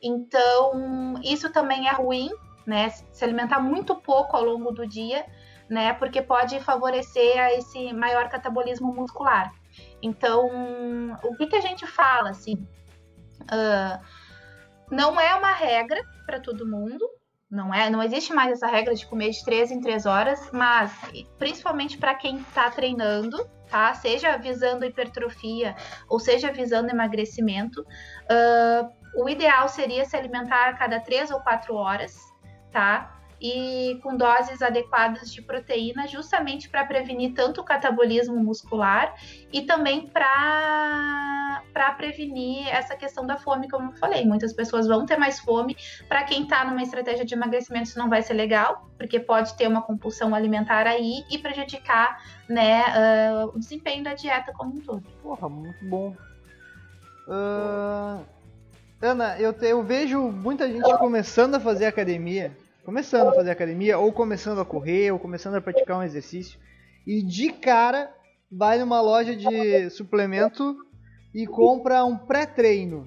Então, 0.02 1.16
isso 1.24 1.52
também 1.52 1.88
é 1.88 1.92
ruim, 1.92 2.30
né? 2.66 2.90
Se 2.90 3.24
alimentar 3.24 3.60
muito 3.60 3.96
pouco 3.96 4.36
ao 4.36 4.44
longo 4.44 4.72
do 4.72 4.88
dia, 4.88 5.26
né? 5.70 5.94
Porque 5.94 6.22
pode 6.22 6.60
favorecer 6.60 7.40
a 7.40 7.54
esse 7.54 7.94
maior 7.94 8.30
catabolismo 8.30 8.94
muscular. 8.94 9.52
Então, 10.02 11.18
o 11.24 11.36
que, 11.36 11.48
que 11.48 11.56
a 11.56 11.62
gente 11.62 11.86
fala, 11.88 12.30
assim? 12.30 12.68
Uh, 13.44 14.00
não 14.92 15.20
é 15.20 15.34
uma 15.36 15.52
regra 15.52 16.02
para 16.26 16.40
todo 16.40 16.68
mundo, 16.68 17.08
não 17.50 17.74
é, 17.74 17.90
não 17.90 18.02
existe 18.02 18.34
mais 18.34 18.52
essa 18.52 18.68
regra 18.68 18.94
de 18.94 19.06
comer 19.06 19.30
de 19.30 19.44
três 19.44 19.72
em 19.72 19.80
três 19.80 20.06
horas, 20.06 20.50
mas 20.52 20.92
principalmente 21.38 21.98
para 21.98 22.16
quem 22.16 22.38
está 22.38 22.70
treinando, 22.70 23.50
tá? 23.70 23.94
Seja 23.94 24.38
visando 24.38 24.86
hipertrofia 24.86 25.76
ou 26.10 26.20
seja 26.20 26.52
visando 26.52 26.90
emagrecimento, 26.90 27.82
uh, 27.82 29.24
o 29.24 29.30
ideal 29.30 29.70
seria 29.70 30.06
se 30.06 30.18
alimentar 30.18 30.70
a 30.70 30.74
cada 30.74 31.00
três 31.00 31.32
ou 31.32 31.40
quatro 31.40 31.76
horas, 31.76 32.16
tá? 32.72 33.15
E 33.42 34.00
com 34.02 34.16
doses 34.16 34.62
adequadas 34.62 35.32
de 35.32 35.42
proteína, 35.42 36.08
justamente 36.08 36.70
para 36.70 36.86
prevenir 36.86 37.34
tanto 37.34 37.62
o 37.62 37.64
catabolismo 37.64 38.36
muscular 38.38 39.16
e 39.52 39.62
também 39.62 40.08
para 40.08 41.62
prevenir 41.98 42.68
essa 42.68 42.96
questão 42.96 43.26
da 43.26 43.38
fome, 43.38 43.70
como 43.70 43.92
eu 43.92 43.98
falei. 43.98 44.26
Muitas 44.26 44.54
pessoas 44.54 44.88
vão 44.88 45.06
ter 45.06 45.18
mais 45.18 45.40
fome. 45.40 45.76
Para 46.08 46.24
quem 46.24 46.44
está 46.44 46.66
numa 46.66 46.82
estratégia 46.82 47.26
de 47.26 47.34
emagrecimento, 47.34 47.90
isso 47.90 48.00
não 48.00 48.10
vai 48.10 48.22
ser 48.22 48.34
legal, 48.34 48.90
porque 48.98 49.20
pode 49.20 49.56
ter 49.56 49.68
uma 49.68 49.82
compulsão 49.82 50.34
alimentar 50.34 50.88
aí 50.88 51.24
e 51.30 51.38
prejudicar 51.38 52.22
né, 52.50 52.84
uh, 52.84 53.56
o 53.56 53.60
desempenho 53.60 54.04
da 54.04 54.14
dieta 54.14 54.54
como 54.54 54.76
um 54.76 54.82
todo. 54.82 55.04
Porra, 55.22 55.50
muito 55.50 55.84
bom. 55.86 56.16
Uh, 57.28 58.24
Ana, 59.02 59.38
eu, 59.40 59.52
te, 59.52 59.66
eu 59.66 59.84
vejo 59.84 60.22
muita 60.32 60.68
gente 60.68 60.98
começando 60.98 61.56
a 61.56 61.60
fazer 61.60 61.86
academia, 61.86 62.56
começando 62.86 63.30
a 63.30 63.34
fazer 63.34 63.50
academia, 63.50 63.98
ou 63.98 64.14
começando 64.14 64.62
a 64.62 64.66
correr, 64.66 65.12
ou 65.12 65.18
começando 65.18 65.56
a 65.56 65.62
praticar 65.62 65.98
um 65.98 66.04
exercício, 66.04 66.60
e 67.06 67.24
de 67.24 67.52
cara 67.52 68.14
vai 68.50 68.78
numa 68.78 69.02
loja 69.02 69.36
de 69.36 69.90
suplemento 69.90 70.78
e 71.34 71.48
compra 71.48 72.06
um 72.06 72.16
pré-treino, 72.16 73.06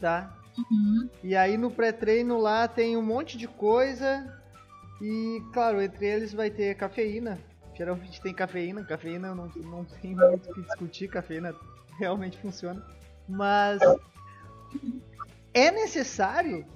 tá? 0.00 0.36
Uhum. 0.58 1.08
E 1.22 1.36
aí 1.36 1.56
no 1.56 1.70
pré-treino 1.70 2.38
lá 2.38 2.66
tem 2.66 2.96
um 2.96 3.02
monte 3.02 3.38
de 3.38 3.46
coisa 3.46 4.36
e, 5.00 5.40
claro, 5.52 5.80
entre 5.80 6.06
eles 6.06 6.34
vai 6.34 6.50
ter 6.50 6.74
cafeína. 6.74 7.38
Geralmente 7.74 8.20
tem 8.20 8.34
cafeína, 8.34 8.84
cafeína 8.84 9.34
não, 9.34 9.48
não 9.56 9.84
tem 9.84 10.16
muito 10.16 10.50
o 10.50 10.54
que 10.54 10.62
discutir, 10.62 11.08
cafeína 11.08 11.54
realmente 11.98 12.38
funciona. 12.38 12.84
Mas 13.28 13.80
é 15.54 15.70
necessário 15.70 16.66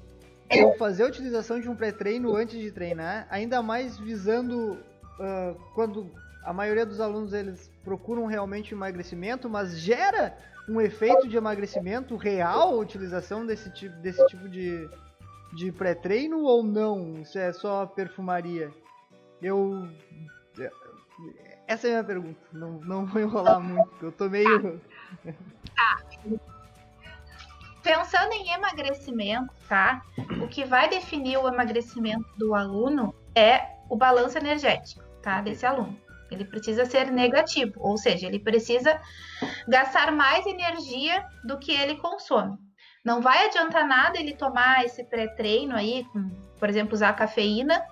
eu 0.51 0.75
fazer 0.75 1.05
a 1.05 1.07
utilização 1.07 1.61
de 1.61 1.69
um 1.69 1.77
pré-treino 1.77 2.35
antes 2.35 2.59
de 2.59 2.71
treinar, 2.71 3.27
ainda 3.31 3.63
mais 3.63 3.99
visando 3.99 4.73
uh, 4.75 5.55
quando 5.75 6.11
a 6.45 6.53
maioria 6.53 6.85
dos 6.85 7.01
alunos 7.01 7.33
eles 7.33 7.71
procuram 7.85 8.27
realmente 8.27 8.75
emagrecimento, 8.75 9.49
mas 9.49 9.79
gera 9.79 10.37
um 10.69 10.81
efeito 10.81 11.29
de 11.29 11.37
emagrecimento 11.37 12.17
real 12.17 12.75
a 12.75 12.77
utilização 12.77 13.47
desse 13.47 13.71
tipo, 13.73 13.95
desse 13.97 14.25
tipo 14.27 14.49
de, 14.49 14.89
de 15.55 15.73
pré-treino 15.73 16.43
ou 16.43 16.63
não? 16.63 17.21
Isso 17.21 17.39
é 17.39 17.53
só 17.53 17.87
perfumaria? 17.87 18.71
Eu. 19.41 19.89
Essa 21.67 21.87
é 21.87 21.91
a 21.91 21.93
minha 21.95 22.05
pergunta. 22.05 22.41
Não, 22.53 22.73
não 22.81 23.07
vou 23.07 23.21
enrolar 23.21 23.61
muito, 23.61 23.91
eu 24.03 24.13
tô 24.13 24.29
meio. 24.29 24.81
Tá 25.77 26.01
pensando 27.83 28.33
em 28.33 28.53
emagrecimento, 28.53 29.53
tá? 29.69 30.03
O 30.43 30.49
que 30.49 30.65
vai 30.65 30.89
definir 30.89 31.39
o 31.39 31.49
emagrecimento 31.49 32.27
do 32.37 32.55
aluno 32.55 33.15
é 33.35 33.67
o 33.89 33.97
balanço 33.97 34.39
energético, 34.39 35.03
tá? 35.23 35.41
Desse 35.41 35.67
aluno. 35.67 35.99
Ele 36.31 36.45
precisa 36.45 36.85
ser 36.85 37.11
negativo, 37.11 37.75
ou 37.79 37.99
seja, 37.99 38.27
ele 38.27 38.39
precisa 38.39 39.01
gastar 39.67 40.13
mais 40.13 40.47
energia 40.47 41.27
do 41.45 41.59
que 41.59 41.73
ele 41.73 41.97
consome. 41.97 42.57
Não 43.05 43.21
vai 43.21 43.47
adiantar 43.47 43.87
nada 43.87 44.19
ele 44.19 44.35
tomar 44.35 44.85
esse 44.85 45.03
pré-treino 45.05 45.75
aí, 45.75 46.07
por 46.59 46.69
exemplo, 46.69 46.95
usar 46.95 47.15
cafeína, 47.15 47.83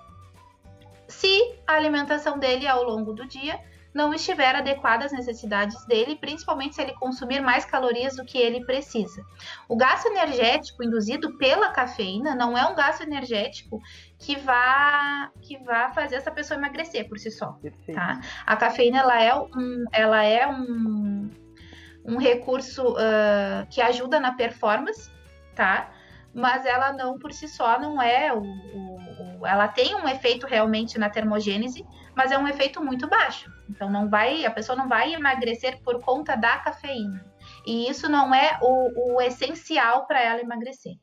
se 1.07 1.55
a 1.67 1.73
alimentação 1.73 2.37
dele 2.37 2.67
ao 2.67 2.83
longo 2.83 3.13
do 3.13 3.27
dia 3.27 3.59
não 3.93 4.13
estiver 4.13 4.55
adequada 4.55 5.05
às 5.05 5.11
necessidades 5.11 5.83
dele, 5.85 6.15
principalmente 6.15 6.75
se 6.75 6.81
ele 6.81 6.93
consumir 6.93 7.41
mais 7.41 7.65
calorias 7.65 8.15
do 8.15 8.23
que 8.23 8.37
ele 8.37 8.65
precisa. 8.65 9.25
O 9.67 9.75
gasto 9.75 10.07
energético 10.07 10.83
induzido 10.83 11.37
pela 11.37 11.71
cafeína 11.71 12.35
não 12.35 12.57
é 12.57 12.65
um 12.65 12.75
gasto 12.75 13.01
energético 13.01 13.81
que 14.17 14.35
vá 14.35 15.31
que 15.41 15.57
vá 15.59 15.89
fazer 15.91 16.15
essa 16.15 16.31
pessoa 16.31 16.57
emagrecer 16.57 17.07
por 17.07 17.17
si 17.17 17.31
só, 17.31 17.57
tá? 17.93 18.19
A 18.45 18.55
cafeína 18.55 18.99
ela 18.99 19.21
é 19.21 19.35
um 19.35 19.85
ela 19.91 20.23
é 20.23 20.47
um, 20.47 21.29
um 22.05 22.17
recurso 22.17 22.93
uh, 22.93 23.65
que 23.69 23.81
ajuda 23.81 24.19
na 24.19 24.33
performance, 24.33 25.11
tá? 25.55 25.91
Mas 26.31 26.63
ela 26.65 26.93
não 26.93 27.17
por 27.17 27.33
si 27.33 27.47
só 27.47 27.79
não 27.79 27.99
é 27.99 28.31
o, 28.31 28.41
o, 28.41 28.88
o 28.88 28.88
ela 29.45 29.67
tem 29.67 29.95
um 29.95 30.07
efeito 30.07 30.45
realmente 30.45 30.97
na 30.97 31.09
termogênese, 31.09 31.85
mas 32.15 32.31
é 32.31 32.37
um 32.37 32.47
efeito 32.47 32.83
muito 32.83 33.07
baixo. 33.07 33.51
Então 33.69 33.89
não 33.89 34.09
vai, 34.09 34.45
a 34.45 34.51
pessoa 34.51 34.75
não 34.75 34.87
vai 34.87 35.13
emagrecer 35.13 35.81
por 35.83 36.01
conta 36.01 36.35
da 36.35 36.57
cafeína. 36.57 37.25
E 37.65 37.89
isso 37.89 38.09
não 38.09 38.33
é 38.33 38.57
o, 38.61 39.15
o 39.15 39.21
essencial 39.21 40.05
para 40.05 40.21
ela 40.21 40.41
emagrecer, 40.41 40.93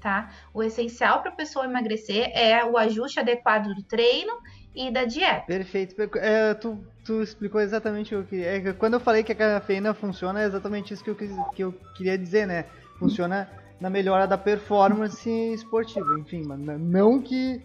tá? 0.00 0.30
O 0.52 0.62
essencial 0.62 1.20
para 1.20 1.30
a 1.30 1.36
pessoa 1.36 1.64
emagrecer 1.64 2.30
é 2.34 2.64
o 2.64 2.76
ajuste 2.76 3.20
adequado 3.20 3.74
do 3.74 3.82
treino 3.84 4.32
e 4.74 4.90
da 4.90 5.04
dieta. 5.04 5.46
Perfeito. 5.46 5.94
É, 6.18 6.54
tu 6.54 6.84
tu 7.04 7.22
explicou 7.22 7.60
exatamente 7.60 8.14
o 8.14 8.24
que. 8.24 8.42
É, 8.42 8.72
quando 8.72 8.94
eu 8.94 9.00
falei 9.00 9.22
que 9.22 9.32
a 9.32 9.36
cafeína 9.36 9.94
funciona, 9.94 10.40
é 10.40 10.46
exatamente 10.46 10.94
isso 10.94 11.02
que 11.02 11.10
eu, 11.10 11.16
que 11.16 11.62
eu 11.62 11.72
queria 11.96 12.16
dizer, 12.16 12.46
né? 12.46 12.66
Funciona 12.98 13.48
na 13.80 13.90
melhora 13.90 14.26
da 14.26 14.38
performance 14.38 15.28
esportiva, 15.52 16.16
enfim, 16.18 16.44
não 16.78 17.20
que 17.20 17.60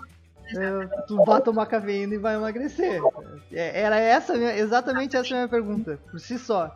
tu 1.08 1.24
vá 1.26 1.42
tomar 1.42 1.66
cafeína 1.66 2.16
e 2.16 2.18
vai 2.18 2.36
emagrecer. 2.36 3.02
É, 3.52 3.82
era 3.82 3.98
essa, 3.98 4.36
exatamente 4.36 5.16
essa 5.16 5.34
a 5.34 5.38
minha 5.38 5.48
pergunta, 5.48 6.00
por 6.10 6.20
si 6.20 6.38
só. 6.40 6.76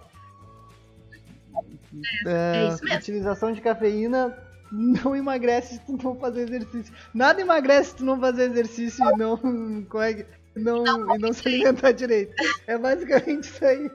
É 2.26 2.68
isso 2.68 2.84
mesmo. 2.84 2.98
Utilização 3.00 3.52
de 3.52 3.62
cafeína 3.62 4.38
não 4.72 5.16
emagrece 5.16 5.76
se 5.76 5.80
tu 5.82 5.98
não 6.02 6.16
fazer 6.16 6.42
exercício. 6.44 6.94
Nada 7.14 7.42
emagrece 7.42 7.90
se 7.92 7.96
tu 7.98 8.06
não 8.06 8.20
fazer 8.20 8.44
exercício 8.52 9.04
e 9.10 9.18
não. 9.18 9.38
Como 9.38 10.04
é 10.04 10.14
que- 10.14 10.26
não, 10.56 10.84
e 11.16 11.18
não 11.18 11.32
se 11.34 11.48
alimentar 11.48 11.92
direito. 11.92 12.34
É 12.68 12.78
basicamente 12.78 13.44
isso 13.46 13.66
aí. 13.66 13.90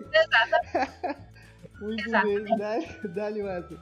Muito 1.81 2.11
bem, 2.11 2.45
dá- 2.57 2.79
dá-lhe 3.15 3.43
Wesley. 3.43 3.79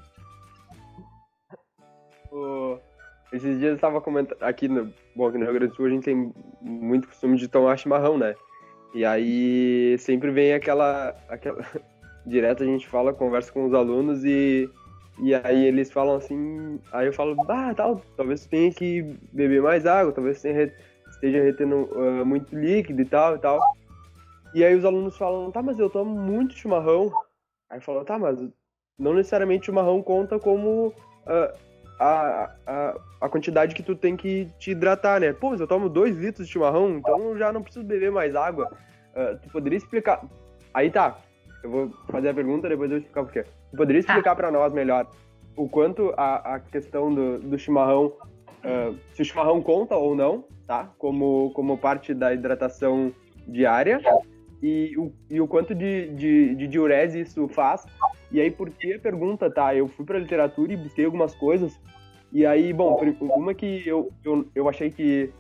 O- 2.33 2.79
Esses 3.35 3.59
dias 3.59 3.73
eu 3.73 3.79
tava 3.79 4.01
comentando. 4.01 4.41
Aqui 4.41 4.69
no, 4.69 4.93
bom, 5.17 5.27
aqui 5.27 5.39
no 5.39 5.45
Rio 5.45 5.55
Grande 5.55 5.73
do 5.73 5.75
Sul 5.75 5.87
a 5.87 5.91
gente 5.91 6.05
tem 6.05 6.33
muito 6.61 7.09
costume 7.09 7.37
de 7.37 7.49
tomar 7.49 7.77
chimarrão, 7.77 8.17
né? 8.17 8.37
E 8.95 9.05
aí 9.05 9.97
sempre 9.99 10.31
vem 10.31 10.55
aquela. 10.55 11.17
aquela... 11.29 11.59
Direto 12.25 12.63
a 12.63 12.67
gente 12.67 12.87
fala, 12.87 13.13
conversa 13.13 13.53
com 13.53 13.67
os 13.67 13.75
alunos 13.75 14.25
e. 14.25 14.71
E 15.21 15.35
aí 15.35 15.67
eles 15.67 15.91
falam 15.91 16.15
assim. 16.15 16.79
Aí 16.93 17.07
eu 17.07 17.13
falo, 17.13 17.37
ah, 17.49 17.75
tal, 17.75 18.01
talvez 18.17 18.47
tenha 18.47 18.73
que 18.73 19.03
beber 19.33 19.61
mais 19.61 19.85
água, 19.85 20.13
talvez 20.13 20.37
esteja 20.37 21.43
retendo 21.43 21.91
ah, 21.93 22.25
muito 22.25 22.57
líquido 22.57 23.03
e 23.03 23.05
tal 23.05 23.35
e 23.35 23.39
tal. 23.41 23.61
E 24.55 24.65
aí 24.65 24.77
os 24.77 24.85
alunos 24.85 25.19
falam, 25.19 25.51
tá, 25.51 25.61
mas 25.61 25.77
eu 25.81 25.91
tomo 25.91 26.15
muito 26.15 26.55
chimarrão. 26.55 27.13
Aí 27.69 27.81
falou, 27.81 28.05
tá, 28.05 28.17
mas 28.17 28.39
não 28.97 29.13
necessariamente 29.13 29.67
chimarrão 29.67 30.01
conta 30.01 30.39
como 30.39 30.95
ah, 31.27 31.53
a, 31.99 32.51
a, 32.67 32.95
a 33.21 33.29
quantidade 33.29 33.75
que 33.75 33.83
tu 33.83 33.95
tem 33.95 34.17
que 34.17 34.49
te 34.59 34.73
hidratar, 34.73 35.21
né? 35.21 35.33
Pô, 35.33 35.51
mas 35.51 35.61
eu 35.61 35.67
tomo 35.67 35.89
2 35.89 36.17
litros 36.17 36.47
de 36.47 36.53
chimarrão, 36.53 36.99
então 36.99 37.31
eu 37.31 37.39
já 37.39 37.53
não 37.53 37.63
preciso 37.63 37.85
beber 37.85 38.11
mais 38.11 38.35
água. 38.35 38.71
Ah, 39.15 39.37
tu 39.41 39.49
poderia 39.51 39.77
explicar. 39.77 40.25
Aí 40.73 40.91
tá, 40.91 41.19
eu 41.63 41.71
vou 41.71 41.91
fazer 42.09 42.31
a 42.31 42.35
pergunta, 42.35 42.69
depois 42.69 42.91
eu 42.91 42.97
vou 42.97 42.99
explicar 42.99 43.25
por 43.25 43.33
quê. 43.33 43.45
Tu 43.71 43.77
poderia 43.77 44.01
explicar 44.01 44.35
pra 44.35 44.51
nós 44.51 44.73
melhor 44.73 45.07
o 45.57 45.69
quanto 45.69 46.13
a, 46.17 46.55
a 46.55 46.61
questão 46.61 47.15
do, 47.15 47.39
do 47.39 47.59
chimarrão, 47.59 48.13
ah, 48.65 48.93
se 49.15 49.23
o 49.23 49.25
chimarrão 49.25 49.63
conta 49.63 49.97
ou 49.97 50.15
não, 50.15 50.45
tá? 50.67 50.91
Como, 50.99 51.53
como 51.55 51.79
parte 51.79 52.13
da 52.13 52.35
hidratação 52.35 53.13
diária. 53.47 54.01
E 54.65 54.97
o, 54.97 55.13
e 55.29 55.41
o 55.41 55.47
quanto 55.47 55.75
de, 55.75 56.09
de, 56.15 56.55
de 56.55 56.67
diurese 56.67 57.21
isso 57.21 57.47
faz 57.49 57.85
e 58.35 58.41
aí, 58.41 58.51
por 58.51 58.69
que 58.69 58.95
a 58.95 58.99
pergunta, 58.99 59.49
tá? 59.49 59.77
Eu 59.77 59.87
fui 59.87 60.05
pra 60.05 60.19
literatura 60.19 60.73
e 60.73 60.77
busquei 60.77 61.05
algumas 61.05 61.37
coisas. 61.37 61.81
E 62.33 62.45
aí, 62.45 62.73
bom, 62.73 63.01
uma 63.21 63.55
que 63.55 63.87
eu, 63.87 64.11
eu, 64.25 64.45
eu 64.53 64.69
achei 64.69 64.91
que, 64.91 65.33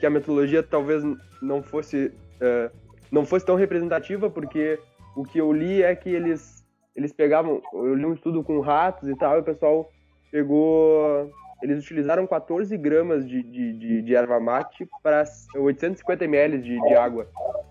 que 0.00 0.06
a 0.06 0.08
metodologia 0.08 0.62
talvez 0.62 1.04
não 1.42 1.62
fosse, 1.62 2.10
eh, 2.40 2.70
não 3.12 3.26
fosse 3.26 3.44
tão 3.44 3.54
representativa, 3.54 4.30
porque 4.30 4.78
o 5.14 5.24
que 5.24 5.38
eu 5.38 5.52
li 5.52 5.82
é 5.82 5.94
que 5.94 6.08
eles, 6.08 6.64
eles 6.96 7.12
pegavam. 7.12 7.60
Eu 7.74 7.94
li 7.94 8.06
um 8.06 8.14
estudo 8.14 8.42
com 8.42 8.60
ratos 8.60 9.06
e 9.10 9.14
tal, 9.14 9.36
e 9.36 9.40
o 9.40 9.44
pessoal 9.44 9.92
pegou. 10.32 11.30
Eles 11.62 11.82
utilizaram 11.84 12.26
14 12.26 12.76
gramas 12.76 13.26
de, 13.28 13.42
de, 13.42 13.72
de, 13.72 14.02
de 14.02 14.14
erva 14.14 14.38
mate 14.38 14.88
para 15.02 15.24
850 15.56 16.24
ml 16.24 16.58
de, 16.58 16.80
de 16.80 16.94
água. 16.94 17.26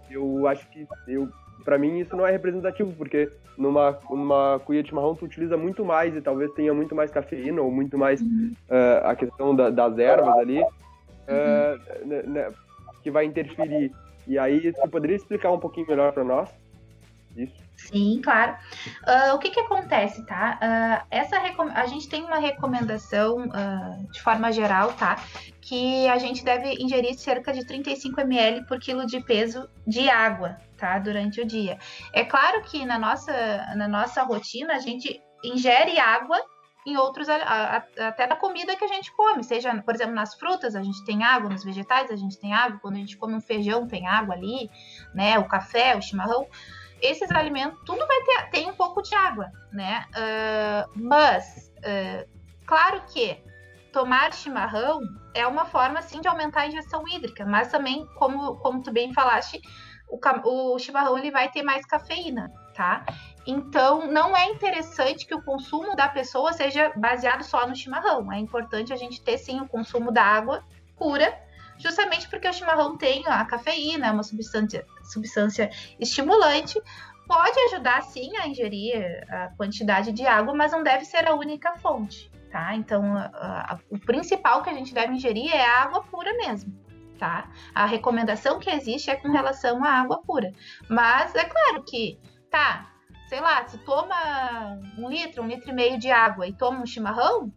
Eu 0.10 0.46
acho 0.48 0.68
que 0.70 0.86
eu, 1.08 1.30
para 1.64 1.78
mim 1.78 2.00
isso 2.00 2.16
não 2.16 2.26
é 2.26 2.32
representativo, 2.32 2.92
porque 2.98 3.30
numa, 3.58 3.98
numa 4.10 4.60
cuia 4.66 4.84
de 4.84 4.90
chimarrão 4.90 5.16
tu 5.16 5.26
utiliza 5.26 5.56
muito 5.58 5.84
mais 5.86 6.16
e 6.16 6.22
talvez 6.22 6.52
tenha 6.52 6.74
muito 6.74 6.94
mais 6.94 7.12
cafeína 7.12 7.62
ou 7.62 7.72
muito 7.72 7.98
mais 7.98 8.22
eh, 8.70 9.02
a 9.04 9.16
questão 9.16 9.56
da- 9.56 9.70
das 9.70 9.98
ervas 9.98 10.38
ali 10.38 10.62
eh, 11.28 11.78
né, 12.06 12.24
né, 12.24 12.54
que 13.04 13.10
vai 13.12 13.26
interferir. 13.26 13.92
E 14.28 14.38
aí 14.38 14.72
tu 14.74 14.90
poderia 14.90 15.16
explicar 15.16 15.52
um 15.52 15.60
pouquinho 15.60 15.88
melhor 15.88 16.12
para 16.14 16.24
nós? 16.24 16.50
Isso. 17.36 17.67
Sim, 17.78 18.20
claro. 18.24 18.58
Ah, 19.06 19.34
o 19.36 19.40
que 19.40 19.52
que 19.52 19.60
acontece, 19.60 20.26
tá? 20.26 20.58
Ah, 20.60 21.06
essa 21.12 21.38
a 21.76 21.86
gente 21.86 22.10
tem 22.10 22.24
uma 22.24 22.40
recomendação 22.40 23.48
ah, 23.54 23.98
de 24.12 24.22
forma 24.22 24.52
geral, 24.52 24.94
tá? 24.94 25.16
Que 25.62 26.08
a 26.08 26.18
gente 26.18 26.44
deve 26.44 26.74
ingerir 26.82 27.18
cerca 27.18 27.54
de 27.54 27.66
35 27.66 28.20
ml 28.20 28.66
por 28.66 28.80
quilo 28.80 29.06
de 29.06 29.22
peso 29.22 29.70
de 29.86 30.10
água, 30.10 30.58
tá? 30.76 30.98
Durante 30.98 31.40
o 31.40 31.46
dia. 31.46 31.78
É 32.12 32.26
claro 32.26 32.64
que 32.64 32.84
na 32.86 32.98
nossa, 32.98 33.32
na 33.76 33.88
nossa 33.88 34.24
rotina 34.24 34.74
a 34.74 34.80
gente 34.80 35.22
ingere 35.44 36.00
água 36.00 36.38
em 36.86 36.96
outros, 36.96 37.28
até 37.30 38.26
na 38.28 38.38
comida 38.38 38.76
que 38.78 38.84
a 38.84 38.88
gente 38.88 39.12
come, 39.12 39.44
seja, 39.44 39.76
por 39.82 39.94
exemplo, 39.94 40.16
nas 40.16 40.36
frutas 40.36 40.74
a 40.74 40.82
gente 40.82 41.04
tem 41.04 41.22
água, 41.22 41.50
nos 41.50 41.64
vegetais 41.64 42.10
a 42.10 42.16
gente 42.16 42.40
tem 42.40 42.54
água, 42.54 42.80
quando 42.82 42.96
a 42.96 43.00
gente 43.00 43.18
come 43.18 43.36
um 43.36 43.42
feijão 43.42 43.86
tem 43.86 44.08
água 44.08 44.34
ali, 44.34 44.70
né? 45.14 45.38
O 45.38 45.46
café, 45.50 45.98
o 45.98 46.02
chimarrão 46.02 46.48
esses 47.02 47.30
alimentos, 47.32 47.80
tudo 47.86 48.06
vai 48.06 48.22
ter 48.22 48.50
tem 48.52 48.70
um 48.70 48.76
pouco 48.76 49.02
de 49.02 49.14
água, 49.16 49.52
né? 49.72 50.06
Ah, 50.16 50.86
mas, 50.96 51.72
ah, 51.84 52.26
claro 52.66 53.02
que 53.12 53.42
tomar 53.92 54.34
chimarrão 54.34 55.00
é 55.34 55.46
uma 55.48 55.66
forma, 55.66 56.02
sim, 56.02 56.22
de 56.22 56.28
aumentar 56.28 56.62
a 56.62 56.68
ingestão 56.68 57.08
hídrica, 57.08 57.46
mas 57.46 57.72
também, 57.72 58.06
como, 58.16 58.56
como 58.58 58.82
tu 58.82 58.92
bem 58.92 59.14
falaste, 59.14 59.60
o, 60.10 60.74
o 60.74 60.80
chimarrão 60.80 61.18
ele 61.18 61.32
vai 61.32 61.50
ter 61.50 61.64
mais 61.64 61.86
cafeína, 61.86 62.52
tá? 62.74 63.06
Então, 63.46 64.12
não 64.12 64.36
é 64.36 64.46
interessante 64.48 65.26
que 65.26 65.36
o 65.36 65.42
consumo 65.42 65.96
da 65.96 66.08
pessoa 66.10 66.54
seja 66.54 66.92
baseado 66.96 67.44
só 67.44 67.68
no 67.68 67.76
chimarrão. 67.76 68.32
É 68.32 68.38
importante 68.38 68.92
a 68.92 68.96
gente 68.96 69.22
ter, 69.22 69.38
sim, 69.38 69.60
o 69.62 69.68
consumo 69.68 70.12
da 70.12 70.24
água 70.24 70.64
pura, 70.98 71.34
justamente 71.78 72.28
porque 72.30 72.48
o 72.48 72.54
chimarrão 72.54 72.98
tem 72.98 73.24
a 73.28 73.46
cafeína, 73.46 74.08
é 74.08 74.12
uma 74.12 74.24
substância, 74.24 74.86
substância 75.12 75.70
estimulante, 76.00 76.82
pode 77.28 77.60
ajudar 77.72 78.02
sim 78.04 78.36
a 78.38 78.48
ingerir 78.48 78.96
a 79.30 79.50
quantidade 79.58 80.12
de 80.12 80.26
água, 80.26 80.54
mas 80.56 80.72
não 80.72 80.84
deve 80.84 81.06
ser 81.06 81.28
a 81.28 81.36
única 81.36 81.76
fonte, 81.78 82.32
tá? 82.52 82.74
Então, 82.76 83.16
a- 83.18 83.74
a- 83.74 83.80
o 83.90 84.00
principal 84.00 84.64
que 84.64 84.70
a 84.70 84.74
gente 84.74 84.94
deve 84.94 85.14
ingerir 85.14 85.54
é 85.54 85.66
a 85.66 85.82
água 85.84 86.04
pura 86.04 86.32
mesmo, 86.38 86.74
tá? 87.20 87.50
A 87.76 87.86
recomendação 87.86 88.60
que 88.60 88.70
existe 88.70 89.10
é 89.10 89.16
com 89.16 89.30
relação 89.30 89.84
à 89.84 89.90
água 89.90 90.22
pura. 90.26 90.52
Mas 90.90 91.36
é 91.36 91.44
claro 91.44 91.84
que, 91.84 92.18
tá, 92.50 92.90
sei 93.28 93.42
lá, 93.42 93.68
se 93.68 93.78
toma 93.80 94.80
um 94.98 95.10
litro, 95.10 95.44
um 95.44 95.48
litro 95.48 95.70
e 95.70 95.74
meio 95.74 96.00
de 96.00 96.10
água 96.10 96.48
e 96.48 96.54
toma 96.54 96.80
um 96.82 96.86
chimarrão, 96.86 97.52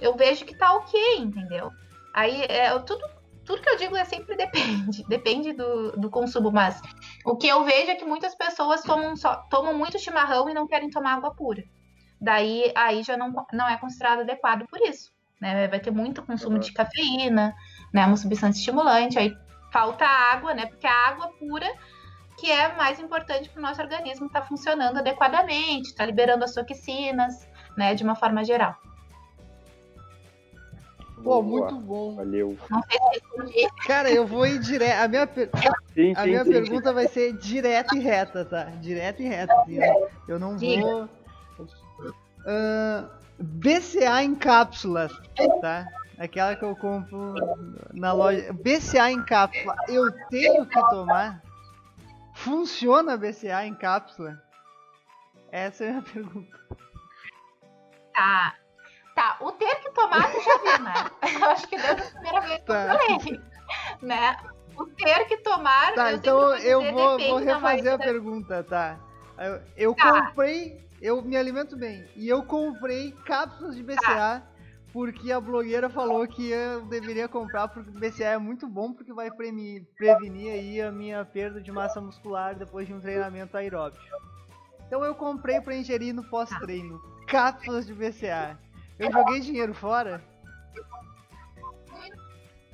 eu 0.00 0.16
vejo 0.16 0.44
que 0.46 0.56
tá 0.56 0.72
ok, 0.72 1.18
entendeu? 1.18 1.70
Aí 2.14 2.42
é 2.44 2.70
tudo 2.80 3.04
tudo 3.44 3.62
que 3.62 3.68
eu 3.70 3.76
digo 3.76 3.96
é 3.96 4.04
sempre 4.04 4.36
depende, 4.36 5.04
depende 5.08 5.52
do, 5.52 5.92
do 5.92 6.10
consumo, 6.10 6.50
mas 6.50 6.80
o 7.24 7.36
que 7.36 7.46
eu 7.46 7.64
vejo 7.64 7.90
é 7.90 7.94
que 7.94 8.04
muitas 8.04 8.34
pessoas 8.34 8.82
tomam, 8.82 9.16
só, 9.16 9.36
tomam 9.50 9.76
muito 9.76 9.98
chimarrão 9.98 10.48
e 10.48 10.54
não 10.54 10.66
querem 10.66 10.90
tomar 10.90 11.14
água 11.14 11.34
pura. 11.34 11.62
Daí 12.20 12.72
aí 12.74 13.02
já 13.02 13.16
não, 13.16 13.32
não 13.52 13.68
é 13.68 13.76
considerado 13.76 14.20
adequado 14.20 14.64
por 14.68 14.80
isso. 14.80 15.12
Né? 15.40 15.68
Vai 15.68 15.80
ter 15.80 15.90
muito 15.90 16.22
consumo 16.22 16.54
Uhum. 16.54 16.60
de 16.60 16.72
cafeína, 16.72 17.54
né? 17.92 18.06
Uma 18.06 18.16
substância 18.16 18.58
estimulante, 18.60 19.18
aí 19.18 19.36
falta 19.72 20.06
água, 20.06 20.54
né? 20.54 20.66
Porque 20.66 20.86
a 20.86 21.08
água 21.08 21.28
pura 21.38 21.70
que 22.38 22.50
é 22.50 22.74
mais 22.76 22.98
importante 22.98 23.48
para 23.48 23.58
o 23.58 23.62
nosso 23.62 23.80
organismo 23.82 24.26
estar 24.26 24.42
funcionando 24.42 24.98
adequadamente, 24.98 25.88
estar 25.88 26.06
liberando 26.06 26.44
as 26.44 26.54
toxinas, 26.54 27.46
né? 27.76 27.94
De 27.94 28.02
uma 28.02 28.14
forma 28.14 28.44
geral. 28.44 28.74
Pô, 31.24 31.42
Boa. 31.42 31.42
muito 31.42 31.80
bom. 31.80 32.16
Valeu. 32.16 32.56
Cara, 33.86 34.10
eu 34.10 34.26
vou 34.26 34.46
ir 34.46 34.58
direto. 34.60 35.02
A 35.02 35.08
minha, 35.08 35.26
per- 35.26 35.50
Sim, 35.94 36.12
a 36.14 36.22
sim, 36.22 36.28
minha 36.28 36.44
sim, 36.44 36.50
pergunta 36.50 36.92
vai 36.92 37.08
ser 37.08 37.32
direta 37.32 37.96
e 37.96 37.98
reta, 37.98 38.44
tá? 38.44 38.64
Direta 38.64 39.22
e 39.22 39.26
reta. 39.28 39.54
assim, 39.54 39.82
eu- 39.82 40.10
Eu 40.28 40.38
não 40.38 40.56
Diga. 40.56 40.82
vou. 40.82 41.08
Ah, 42.46 43.08
BCA 43.38 44.22
em 44.22 44.34
cápsulas, 44.34 45.12
tá? 45.60 45.88
Aquela 46.18 46.54
que 46.54 46.64
eu 46.64 46.76
compro 46.76 47.34
na 47.92 48.12
loja. 48.12 48.52
BCA 48.52 49.10
em 49.10 49.22
cápsula, 49.24 49.74
eu 49.88 50.12
tenho 50.28 50.66
que 50.66 50.80
tomar? 50.90 51.42
Funciona 52.34 53.16
BCA 53.16 53.64
em 53.66 53.74
cápsula? 53.74 54.42
Essa 55.50 55.84
é 55.84 55.88
a 55.88 55.92
minha 55.92 56.02
pergunta. 56.02 56.58
Tá. 58.14 58.54
Tá, 59.14 59.36
o 59.40 59.52
ter 59.52 59.76
que 59.76 59.90
tomar 59.92 60.30
tu 60.32 60.40
já 60.40 60.58
viu, 60.58 60.78
né? 60.84 60.94
Eu 61.40 61.50
acho 61.50 61.68
que 61.68 61.76
desde 61.78 62.02
a 62.02 62.06
primeira 62.10 62.40
vez 62.40 62.60
que 62.60 62.66
Tá. 62.66 62.94
eu 62.94 62.98
falei. 62.98 63.42
Né? 64.02 64.36
O 64.76 64.86
ter 64.86 65.24
que 65.26 65.36
tomar. 65.38 65.94
Tá, 65.94 66.10
eu 66.10 66.16
então 66.16 66.56
eu 66.56 66.92
vou, 66.92 67.18
vou 67.18 67.36
refazer 67.38 67.92
a 67.94 67.98
pergunta, 67.98 68.64
tá? 68.64 68.98
Eu, 69.38 69.62
eu 69.76 69.94
Tá. 69.94 70.10
comprei, 70.26 70.84
eu 71.00 71.22
me 71.22 71.36
alimento 71.36 71.76
bem, 71.76 72.04
e 72.16 72.28
eu 72.28 72.42
comprei 72.44 73.12
cápsulas 73.24 73.76
de 73.76 73.82
BCA 73.82 74.42
porque 74.92 75.30
a 75.32 75.40
blogueira 75.40 75.88
falou 75.90 76.26
que 76.26 76.50
eu 76.50 76.82
deveria 76.86 77.28
comprar 77.28 77.66
porque 77.68 77.90
o 77.90 77.92
BCA 77.92 78.30
é 78.30 78.38
muito 78.38 78.68
bom 78.68 78.92
porque 78.92 79.12
vai 79.12 79.30
premi- 79.30 79.86
prevenir 79.96 80.52
aí 80.52 80.80
a 80.80 80.90
minha 80.92 81.24
perda 81.24 81.60
de 81.60 81.70
massa 81.72 82.00
muscular 82.00 82.54
depois 82.56 82.86
de 82.86 82.94
um 82.94 83.00
treinamento 83.00 83.56
aeróbico. 83.56 84.02
Então 84.86 85.04
eu 85.04 85.14
comprei 85.14 85.60
para 85.60 85.74
ingerir 85.74 86.12
no 86.14 86.22
pós-treino 86.24 87.00
cápsulas 87.26 87.86
de 87.86 87.94
BCA. 87.94 88.56
Eu 88.98 89.10
joguei 89.10 89.40
dinheiro 89.40 89.74
fora? 89.74 90.22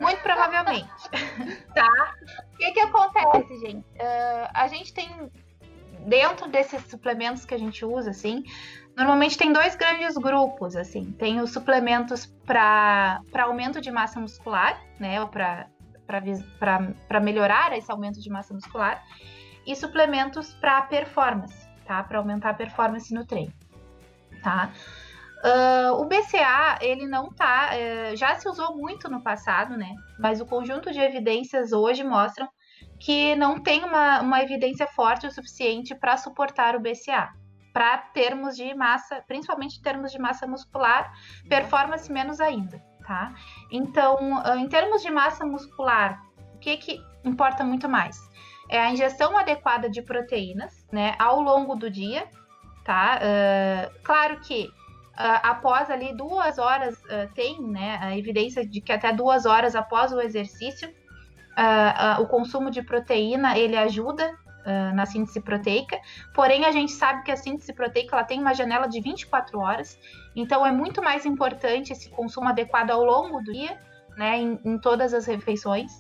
Muito 0.01 0.23
provavelmente. 0.23 0.89
tá? 1.75 2.15
O 2.55 2.57
que 2.57 2.73
que 2.73 2.81
acontece, 2.81 3.59
gente? 3.61 3.87
Ah, 4.01 4.51
a 4.55 4.69
gente 4.69 4.95
tem, 4.95 5.31
dentro 6.07 6.49
desses 6.49 6.83
suplementos 6.91 7.45
que 7.45 7.55
a 7.55 7.59
gente 7.59 7.85
usa, 7.85 8.11
assim, 8.11 8.43
normalmente 8.97 9.37
tem 9.37 9.53
dois 9.53 9.77
grandes 9.77 10.17
grupos, 10.17 10.75
assim. 10.75 11.13
Tem 11.13 11.41
os 11.41 11.53
suplementos 11.53 12.27
para 12.47 13.21
aumento 13.39 13.81
de 13.81 13.91
massa 13.91 14.19
muscular, 14.19 14.81
né? 14.99 15.21
Ou 15.21 15.29
para 15.29 17.21
melhorar 17.23 17.77
esse 17.77 17.93
aumento 17.93 18.21
de 18.21 18.31
massa 18.31 18.55
muscular. 18.55 19.05
E 19.67 19.77
suplementos 19.77 20.55
para 20.55 20.81
performance, 20.83 21.69
tá? 21.87 22.03
Para 22.03 22.19
aumentar 22.19 22.51
a 22.51 22.55
performance 22.55 23.13
no 23.13 23.27
treino, 23.27 23.53
tá? 24.43 24.73
Uh, 25.43 25.95
o 25.95 26.05
BCA, 26.05 26.79
ele 26.83 27.07
não 27.07 27.31
tá. 27.31 27.71
Uh, 27.73 28.17
já 28.17 28.35
se 28.35 28.47
usou 28.47 28.77
muito 28.77 29.09
no 29.09 29.23
passado, 29.23 29.77
né? 29.77 29.95
Mas 30.19 30.41
o 30.41 30.47
conjunto 30.47 30.93
de 30.93 31.01
evidências 31.01 31.73
hoje 31.73 32.05
mostram 32.05 32.47
que 32.99 33.35
não 33.37 33.59
tem 33.59 33.83
uma, 33.83 34.21
uma 34.21 34.43
evidência 34.43 34.87
forte 34.87 35.27
o 35.27 35.31
suficiente 35.31 35.95
para 35.95 36.19
suportar 36.19 36.77
o 36.77 36.81
BCA. 36.81 37.31
Para 37.73 37.97
termos 37.99 38.55
de 38.55 38.75
massa, 38.75 39.25
principalmente 39.27 39.79
em 39.79 39.83
termos 39.83 40.13
de 40.13 40.19
massa 40.19 40.47
muscular, 40.47 41.11
performance 41.49 42.13
menos 42.13 42.39
ainda, 42.39 42.79
tá? 43.07 43.33
Então, 43.71 44.43
uh, 44.43 44.59
em 44.59 44.69
termos 44.69 45.01
de 45.01 45.11
massa 45.11 45.47
muscular, 45.47 46.21
o 46.55 46.59
que, 46.59 46.77
que 46.77 47.01
importa 47.25 47.65
muito 47.65 47.89
mais? 47.89 48.19
É 48.69 48.79
a 48.79 48.91
ingestão 48.93 49.39
adequada 49.39 49.89
de 49.89 50.03
proteínas, 50.03 50.87
né? 50.93 51.15
Ao 51.19 51.41
longo 51.41 51.75
do 51.77 51.91
dia, 51.91 52.29
tá? 52.85 53.19
claro 54.03 54.41
que 54.41 54.71
após 55.43 55.91
ali 55.91 56.15
duas 56.15 56.59
horas, 56.59 56.97
uh, 57.05 57.33
tem 57.35 57.61
né, 57.61 57.99
a 58.01 58.17
evidência 58.17 58.67
de 58.67 58.81
que 58.81 58.93
até 58.93 59.13
duas 59.13 59.47
horas 59.47 59.75
após 59.75 60.13
o 60.13 60.21
exercício, 60.21 60.89
uh, 60.89 62.23
o 62.23 62.27
consumo 62.27 62.71
de 62.71 62.83
proteína 62.83 63.59
ele 63.59 63.77
ajuda 63.77 64.39
na 64.95 65.07
síntese 65.07 65.41
proteica. 65.41 65.99
Porém, 66.35 66.67
a 66.67 66.71
gente 66.71 66.93
sabe 66.93 67.23
que 67.23 67.33
a 67.33 67.37
síntese 67.37 67.73
proteica 67.73 68.15
ela 68.15 68.25
tem 68.25 68.39
uma 68.39 68.53
janela 68.53 68.87
de 68.87 69.01
24 69.01 69.59
horas, 69.59 69.99
então 70.37 70.65
é 70.65 70.71
muito 70.71 71.03
mais 71.03 71.25
importante 71.25 71.95
esse 71.95 72.11
consumo 72.11 72.47
adequado 72.47 72.91
ao 72.91 73.03
longo 73.03 73.41
do 73.41 73.51
dia, 73.51 73.81
né, 74.19 74.39
em, 74.39 74.61
em 74.63 74.79
todas 74.79 75.15
as 75.15 75.27
refeições. 75.27 75.91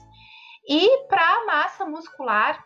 E 0.68 1.06
para 1.08 1.46
massa 1.46 1.86
muscular, 1.86 2.62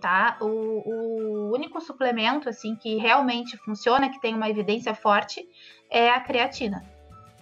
tá? 0.00 0.36
O, 0.40 0.46
o, 0.46 1.54
único 1.54 1.80
suplemento 1.80 2.48
assim 2.48 2.74
que 2.74 2.96
realmente 2.96 3.56
funciona, 3.58 4.08
que 4.08 4.20
tem 4.20 4.34
uma 4.34 4.48
evidência 4.48 4.94
forte, 4.94 5.46
é 5.90 6.10
a 6.10 6.20
creatina, 6.20 6.84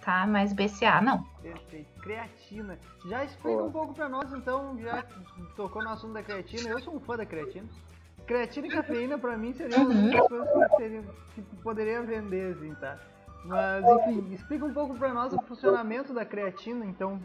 tá? 0.01 0.27
Mas 0.27 0.53
BCA 0.53 1.01
não. 1.01 1.23
Perfeito. 1.41 1.87
Creatina. 2.01 2.77
Já 3.07 3.23
explica 3.23 3.63
um 3.63 3.71
pouco 3.71 3.93
para 3.93 4.09
nós 4.09 4.31
então, 4.33 4.77
já 4.79 5.03
tocou 5.55 5.83
no 5.83 5.89
assunto 5.89 6.13
da 6.13 6.23
creatina. 6.23 6.69
Eu 6.69 6.79
sou 6.79 6.95
um 6.95 6.99
fã 6.99 7.15
da 7.17 7.25
creatina. 7.25 7.67
Creatina 8.25 8.67
e 8.67 8.69
cafeína 8.69 9.17
para 9.17 9.37
mim 9.37 9.53
seriam 9.53 9.85
uhum. 9.85 10.19
as 10.19 10.27
coisas 10.27 10.69
que, 10.69 10.75
seriam, 10.77 11.03
que 11.33 11.41
poderia 11.63 12.01
vender, 12.03 12.55
assim, 12.55 12.75
tá? 12.75 12.99
Mas 13.43 13.83
enfim, 13.85 14.33
explica 14.33 14.65
um 14.65 14.73
pouco 14.73 14.95
para 14.95 15.13
nós 15.13 15.33
o 15.33 15.41
funcionamento 15.41 16.13
da 16.13 16.25
creatina, 16.25 16.85
então. 16.85 17.19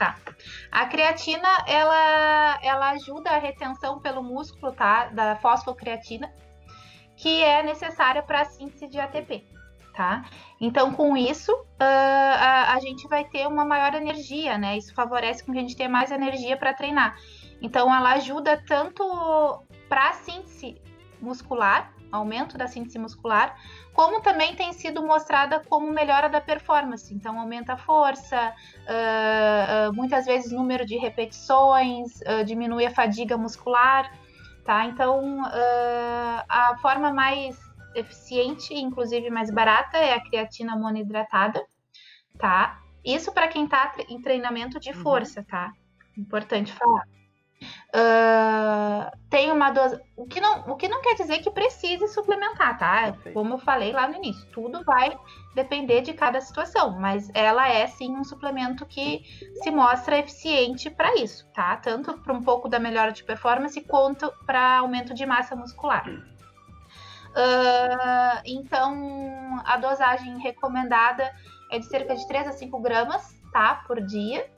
Tá. 0.00 0.16
A 0.72 0.86
creatina, 0.86 1.46
ela, 1.66 2.58
ela 2.62 2.90
ajuda 2.92 3.32
a 3.32 3.38
retenção 3.38 4.00
pelo 4.00 4.22
músculo, 4.22 4.72
tá? 4.72 5.08
Da 5.08 5.36
fosfocreatina, 5.36 6.32
que 7.18 7.44
é 7.44 7.62
necessária 7.62 8.22
para 8.22 8.40
a 8.40 8.44
síntese 8.46 8.88
de 8.88 8.98
ATP, 8.98 9.46
tá? 9.94 10.24
Então, 10.58 10.94
com 10.94 11.14
isso, 11.18 11.52
uh, 11.52 11.66
a, 11.78 12.72
a, 12.72 12.80
gente 12.80 13.06
vai 13.08 13.26
ter 13.26 13.46
uma 13.46 13.62
maior 13.62 13.92
energia, 13.92 14.56
né? 14.56 14.78
Isso 14.78 14.94
favorece 14.94 15.44
com 15.44 15.52
que 15.52 15.58
a 15.58 15.60
gente 15.60 15.76
tenha 15.76 15.90
mais 15.90 16.10
energia 16.10 16.56
para 16.56 16.72
treinar. 16.72 17.18
Então, 17.60 17.94
ela 17.94 18.12
ajuda 18.12 18.56
tanto 18.66 19.04
para 19.86 20.08
a 20.08 20.12
síntese 20.14 20.80
muscular, 21.20 21.92
aumento 22.10 22.56
da 22.58 22.66
síntese 22.66 22.98
muscular, 22.98 23.56
como 23.92 24.20
também 24.20 24.54
tem 24.54 24.72
sido 24.72 25.02
mostrada 25.02 25.60
como 25.68 25.90
melhora 25.90 26.28
da 26.28 26.40
performance. 26.40 27.12
Então, 27.14 27.38
aumenta 27.38 27.74
a 27.74 27.76
força, 27.76 28.54
uh, 28.80 29.90
uh, 29.90 29.94
muitas 29.94 30.26
vezes 30.26 30.52
número 30.52 30.86
de 30.86 30.96
repetições, 30.96 32.20
uh, 32.22 32.44
diminui 32.44 32.86
a 32.86 32.90
fadiga 32.90 33.36
muscular, 33.36 34.10
tá? 34.64 34.86
Então, 34.86 35.42
a 36.48 36.76
forma 36.80 37.12
mais 37.12 37.58
eficiente, 37.94 38.74
inclusive 38.74 39.30
mais 39.30 39.50
barata, 39.50 39.98
é 39.98 40.14
a 40.14 40.22
creatina 40.22 40.76
monoidratada, 40.76 41.64
tá? 42.38 42.80
Isso 43.04 43.32
para 43.32 43.48
quem 43.48 43.64
está 43.64 43.92
em 44.08 44.20
treinamento 44.20 44.78
de 44.78 44.90
uhum. 44.90 45.02
força, 45.02 45.44
tá? 45.48 45.72
Importante 46.16 46.72
falar. 46.72 47.04
Uh, 47.62 49.10
tem 49.28 49.50
uma 49.50 49.70
dose. 49.70 50.00
O 50.16 50.24
que, 50.26 50.40
não, 50.40 50.60
o 50.70 50.76
que 50.76 50.88
não 50.88 51.02
quer 51.02 51.14
dizer 51.14 51.40
que 51.40 51.50
precise 51.50 52.08
suplementar, 52.08 52.78
tá? 52.78 53.02
Perfeito. 53.12 53.34
Como 53.34 53.54
eu 53.54 53.58
falei 53.58 53.92
lá 53.92 54.08
no 54.08 54.16
início, 54.16 54.46
tudo 54.52 54.82
vai 54.84 55.16
depender 55.54 56.00
de 56.00 56.12
cada 56.12 56.40
situação, 56.40 56.98
mas 56.98 57.30
ela 57.34 57.68
é 57.68 57.86
sim 57.86 58.16
um 58.16 58.24
suplemento 58.24 58.86
que 58.86 59.22
se 59.62 59.70
mostra 59.70 60.18
eficiente 60.18 60.88
para 60.88 61.14
isso, 61.16 61.46
tá? 61.52 61.76
Tanto 61.76 62.16
para 62.18 62.32
um 62.32 62.42
pouco 62.42 62.68
da 62.68 62.78
melhora 62.78 63.12
de 63.12 63.24
performance 63.24 63.80
quanto 63.82 64.32
para 64.46 64.78
aumento 64.78 65.12
de 65.12 65.26
massa 65.26 65.56
muscular. 65.56 66.08
Uh, 67.30 68.40
então, 68.44 69.60
a 69.64 69.76
dosagem 69.76 70.38
recomendada 70.38 71.30
é 71.70 71.78
de 71.78 71.86
cerca 71.86 72.14
de 72.14 72.26
3 72.26 72.48
a 72.48 72.52
5 72.52 72.80
gramas, 72.80 73.40
tá? 73.52 73.82
Por 73.86 74.00
dia. 74.00 74.48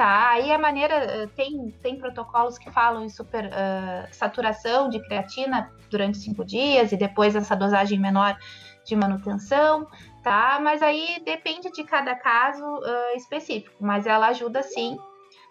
Tá, 0.00 0.30
aí 0.30 0.50
a 0.50 0.58
maneira 0.58 0.94
eh, 0.94 1.26
tem, 1.36 1.74
tem 1.82 1.98
protocolos 1.98 2.56
que 2.56 2.70
falam 2.70 3.04
em 3.04 3.10
super 3.10 3.44
uh, 3.44 4.08
saturação 4.10 4.88
de 4.88 4.98
creatina 4.98 5.70
durante 5.90 6.16
cinco 6.16 6.42
dias 6.42 6.90
e 6.90 6.96
depois 6.96 7.36
essa 7.36 7.54
dosagem 7.54 7.98
menor 7.98 8.34
de 8.82 8.96
manutenção, 8.96 9.86
tá? 10.22 10.58
Mas 10.58 10.80
aí 10.80 11.20
depende 11.22 11.70
de 11.70 11.84
cada 11.84 12.14
caso 12.14 12.64
uh, 12.64 13.14
específico, 13.14 13.76
mas 13.78 14.06
ela 14.06 14.28
ajuda 14.28 14.62
sim, 14.62 14.96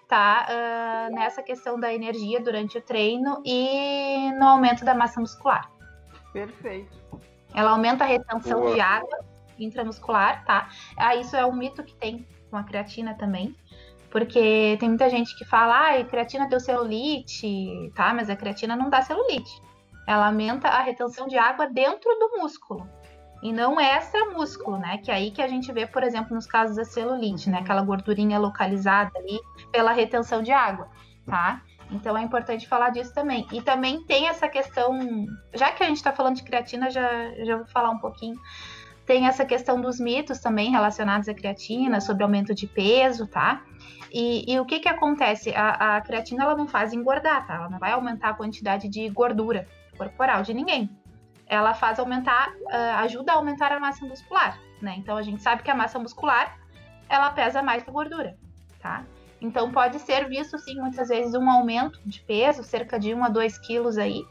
tá? 0.07 0.47
Uh, 0.49 1.13
nessa 1.13 1.43
questão 1.43 1.79
da 1.79 1.93
energia 1.93 2.41
durante 2.41 2.75
o 2.79 2.81
treino 2.81 3.43
e 3.45 4.31
no 4.31 4.47
aumento 4.47 4.83
da 4.83 4.95
massa 4.95 5.19
muscular. 5.21 5.69
Perfeito. 6.33 6.97
Ela 7.53 7.69
aumenta 7.69 8.03
a 8.03 8.07
retenção 8.07 8.61
Boa. 8.61 8.73
de 8.73 8.81
água 8.81 9.19
intramuscular, 9.59 10.43
tá? 10.43 10.69
Ah, 10.97 11.15
isso 11.15 11.35
é 11.35 11.45
um 11.45 11.53
mito 11.53 11.83
que 11.83 11.93
tem 11.93 12.25
com 12.49 12.57
a 12.57 12.63
creatina 12.63 13.13
também. 13.13 13.55
Porque 14.09 14.77
tem 14.79 14.89
muita 14.89 15.09
gente 15.09 15.37
que 15.37 15.45
fala, 15.45 15.91
ah, 15.91 16.03
creatina 16.03 16.47
deu 16.47 16.59
celulite, 16.59 17.91
tá? 17.95 18.13
Mas 18.13 18.29
a 18.29 18.35
creatina 18.35 18.75
não 18.75 18.89
dá 18.89 19.01
celulite. 19.01 19.51
Ela 20.07 20.27
aumenta 20.27 20.67
a 20.67 20.81
retenção 20.81 21.27
de 21.27 21.37
água 21.37 21.67
dentro 21.67 22.09
do 22.17 22.39
músculo. 22.39 22.89
E 23.41 23.53
não 23.53 23.79
extra 23.79 24.31
músculo, 24.31 24.77
né? 24.77 24.97
Que 24.97 25.11
é 25.11 25.13
aí 25.13 25.31
que 25.31 25.41
a 25.41 25.47
gente 25.47 25.71
vê, 25.71 25.85
por 25.85 26.03
exemplo, 26.03 26.35
nos 26.35 26.45
casos 26.45 26.75
da 26.75 26.83
celulite, 26.83 27.49
né? 27.49 27.59
Aquela 27.59 27.83
gordurinha 27.83 28.39
localizada 28.39 29.11
ali 29.17 29.39
pela 29.71 29.91
retenção 29.93 30.41
de 30.41 30.51
água, 30.51 30.89
tá? 31.25 31.61
Então 31.91 32.17
é 32.17 32.21
importante 32.21 32.67
falar 32.67 32.89
disso 32.89 33.13
também. 33.13 33.47
E 33.51 33.61
também 33.61 34.03
tem 34.03 34.27
essa 34.27 34.47
questão, 34.47 34.99
já 35.53 35.71
que 35.71 35.83
a 35.83 35.87
gente 35.87 35.97
está 35.97 36.11
falando 36.11 36.35
de 36.35 36.43
creatina, 36.43 36.89
já, 36.89 37.33
já 37.45 37.57
vou 37.57 37.67
falar 37.67 37.91
um 37.91 37.99
pouquinho. 37.99 38.35
Tem 39.05 39.25
essa 39.25 39.45
questão 39.45 39.79
dos 39.79 39.99
mitos 39.99 40.39
também 40.39 40.69
relacionados 40.69 41.27
à 41.29 41.33
creatina, 41.33 42.01
sobre 42.01 42.23
aumento 42.23 42.53
de 42.53 42.67
peso, 42.67 43.25
tá? 43.27 43.63
E, 44.11 44.51
e 44.51 44.59
o 44.59 44.65
que 44.65 44.79
que 44.79 44.89
acontece? 44.89 45.53
A, 45.53 45.97
a, 45.97 46.01
creatina 46.01 46.43
ela 46.43 46.55
não 46.55 46.67
faz 46.67 46.93
engordar, 46.93 47.45
tá? 47.45 47.55
Ela 47.55 47.69
não 47.69 47.79
vai 47.79 47.91
aumentar 47.91 48.29
a 48.29 48.33
quantidade 48.33 48.87
de 48.87 49.07
gordura 49.09 49.67
corporal 49.97 50.41
de 50.41 50.53
ninguém. 50.53 50.89
Ela 51.45 51.73
faz 51.73 51.99
aumentar, 51.99 52.49
uh, 52.49 52.97
ajuda 52.99 53.33
a 53.33 53.35
aumentar 53.35 53.71
a 53.71 53.79
massa 53.79 54.05
muscular, 54.05 54.59
né? 54.81 54.95
Então 54.97 55.17
a 55.17 55.21
gente 55.21 55.41
sabe 55.41 55.63
que 55.63 55.71
a 55.71 55.75
massa 55.75 55.99
muscular 55.99 56.57
ela 57.07 57.31
pesa 57.31 57.61
mais 57.61 57.83
que 57.83 57.89
a 57.89 57.93
gordura, 57.93 58.37
tá? 58.79 59.03
Então 59.41 59.71
pode 59.71 59.99
ser 59.99 60.27
visto 60.27 60.57
sim 60.57 60.75
muitas 60.75 61.09
vezes 61.09 61.33
um 61.33 61.49
aumento 61.49 61.99
de 62.05 62.19
peso, 62.21 62.63
cerca 62.63 62.99
de 62.99 63.13
1 63.13 63.23
a 63.23 63.29
2 63.29 63.57
quilos 63.59 63.97
aí, 63.97 64.23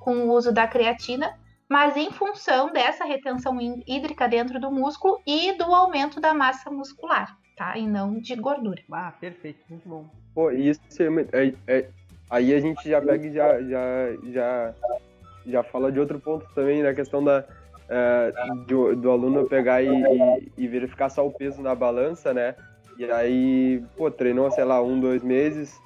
com 0.00 0.26
o 0.26 0.32
uso 0.32 0.52
da 0.52 0.66
creatina, 0.66 1.38
mas 1.68 1.96
em 1.96 2.10
função 2.10 2.72
dessa 2.72 3.04
retenção 3.04 3.58
hídrica 3.86 4.28
dentro 4.28 4.60
do 4.60 4.70
músculo 4.70 5.20
e 5.26 5.52
do 5.52 5.74
aumento 5.74 6.20
da 6.20 6.34
massa 6.34 6.70
muscular 6.70 7.36
tá? 7.56 7.76
E 7.76 7.86
não 7.86 8.18
de 8.20 8.36
gordura. 8.36 8.80
Ah, 8.92 9.12
perfeito, 9.18 9.60
muito 9.68 9.88
bom. 9.88 10.06
Pô, 10.34 10.50
isso 10.50 10.80
é, 11.32 11.52
é, 11.66 11.88
aí 12.28 12.54
a 12.54 12.60
gente 12.60 12.88
já 12.88 13.00
pega 13.00 13.26
e 13.26 13.32
já, 13.32 13.62
já, 13.62 14.16
já, 14.30 14.74
já 15.46 15.62
fala 15.62 15.90
de 15.90 15.98
outro 15.98 16.20
ponto 16.20 16.46
também, 16.54 16.82
na 16.82 16.94
questão 16.94 17.24
da, 17.24 17.44
uh, 17.88 18.64
do, 18.66 18.94
do, 18.94 19.10
aluno 19.10 19.48
pegar 19.48 19.82
e, 19.82 19.88
e, 19.88 20.52
e, 20.58 20.68
verificar 20.68 21.08
só 21.08 21.26
o 21.26 21.32
peso 21.32 21.62
na 21.62 21.74
balança, 21.74 22.34
né? 22.34 22.54
E 22.98 23.04
aí, 23.10 23.82
pô, 23.96 24.10
treinou, 24.10 24.50
sei 24.50 24.64
lá, 24.64 24.82
um, 24.82 25.00
dois 25.00 25.22
meses, 25.22 25.80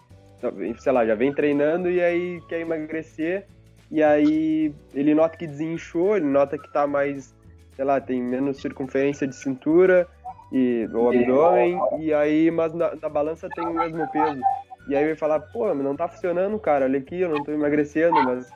sei 0.78 0.92
lá, 0.92 1.06
já 1.06 1.14
vem 1.14 1.32
treinando 1.32 1.90
e 1.90 2.00
aí 2.00 2.40
quer 2.48 2.60
emagrecer. 2.60 3.46
E 3.90 4.02
aí 4.02 4.72
ele 4.94 5.14
nota 5.14 5.36
que 5.36 5.46
desinchou, 5.46 6.16
ele 6.16 6.26
nota 6.26 6.56
que 6.56 6.72
tá 6.72 6.86
mais, 6.86 7.34
sei 7.74 7.84
lá, 7.84 8.00
tem 8.00 8.22
menos 8.22 8.58
circunferência 8.58 9.26
de 9.26 9.34
cintura 9.34 10.06
e 10.52 10.88
o 10.92 11.08
abdômen, 11.08 11.80
e 11.98 12.12
aí, 12.12 12.50
mas 12.50 12.74
na, 12.74 12.94
na 12.96 13.08
balança 13.08 13.48
tem 13.50 13.66
o 13.66 13.72
mesmo 13.74 14.06
peso. 14.10 14.40
E 14.88 14.96
aí 14.96 15.04
vai 15.04 15.14
falar, 15.14 15.40
pô, 15.40 15.72
não 15.74 15.94
tá 15.94 16.08
funcionando, 16.08 16.58
cara, 16.58 16.86
olha 16.86 16.98
aqui, 16.98 17.20
eu 17.20 17.28
não 17.28 17.44
tô 17.44 17.52
emagrecendo, 17.52 18.14
mas 18.24 18.50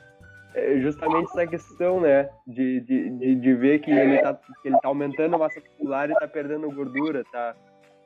é 0.53 0.79
justamente 0.79 1.29
essa 1.29 1.47
questão, 1.47 2.01
né, 2.01 2.29
de, 2.47 2.81
de, 2.81 3.09
de, 3.11 3.35
de 3.35 3.53
ver 3.53 3.79
que 3.79 3.91
ele, 3.91 4.17
tá, 4.19 4.33
que 4.61 4.67
ele 4.67 4.77
tá 4.79 4.87
aumentando 4.87 5.35
a 5.35 5.39
massa 5.39 5.59
muscular 5.59 6.09
e 6.09 6.15
tá 6.15 6.27
perdendo 6.27 6.71
gordura, 6.71 7.23
tá, 7.31 7.55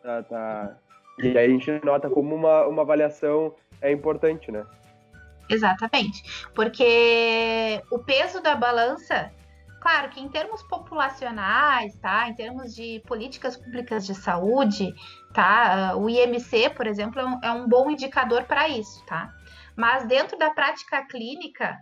tá, 0.04 0.24
tá... 0.24 0.76
E 1.20 1.38
aí 1.38 1.46
a 1.46 1.50
gente 1.50 1.86
nota 1.86 2.10
como 2.10 2.36
uma, 2.36 2.66
uma 2.66 2.82
avaliação 2.82 3.54
é 3.82 3.92
importante, 3.92 4.52
né? 4.52 4.66
Exatamente, 5.50 6.24
porque 6.54 7.82
o 7.92 8.00
peso 8.00 8.42
da 8.42 8.56
balança 8.56 9.32
Claro 9.80 10.10
que 10.10 10.20
em 10.20 10.28
termos 10.28 10.62
populacionais, 10.64 11.98
tá? 12.00 12.28
Em 12.28 12.36
termos 12.36 12.76
de 12.76 13.02
políticas 13.08 13.56
públicas 13.56 14.06
de 14.06 14.14
saúde, 14.14 14.94
tá? 15.34 15.96
O 15.96 16.10
IMC, 16.10 16.72
por 16.72 16.86
exemplo, 16.86 17.20
é 17.20 17.26
um, 17.26 17.64
é 17.64 17.68
bom 17.68 17.90
indicador 17.90 18.44
para 18.44 18.68
isso, 18.68 19.04
tá? 19.06 19.34
Mas 19.76 20.06
dentro 20.06 20.38
da 20.38 20.50
prática 20.50 21.06
clínica, 21.06 21.78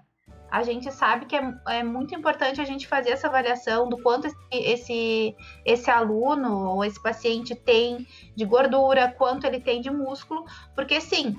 a 0.52 0.64
gente 0.64 0.92
sabe 0.92 1.26
que 1.26 1.36
é, 1.36 1.54
é, 1.68 1.84
muito 1.84 2.16
importante 2.16 2.62
a 2.62 2.66
gente 2.66 2.88
fazer 2.88 3.10
essa 3.10 3.28
avaliação 3.28 3.90
do 3.90 3.98
quanto 4.02 4.28
esse, 4.28 4.38
esse, 4.52 5.36
esse 5.66 5.90
aluno 5.90 6.70
ou 6.70 6.86
esse 6.86 7.02
paciente 7.02 7.56
tem 7.56 8.08
de 8.36 8.46
gordura, 8.46 9.14
quanto 9.18 9.46
ele 9.46 9.60
tem 9.60 9.82
de 9.82 9.90
músculo, 9.90 10.46
porque 10.74 11.02
sim, 11.02 11.36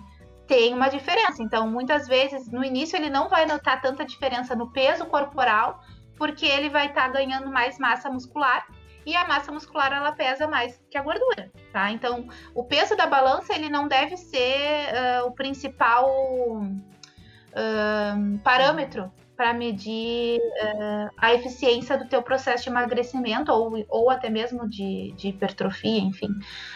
tem 0.46 0.74
uma 0.74 0.88
diferença. 0.88 1.42
Então, 1.42 1.70
muitas 1.70 2.08
vezes, 2.08 2.50
no 2.50 2.64
início, 2.64 2.96
ele 2.96 3.10
não 3.10 3.28
vai 3.28 3.46
notar 3.46 3.80
tanta 3.80 4.04
diferença 4.04 4.56
no 4.56 4.72
peso 4.72 5.06
corporal, 5.06 5.80
porque 6.18 6.44
ele 6.44 6.68
vai 6.68 6.88
estar 6.88 7.02
tá 7.02 7.08
ganhando 7.08 7.50
mais 7.50 7.78
massa 7.78 8.10
muscular 8.10 8.66
e 9.06 9.16
a 9.16 9.26
massa 9.26 9.50
muscular 9.50 9.92
ela 9.92 10.12
pesa 10.12 10.46
mais 10.46 10.78
que 10.90 10.98
a 10.98 11.02
gordura, 11.02 11.50
tá? 11.72 11.90
Então, 11.90 12.28
o 12.54 12.64
peso 12.64 12.94
da 12.94 13.06
balança 13.06 13.54
ele 13.54 13.70
não 13.70 13.88
deve 13.88 14.18
ser 14.18 14.90
uh, 15.22 15.26
o 15.26 15.32
principal 15.32 16.60
uh, 16.60 18.38
parâmetro 18.44 19.10
para 19.38 19.54
medir 19.54 20.40
uh, 20.40 21.10
a 21.16 21.32
eficiência 21.32 21.96
do 21.96 22.08
teu 22.08 22.20
processo 22.20 22.64
de 22.64 22.70
emagrecimento 22.70 23.52
ou, 23.52 23.72
ou 23.88 24.10
até 24.10 24.28
mesmo 24.28 24.68
de, 24.68 25.14
de, 25.16 25.28
hipertrofia, 25.28 26.00
enfim. 26.00 26.28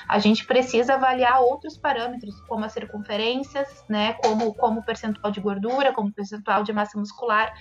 A 0.09 0.20
gente 0.20 0.47
precisa 0.47 0.95
avaliar 0.95 1.40
outros 1.43 1.76
parâmetros, 1.76 2.40
como 2.43 2.64
as 2.64 2.72
circunferências, 2.72 3.84
né, 3.88 4.12
como, 4.12 4.55
como 4.55 4.84
percentual 4.84 5.32
de 5.32 5.40
gordura, 5.40 5.93
como 5.93 6.12
percentual 6.12 6.62
de 6.62 6.72
massa 6.72 6.97
muscular, 6.97 7.53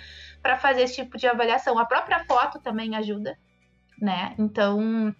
para 0.41 0.57
fazer 0.57 0.83
esse 0.83 0.95
tipo 0.95 1.17
de 1.17 1.27
avaliação. 1.27 1.77
A 1.77 1.85
própria 1.85 2.23
foto 2.25 2.59
também 2.59 2.95
ajuda, 2.95 3.37
né? 3.99 4.35
Então, 4.37 5.09
uh, 5.09 5.13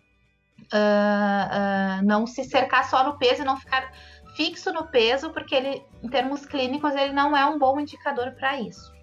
uh, 0.74 2.06
não 2.06 2.26
se 2.26 2.44
cercar 2.44 2.90
só 2.90 3.04
no 3.04 3.18
peso 3.18 3.42
e 3.42 3.46
não 3.46 3.58
ficar 3.58 3.92
fixo 4.36 4.72
no 4.72 4.88
peso, 4.88 5.32
porque 5.32 5.56
ele, 5.56 5.84
em 6.02 6.10
termos 6.10 6.46
clínicos, 6.46 6.94
ele 6.96 7.14
não 7.14 7.36
é 7.36 7.46
um 7.46 7.60
bom 7.60 7.80
indicador 7.80 8.32
para 8.32 8.60
isso. 8.60 8.94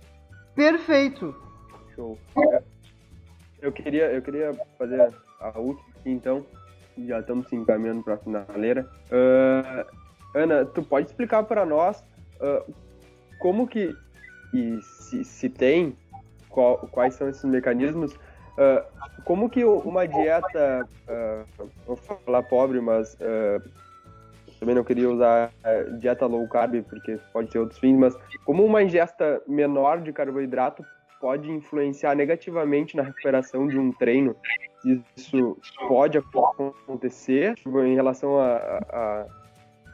Perfeito. 0.54 1.34
Show. 1.94 2.18
Eu 3.60 3.72
queria, 3.72 4.06
eu 4.12 4.22
queria 4.22 4.52
fazer 4.78 5.12
a 5.40 5.58
última 5.58 5.88
aqui, 5.98 6.10
então. 6.10 6.44
Já 7.06 7.20
estamos 7.20 7.48
se 7.48 7.54
encaminhando 7.54 8.02
para 8.02 8.14
a 8.14 8.18
finaleira. 8.18 8.88
Uh, 9.06 9.86
Ana, 10.34 10.64
tu 10.64 10.82
pode 10.82 11.06
explicar 11.06 11.44
para 11.44 11.64
nós 11.64 12.04
uh, 12.40 12.74
como 13.38 13.68
que, 13.68 13.94
e 14.52 14.80
se, 14.82 15.24
se 15.24 15.48
tem, 15.48 15.96
qual, 16.48 16.78
quais 16.90 17.14
são 17.14 17.28
esses 17.28 17.44
mecanismos, 17.44 18.14
uh, 18.14 18.84
como 19.24 19.48
que 19.48 19.64
uma 19.64 20.06
dieta, 20.06 20.88
vou 21.86 21.96
falar 21.96 22.42
pobre, 22.44 22.80
mas 22.80 23.16
também 24.58 24.74
não 24.74 24.82
queria 24.82 25.10
usar 25.10 25.52
dieta 25.98 26.26
low 26.26 26.48
carb, 26.48 26.82
porque 26.88 27.18
pode 27.32 27.50
ter 27.50 27.58
outros 27.58 27.78
fins, 27.78 27.96
mas 27.96 28.16
como 28.44 28.64
uma 28.64 28.82
ingesta 28.82 29.42
menor 29.46 30.00
de 30.00 30.12
carboidrato 30.12 30.84
pode 31.20 31.50
influenciar 31.50 32.14
negativamente 32.14 32.96
na 32.96 33.02
recuperação 33.02 33.66
de 33.66 33.78
um 33.78 33.92
treino, 33.92 34.34
isso 35.16 35.58
pode 35.88 36.18
acontecer 36.18 37.54
em 37.66 37.94
relação 37.94 38.38
a, 38.38 38.56
a, 38.90 39.26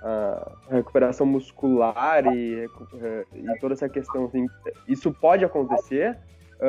a 0.03 0.53
recuperação 0.71 1.27
muscular 1.27 2.27
e, 2.35 2.67
e, 3.33 3.59
toda 3.61 3.75
essa 3.75 3.89
questão, 3.89 4.27
assim, 4.27 4.47
isso 4.87 5.13
pode 5.13 5.45
acontecer? 5.45 6.19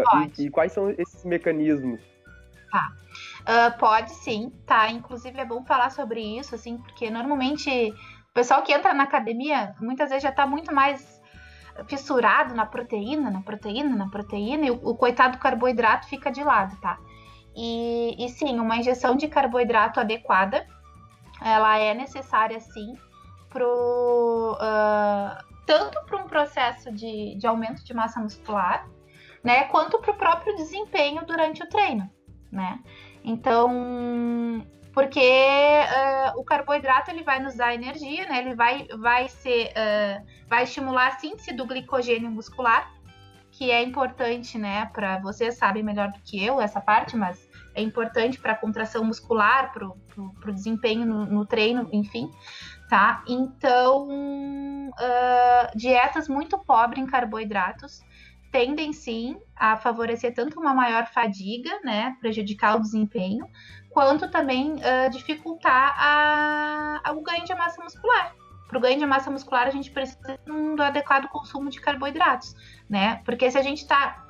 Pode. 0.03 0.41
E, 0.41 0.45
e 0.47 0.49
quais 0.49 0.71
são 0.71 0.89
esses 0.89 1.23
mecanismos? 1.23 2.01
Tá. 2.71 2.91
Uh, 3.41 3.77
pode 3.77 4.11
sim, 4.11 4.51
tá? 4.65 4.89
Inclusive 4.89 5.39
é 5.39 5.45
bom 5.45 5.63
falar 5.63 5.91
sobre 5.91 6.19
isso, 6.19 6.55
assim, 6.55 6.77
porque 6.77 7.09
normalmente 7.09 7.69
o 7.91 8.33
pessoal 8.33 8.63
que 8.63 8.73
entra 8.73 8.93
na 8.93 9.03
academia 9.03 9.75
muitas 9.79 10.09
vezes 10.09 10.23
já 10.23 10.31
tá 10.31 10.45
muito 10.45 10.73
mais 10.73 11.21
fissurado 11.87 12.53
na 12.53 12.65
proteína, 12.65 13.29
na 13.29 13.41
proteína, 13.41 13.95
na 13.95 14.09
proteína, 14.09 14.65
e 14.65 14.71
o, 14.71 14.79
o 14.89 14.95
coitado 14.95 15.37
do 15.37 15.41
carboidrato 15.41 16.07
fica 16.07 16.31
de 16.31 16.43
lado, 16.43 16.75
tá? 16.77 16.97
E, 17.55 18.15
e 18.17 18.29
sim, 18.29 18.59
uma 18.59 18.77
injeção 18.77 19.15
de 19.15 19.27
carboidrato 19.27 19.99
adequada, 19.99 20.65
ela 21.41 21.77
é 21.77 21.93
necessária 21.93 22.59
sim 22.59 22.95
pro, 23.49 24.57
uh, 24.59 25.43
tanto 25.65 26.03
para 26.05 26.17
um 26.17 26.27
processo 26.27 26.91
de, 26.91 27.35
de 27.35 27.47
aumento 27.47 27.83
de 27.83 27.93
massa 27.93 28.19
muscular, 28.19 28.87
né, 29.45 29.65
quanto 29.65 29.99
para 29.99 30.11
o 30.11 30.17
próprio 30.17 30.55
desempenho 30.55 31.23
durante 31.23 31.61
o 31.61 31.69
treino, 31.69 32.09
né? 32.51 32.79
Então, 33.23 34.65
porque 34.91 35.19
uh, 35.19 36.39
o 36.39 36.43
carboidrato 36.43 37.11
ele 37.11 37.21
vai 37.21 37.39
nos 37.39 37.53
dar 37.55 37.75
energia, 37.75 38.27
né? 38.27 38.39
Ele 38.39 38.55
vai, 38.55 38.87
vai 38.97 39.29
ser, 39.29 39.67
uh, 39.67 40.25
vai 40.47 40.63
estimular 40.63 41.09
a 41.09 41.19
síntese 41.19 41.53
do 41.53 41.65
glicogênio 41.65 42.31
muscular, 42.31 42.91
que 43.51 43.69
é 43.69 43.83
importante, 43.83 44.57
né? 44.57 44.87
Para 44.87 45.19
vocês 45.19 45.57
sabem 45.57 45.83
melhor 45.83 46.11
do 46.11 46.19
que 46.21 46.43
eu 46.43 46.59
essa 46.59 46.81
parte, 46.81 47.15
mas 47.15 47.47
é 47.75 47.83
importante 47.83 48.39
para 48.39 48.53
a 48.53 48.57
contração 48.57 49.03
muscular, 49.03 49.71
para 49.71 49.87
o 49.87 50.53
desempenho 50.53 51.05
no, 51.05 51.25
no, 51.25 51.45
treino, 51.45 51.87
enfim, 51.91 52.31
tá? 52.89 53.23
Então, 53.27 54.07
uh, 54.07 55.77
dietas 55.77 56.27
muito 56.27 56.57
pobres 56.57 57.03
em 57.03 57.05
carboidratos 57.05 58.01
tendem 58.55 58.93
sim 58.93 59.37
a 59.53 59.75
favorecer 59.75 60.33
tanto 60.33 60.57
uma 60.57 60.73
maior 60.73 61.07
fadiga, 61.07 61.77
né, 61.83 62.15
prejudicar 62.21 62.77
o 62.77 62.79
desempenho, 62.79 63.45
quanto 63.89 64.31
também 64.31 64.75
uh, 64.75 65.09
dificultar 65.11 65.93
a, 65.97 67.01
a, 67.03 67.11
o 67.11 67.21
ganho 67.21 67.43
de 67.43 67.53
massa 67.53 67.83
muscular. 67.83 68.33
Para 68.69 68.77
o 68.77 68.81
ganho 68.81 68.97
de 68.97 69.05
massa 69.05 69.29
muscular, 69.29 69.67
a 69.67 69.71
gente 69.71 69.91
precisa 69.91 70.39
do 70.45 70.81
adequado 70.81 71.27
consumo 71.27 71.69
de 71.69 71.81
carboidratos, 71.81 72.55
né? 72.89 73.21
Porque 73.25 73.51
se 73.51 73.57
a 73.57 73.61
gente 73.61 73.81
está 73.81 74.25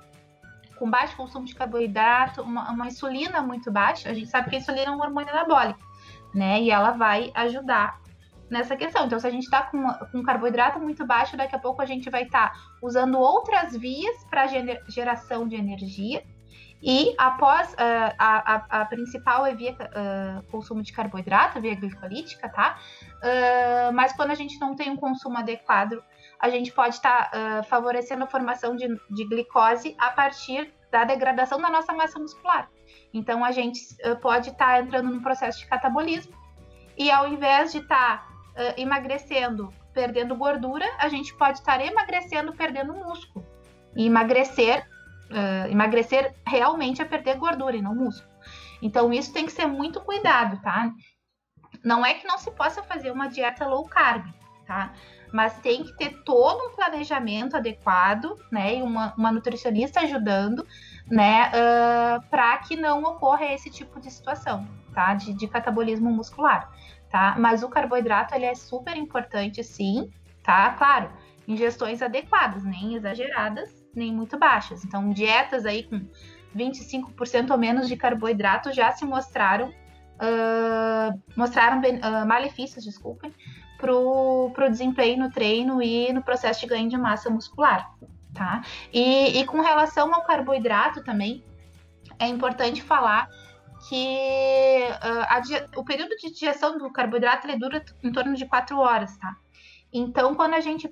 com 0.76 0.89
baixo 0.89 1.15
consumo 1.15 1.45
de 1.45 1.53
carboidrato, 1.53 2.41
uma, 2.41 2.71
uma, 2.71 2.88
insulina 2.88 3.43
muito 3.43 3.71
baixa, 3.71 4.09
a 4.09 4.13
gente 4.15 4.28
sabe 4.28 4.49
que 4.49 4.55
a 4.55 4.59
insulina 4.59 4.88
é 4.88 4.91
um 4.91 5.01
hormônio 5.01 5.30
anabólico, 5.30 5.80
né? 6.34 6.59
E 6.63 6.71
ela 6.71 6.91
vai 6.91 7.32
ajudar 7.36 8.01
nessa 8.50 8.76
questão. 8.76 9.06
Então, 9.06 9.20
se 9.20 9.28
a 9.28 9.32
gente 9.32 9.43
está 9.43 9.64
com, 9.64 9.88
com 10.12 10.24
carboidrato 10.24 10.80
muito 10.80 11.06
baixo, 11.06 11.38
daqui 11.38 11.56
a 11.56 11.60
pouco 11.60 11.82
a 11.82 11.86
gente 11.86 12.10
vai 12.10 12.24
estar 12.24 12.52
tá 12.52 12.60
usando 12.82 13.18
outras 13.20 13.76
vias 13.76 14.24
para 14.30 14.48
geração 14.88 15.48
de 15.48 15.56
energia. 15.56 16.24
E 16.82 17.16
após 17.18 17.74
uh, 17.74 18.16
a, 18.20 18.56
a, 18.56 18.82
a, 18.82 18.86
principal 18.86 19.46
é 19.46 19.56
via 19.56 19.72
uh, 19.72 20.43
consumo 20.52 20.84
de 20.84 20.93
carboidrato, 20.93 21.60
via 21.60 21.74
glicolítica, 21.74 22.48
tá? 22.48 22.78
Uh, 23.16 23.93
mas 23.93 24.14
quando 24.14 24.32
a 24.32 24.36
gente 24.36 24.60
não 24.60 24.76
tem 24.76 24.91
um 24.91 24.96
consumo 24.96 25.38
adequado, 25.38 26.04
a 26.39 26.50
gente 26.50 26.72
pode 26.72 26.96
estar 26.96 27.32
tá, 27.32 27.64
favorecendo 27.64 28.26
a 28.26 28.28
formação 28.28 28.76
de, 28.76 28.88
de 29.10 29.26
glicose 29.26 29.96
a 29.98 30.12
partir 30.12 30.72
da 30.91 31.04
degradação 31.06 31.60
da 31.60 31.70
nossa 31.70 31.93
massa 31.93 32.20
muscular. 32.20 32.70
Então 33.12 33.43
a 33.43 33.52
gente 33.52 33.80
pode 34.22 34.50
estar 34.50 34.74
tá 34.74 34.80
entrando 34.80 35.10
num 35.10 35.22
processo 35.24 35.60
de 35.60 35.66
catabolismo 35.66 36.36
e 36.98 37.10
ao 37.10 37.28
invés 37.28 37.72
de 37.72 37.80
estar 37.80 38.28
tá 38.28 38.34
uh, 38.56 38.80
emagrecendo, 38.80 39.74
perdendo 39.93 40.36
gordura, 40.36 40.86
a 40.99 41.08
gente 41.08 41.34
pode 41.36 41.60
estar 41.60 41.80
emagrecendo, 41.84 42.53
perdendo 42.53 42.93
músculo. 42.93 43.45
E 43.95 44.06
emagrecer, 44.06 44.86
uh, 45.30 45.72
emagrecer 45.72 46.34
realmente 46.45 47.01
é 47.01 47.06
perder 47.06 47.38
gordura 47.38 47.76
e 47.76 47.82
não 47.82 47.95
músculo. 47.95 48.34
Então 48.82 49.12
isso 49.14 49.34
tem 49.34 49.45
que 49.45 49.51
ser 49.51 49.66
muito 49.66 50.01
cuidado, 50.01 50.62
tá? 50.62 50.91
Não 51.84 52.06
é 52.06 52.14
que 52.14 52.28
não 52.28 52.38
se 52.38 52.51
possa 52.51 52.84
fazer 52.84 53.12
uma 53.12 53.28
dieta 53.28 53.66
low 53.66 53.86
carb, 53.86 54.26
tá? 54.66 54.93
Mas 55.32 55.58
tem 55.60 55.84
que 55.84 55.93
ter 55.97 56.24
todo 56.24 56.70
um 56.70 56.76
planejamento 56.76 57.58
adequado, 57.58 58.38
né? 58.51 58.78
E 58.78 58.82
uma, 58.82 59.14
uma 59.18 59.32
nutricionista 59.32 60.01
ajudando 60.01 60.66
né, 61.08 61.49
uh, 61.49 62.30
para 62.30 62.58
que 62.60 62.76
não 62.76 63.03
ocorra 63.03 63.45
esse 63.45 63.70
tipo 63.70 63.99
de 63.99 64.10
situação, 64.12 64.68
tá, 64.93 65.14
de, 65.14 65.34
de 65.34 65.47
catabolismo 65.47 66.12
muscular, 66.12 66.72
tá? 67.16 67.34
Mas 67.39 67.63
o 67.63 67.70
carboidrato 67.70 68.36
ele 68.36 68.43
é 68.43 68.53
super 68.53 68.97
importante, 68.97 69.63
sim, 69.63 70.11
tá? 70.43 70.72
Claro, 70.72 71.09
ingestões 71.47 72.01
adequadas, 72.01 72.66
nem 72.66 72.93
exageradas, 72.93 73.70
nem 73.95 74.13
muito 74.13 74.38
baixas. 74.38 74.84
Então, 74.84 75.11
dietas 75.11 75.66
aí 75.66 75.84
com 75.84 76.05
25% 76.53 77.51
ou 77.51 77.57
menos 77.57 77.88
de 77.88 77.95
carboidrato 77.95 78.74
já 78.74 78.91
se 78.91 79.05
mostraram 79.05 79.70
uh, 79.70 81.22
mostraram 81.38 81.80
uh, 81.80 82.28
malefícios, 82.28 82.84
desculpem, 82.84 83.34
para 83.78 83.95
o 83.95 84.70
desempenho 84.70 85.18
no 85.18 85.32
treino 85.32 85.82
e 85.82 86.11
no 86.11 86.22
processo 86.22 86.59
de 86.59 86.68
ganho 86.68 86.89
de 86.89 86.97
massa 86.97 87.30
muscular, 87.30 87.93
tá? 88.34 88.61
E, 88.91 89.39
e 89.39 89.45
com 89.45 89.61
relação 89.61 90.13
ao 90.13 90.26
carboidrato 90.26 91.01
também, 91.01 91.41
é 92.20 92.28
importante 92.28 92.82
falar 92.82 93.30
que 93.88 94.88
uh, 95.75 95.79
o 95.79 95.86
período 95.86 96.15
de 96.17 96.31
digestão 96.31 96.77
do 96.77 96.91
carboidrato 96.91 97.47
ele 97.47 97.57
dura 97.57 97.83
em 98.03 98.11
torno 98.11 98.36
de 98.36 98.45
4 98.45 98.77
horas, 98.77 99.17
tá? 99.17 99.36
Então, 99.93 100.36
quando 100.36 100.53
a 100.53 100.59
gente 100.59 100.91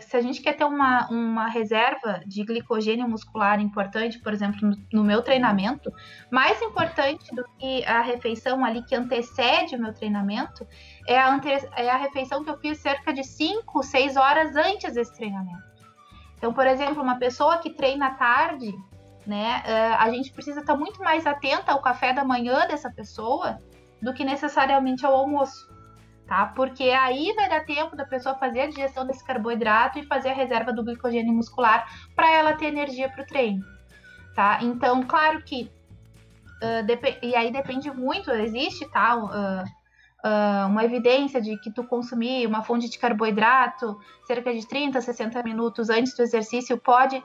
se 0.00 0.16
a 0.16 0.20
gente 0.20 0.42
quer 0.42 0.52
ter 0.52 0.64
uma, 0.64 1.08
uma 1.08 1.48
reserva 1.48 2.20
de 2.26 2.44
glicogênio 2.44 3.08
muscular 3.08 3.58
importante, 3.58 4.18
por 4.18 4.32
exemplo, 4.32 4.60
no, 4.68 4.76
no, 4.92 5.04
meu 5.04 5.22
treinamento, 5.22 5.90
mais 6.30 6.60
importante 6.60 7.34
do 7.34 7.42
que 7.58 7.84
a 7.86 8.02
refeição 8.02 8.64
ali 8.64 8.82
que 8.82 8.94
antecede 8.94 9.74
o 9.74 9.80
meu 9.80 9.94
treinamento, 9.94 10.66
é 11.08 11.18
a, 11.18 11.32
ante, 11.32 11.48
é 11.48 11.88
a 11.88 11.96
refeição 11.96 12.44
que 12.44 12.50
eu 12.50 12.58
fiz 12.58 12.78
cerca 12.78 13.14
de 13.14 13.24
5, 13.24 13.82
6 13.82 14.16
horas 14.16 14.54
antes 14.54 14.92
desse 14.92 15.14
treinamento. 15.16 15.72
Então, 16.36 16.52
por 16.52 16.66
exemplo, 16.66 17.02
uma 17.02 17.18
pessoa 17.18 17.58
que 17.58 17.70
treina 17.70 18.08
à 18.08 18.14
tarde, 18.14 18.74
né, 19.26 19.62
uh, 19.66 19.96
a 20.02 20.10
gente 20.10 20.32
precisa 20.32 20.60
estar 20.60 20.76
muito 20.76 21.00
mais 21.00 21.26
atenta 21.26 21.72
ao 21.72 21.80
café 21.80 22.12
da 22.12 22.24
manhã 22.24 22.66
dessa 22.66 22.90
pessoa 22.90 23.58
do 24.00 24.12
que 24.12 24.24
necessariamente 24.24 25.06
ao 25.06 25.14
almoço 25.14 25.72
tá? 26.26 26.46
Porque 26.46 26.84
aí 26.84 27.32
vai 27.34 27.48
dar 27.48 27.64
tempo 27.66 27.96
da 27.96 28.06
pessoa 28.06 28.34
fazer 28.36 28.62
a 28.62 28.66
digestão 28.66 29.06
desse 29.06 29.22
carboidrato 29.22 29.98
e 29.98 30.06
fazer 30.06 30.30
a 30.30 30.34
reserva 30.34 30.72
do 30.72 30.82
glicogênio 30.82 31.32
muscular 31.32 31.86
para 32.16 32.30
ela 32.30 32.54
ter 32.54 32.66
energia 32.66 33.10
para 33.10 33.22
o 33.22 33.26
treino, 33.26 33.62
tá? 34.34 34.58
Então, 34.62 35.02
claro 35.02 35.42
que 35.42 35.70
uh, 36.62 37.22
e 37.22 37.34
aí 37.34 37.52
depende 37.52 37.90
muito, 37.90 38.30
existe 38.30 38.88
tá? 38.90 39.16
Uh, 39.16 39.64
uh, 40.26 40.66
uma 40.68 40.84
evidência 40.84 41.40
de 41.40 41.58
que 41.58 41.70
tu 41.70 41.84
consumir 41.84 42.46
uma 42.46 42.62
fonte 42.62 42.88
de 42.88 42.98
carboidrato 42.98 43.98
cerca 44.26 44.54
de 44.54 44.66
30, 44.66 45.00
60 45.02 45.42
minutos 45.42 45.90
antes 45.90 46.16
do 46.16 46.22
exercício 46.22 46.78
pode 46.78 47.22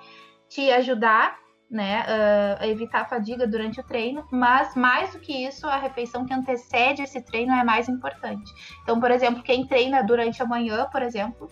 te 0.50 0.70
ajudar 0.72 1.38
né, 1.70 2.06
uh, 2.06 2.64
evitar 2.66 3.02
a 3.02 3.06
fadiga 3.06 3.46
durante 3.46 3.80
o 3.80 3.84
treino, 3.84 4.26
mas 4.32 4.74
mais 4.76 5.12
do 5.12 5.20
que 5.20 5.46
isso, 5.46 5.68
a 5.68 5.78
refeição 5.78 6.26
que 6.26 6.34
antecede 6.34 7.02
esse 7.02 7.22
treino 7.22 7.54
é 7.54 7.64
mais 7.64 7.90
importante. 7.90 8.52
Então, 8.84 9.00
por 9.00 9.12
exemplo, 9.12 9.44
quem 9.44 9.68
treina 9.68 10.02
durante 10.02 10.42
a 10.42 10.46
manhã, 10.46 10.88
por 10.90 11.02
exemplo, 11.02 11.50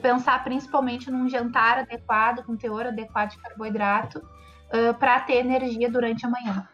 pensar 0.00 0.44
principalmente 0.44 1.10
num 1.10 1.28
jantar 1.28 1.80
adequado, 1.80 2.44
com 2.44 2.56
teor 2.56 2.86
adequado 2.86 3.30
de 3.30 3.38
carboidrato, 3.38 4.18
uh, 4.18 4.94
para 4.98 5.20
ter 5.20 5.38
energia 5.38 5.90
durante 5.90 6.24
a 6.24 6.30
manhã, 6.30 6.68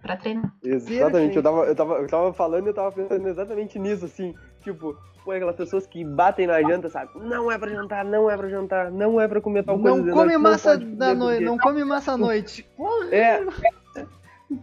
para 0.00 0.16
treinar. 0.16 0.54
Exatamente, 0.64 1.36
eu 1.36 1.42
tava, 1.42 1.64
eu, 1.66 1.74
tava, 1.74 1.94
eu 1.94 2.06
tava 2.08 2.32
falando 2.32 2.66
e 2.66 2.70
eu 2.70 2.74
tava 2.74 2.92
pensando 2.92 3.28
exatamente 3.28 3.78
nisso, 3.78 4.06
assim, 4.06 4.34
tipo, 4.62 4.96
pô, 5.24 5.32
aquelas 5.32 5.56
pessoas 5.56 5.86
que 5.86 6.04
batem 6.04 6.46
na 6.46 6.60
janta, 6.62 6.88
sabe? 6.88 7.10
Não 7.16 7.50
é 7.50 7.58
pra 7.58 7.70
jantar, 7.70 8.04
não 8.04 8.30
é 8.30 8.36
pra 8.36 8.48
jantar, 8.48 8.90
não 8.90 9.20
é 9.20 9.28
pra 9.28 9.40
comer 9.40 9.64
tal 9.64 9.78
coisa. 9.78 10.02
Não 10.02 10.14
come 10.14 10.36
massa 10.38 10.76
da 10.76 11.14
noite, 11.14 11.44
não 11.44 11.58
come 11.58 11.84
massa 11.84 12.12
à 12.12 12.16
noite. 12.16 12.68
É. 13.10 13.44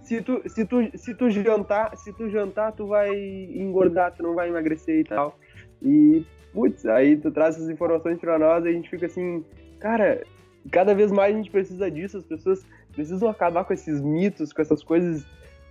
Se 0.03 0.21
tu, 0.21 0.41
se, 0.47 0.65
tu, 0.65 0.77
se 0.95 1.15
tu 1.15 1.29
jantar, 1.31 1.97
se 1.97 2.13
tu 2.13 2.29
jantar, 2.29 2.73
tu 2.73 2.85
vai 2.85 3.11
engordar, 3.11 4.13
tu 4.15 4.21
não 4.21 4.35
vai 4.35 4.49
emagrecer 4.49 4.99
e 4.99 5.03
tal. 5.03 5.37
E, 5.81 6.25
putz, 6.53 6.85
aí 6.85 7.17
tu 7.17 7.31
traz 7.31 7.55
essas 7.55 7.69
informações 7.69 8.19
pra 8.19 8.37
nós 8.37 8.65
e 8.65 8.69
a 8.69 8.71
gente 8.71 8.89
fica 8.89 9.07
assim, 9.07 9.43
cara, 9.79 10.23
cada 10.71 10.93
vez 10.93 11.11
mais 11.11 11.33
a 11.33 11.37
gente 11.37 11.49
precisa 11.49 11.89
disso, 11.89 12.17
as 12.17 12.23
pessoas 12.23 12.63
precisam 12.93 13.29
acabar 13.29 13.63
com 13.63 13.73
esses 13.73 13.99
mitos, 13.99 14.53
com 14.53 14.61
essas 14.61 14.83
coisas 14.83 15.25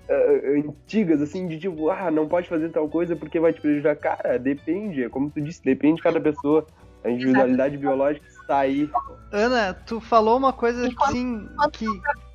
uh, 0.08 0.68
antigas, 0.68 1.20
assim, 1.20 1.46
de 1.46 1.58
tipo, 1.58 1.90
ah, 1.90 2.10
não 2.10 2.26
pode 2.26 2.48
fazer 2.48 2.70
tal 2.70 2.88
coisa 2.88 3.14
porque 3.14 3.38
vai 3.38 3.52
te 3.52 3.60
prejudicar. 3.60 3.96
Cara, 3.96 4.38
depende, 4.38 5.04
é 5.04 5.08
como 5.08 5.30
tu 5.30 5.40
disse, 5.40 5.62
depende 5.62 5.96
de 5.96 6.02
cada 6.02 6.20
pessoa. 6.20 6.66
A 7.04 7.10
individualidade 7.10 7.74
Exato. 7.74 7.80
biológica 7.80 8.26
está 8.26 8.58
aí. 8.58 8.90
Ana, 9.30 9.72
tu 9.72 10.00
falou 10.00 10.36
uma 10.36 10.52
coisa 10.52 10.88
assim 11.02 11.48
que 11.72 11.86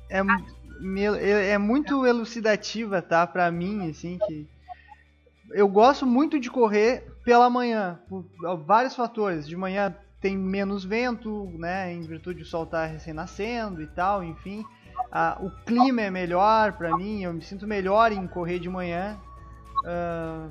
é, 0.08 0.20
é, 0.20 1.50
é 1.50 1.58
muito 1.58 2.06
elucidativa, 2.06 3.02
tá? 3.02 3.26
Pra 3.26 3.50
mim, 3.50 3.90
assim, 3.90 4.18
que 4.26 4.48
eu 5.50 5.68
gosto 5.68 6.06
muito 6.06 6.40
de 6.40 6.50
correr 6.50 7.04
pela 7.24 7.50
manhã, 7.50 8.00
por 8.08 8.24
vários 8.64 8.96
fatores. 8.96 9.46
De 9.46 9.54
manhã 9.54 9.94
tem 10.18 10.36
menos 10.36 10.82
vento, 10.82 11.52
né? 11.58 11.92
Em 11.92 12.00
virtude 12.00 12.40
do 12.40 12.46
sol 12.46 12.64
estar 12.64 12.86
tá 12.86 12.86
recém-nascendo 12.86 13.82
e 13.82 13.86
tal, 13.86 14.24
enfim 14.24 14.64
o 15.40 15.50
clima 15.64 16.02
é 16.02 16.10
melhor 16.10 16.72
para 16.72 16.96
mim, 16.96 17.22
eu 17.22 17.32
me 17.32 17.42
sinto 17.42 17.66
melhor 17.66 18.10
em 18.10 18.26
correr 18.26 18.58
de 18.58 18.68
manhã. 18.68 19.16
Uh, 19.84 20.50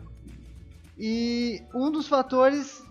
e 0.98 1.62
um 1.74 1.92
dos 1.92 2.08
fatores 2.08 2.82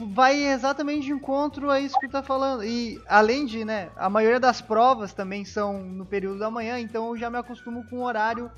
vai 0.00 0.44
exatamente 0.44 1.06
de 1.06 1.12
encontro 1.12 1.70
a 1.70 1.80
isso 1.80 1.98
que 1.98 2.08
tu 2.08 2.12
tá 2.12 2.22
falando. 2.22 2.64
E 2.64 3.00
além 3.06 3.44
de, 3.44 3.64
né, 3.64 3.90
a 3.96 4.08
maioria 4.08 4.40
das 4.40 4.62
provas 4.62 5.12
também 5.12 5.44
são 5.44 5.82
no 5.82 6.06
período 6.06 6.38
da 6.38 6.50
manhã, 6.50 6.78
então 6.78 7.08
eu 7.08 7.16
já 7.16 7.28
me 7.28 7.36
acostumo 7.36 7.84
com 7.88 7.96
o 7.96 8.04
horário 8.04 8.50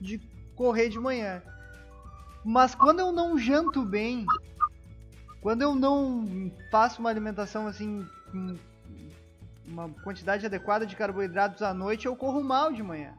de 0.00 0.20
correr 0.54 0.88
de 0.88 0.98
manhã. 0.98 1.42
Mas 2.44 2.74
quando 2.74 3.00
eu 3.00 3.12
não 3.12 3.38
janto 3.38 3.82
bem, 3.82 4.26
quando 5.40 5.62
eu 5.62 5.74
não 5.74 6.50
faço 6.70 7.00
uma 7.00 7.08
alimentação 7.08 7.66
assim 7.66 8.06
uma 9.70 9.88
quantidade 10.02 10.44
adequada 10.44 10.84
de 10.84 10.96
carboidratos 10.96 11.62
à 11.62 11.72
noite, 11.72 12.06
eu 12.06 12.16
corro 12.16 12.42
mal 12.42 12.72
de 12.72 12.82
manhã. 12.82 13.14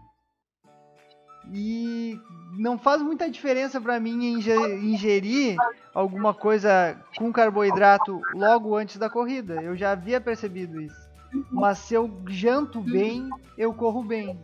E 1.51 2.19
não 2.57 2.77
faz 2.77 3.01
muita 3.01 3.29
diferença 3.29 3.81
para 3.81 3.99
mim 3.99 4.23
ingerir 4.23 5.57
alguma 5.93 6.33
coisa 6.33 6.95
com 7.17 7.31
carboidrato 7.31 8.21
logo 8.35 8.75
antes 8.75 8.97
da 8.97 9.09
corrida. 9.09 9.61
Eu 9.61 9.75
já 9.75 9.91
havia 9.91 10.21
percebido 10.21 10.79
isso. 10.79 11.09
Mas 11.49 11.79
se 11.79 11.93
eu 11.93 12.11
janto 12.27 12.79
bem, 12.81 13.27
eu 13.57 13.73
corro 13.73 14.03
bem. 14.03 14.39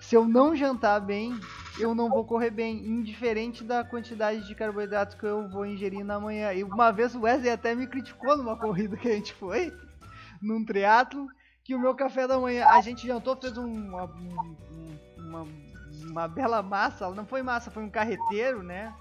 Se 0.00 0.14
eu 0.14 0.26
não 0.26 0.54
jantar 0.54 1.00
bem, 1.00 1.38
eu 1.78 1.94
não 1.94 2.10
vou 2.10 2.24
correr 2.24 2.50
bem, 2.50 2.84
indiferente 2.84 3.64
da 3.64 3.82
quantidade 3.84 4.46
de 4.46 4.54
carboidrato 4.54 5.16
que 5.16 5.24
eu 5.24 5.48
vou 5.48 5.64
ingerir 5.64 6.04
na 6.04 6.20
manhã. 6.20 6.52
E 6.52 6.64
uma 6.64 6.90
vez 6.90 7.14
o 7.14 7.20
Wesley 7.20 7.50
até 7.50 7.74
me 7.74 7.86
criticou 7.86 8.36
numa 8.36 8.56
corrida 8.56 8.96
que 8.96 9.08
a 9.08 9.14
gente 9.14 9.32
foi 9.32 9.72
num 10.42 10.64
triatlo 10.64 11.26
que 11.64 11.74
o 11.74 11.78
meu 11.78 11.94
café 11.94 12.26
da 12.26 12.38
manhã, 12.38 12.66
a 12.66 12.80
gente 12.80 13.06
jantou, 13.06 13.36
fez 13.36 13.58
um, 13.58 13.66
uma, 13.66 14.04
uma, 15.16 15.46
uma 16.10 16.28
bela 16.28 16.62
massa, 16.62 17.10
não 17.10 17.26
foi 17.26 17.42
massa, 17.42 17.70
foi 17.70 17.82
um 17.82 17.90
carreteiro, 17.90 18.62
né? 18.62 18.94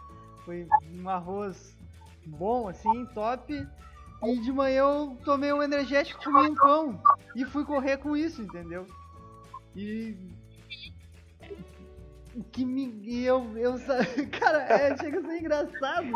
Foi 0.43 0.67
um 0.93 1.09
arroz 1.09 1.75
bom, 2.25 2.67
assim, 2.67 3.05
top. 3.13 3.67
E 4.23 4.39
de 4.39 4.51
manhã 4.51 4.79
eu 4.79 5.17
tomei 5.23 5.53
um 5.53 5.61
energético, 5.61 6.23
comi 6.23 6.49
um 6.49 6.55
pão 6.55 7.01
e 7.35 7.45
fui 7.45 7.63
correr 7.63 7.97
com 7.97 8.17
isso, 8.17 8.41
entendeu? 8.41 8.85
E 9.75 10.17
que 12.51 12.65
me. 12.65 12.99
E 13.03 13.25
eu, 13.25 13.57
eu. 13.57 13.75
Cara, 14.39 14.63
é, 14.63 14.97
chega 14.97 15.19
a 15.19 15.23
ser 15.23 15.39
engraçado. 15.39 16.07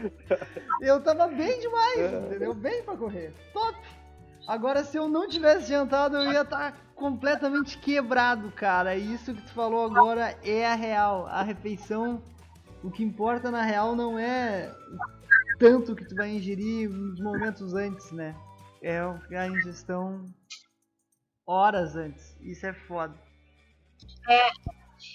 Eu 0.80 1.00
tava 1.02 1.28
bem 1.28 1.60
demais, 1.60 2.12
entendeu? 2.12 2.54
Bem 2.54 2.82
pra 2.82 2.96
correr. 2.96 3.32
Top! 3.52 3.78
Agora, 4.46 4.84
se 4.84 4.96
eu 4.96 5.08
não 5.08 5.28
tivesse 5.28 5.68
jantado, 5.68 6.16
eu 6.16 6.30
ia 6.30 6.42
estar 6.42 6.72
tá 6.72 6.78
completamente 6.94 7.78
quebrado, 7.78 8.50
cara. 8.52 8.96
E 8.96 9.14
isso 9.14 9.34
que 9.34 9.42
tu 9.42 9.52
falou 9.52 9.84
agora 9.84 10.38
é 10.42 10.66
a 10.66 10.74
real. 10.74 11.26
A 11.26 11.42
refeição, 11.42 12.22
o 12.82 12.90
que 12.90 13.02
importa 13.02 13.50
na 13.50 13.62
real 13.62 13.94
não 13.94 14.18
é 14.18 14.74
tanto 15.58 15.94
que 15.94 16.04
tu 16.04 16.16
vai 16.16 16.30
ingerir 16.30 16.90
nos 16.90 17.20
momentos 17.20 17.74
antes, 17.74 18.10
né? 18.10 18.34
É 18.82 18.98
a 19.36 19.48
ingestão 19.48 20.26
horas 21.46 21.94
antes. 21.94 22.36
Isso 22.40 22.66
é 22.66 22.72
foda. 22.72 23.14
É, 24.28 24.48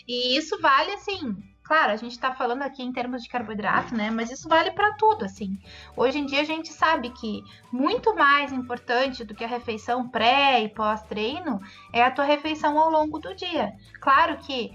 e 0.07 0.37
isso 0.37 0.59
vale 0.61 0.91
assim 0.93 1.35
Claro, 1.67 1.91
a 1.91 1.97
gente 1.97 2.13
está 2.13 2.33
falando 2.33 2.61
aqui 2.61 2.81
em 2.81 2.93
termos 2.93 3.21
de 3.21 3.27
carboidrato, 3.27 3.93
né? 3.93 4.09
Mas 4.09 4.31
isso 4.31 4.47
vale 4.47 4.71
para 4.71 4.93
tudo, 4.93 5.25
assim. 5.25 5.59
Hoje 5.97 6.17
em 6.17 6.25
dia 6.25 6.39
a 6.39 6.45
gente 6.45 6.71
sabe 6.71 7.09
que 7.09 7.43
muito 7.69 8.15
mais 8.15 8.53
importante 8.53 9.25
do 9.25 9.35
que 9.35 9.43
a 9.43 9.47
refeição 9.47 10.07
pré 10.07 10.61
e 10.61 10.69
pós-treino 10.69 11.59
é 11.91 12.01
a 12.01 12.09
tua 12.09 12.23
refeição 12.23 12.79
ao 12.79 12.89
longo 12.89 13.19
do 13.19 13.35
dia. 13.35 13.73
Claro 13.99 14.37
que 14.37 14.71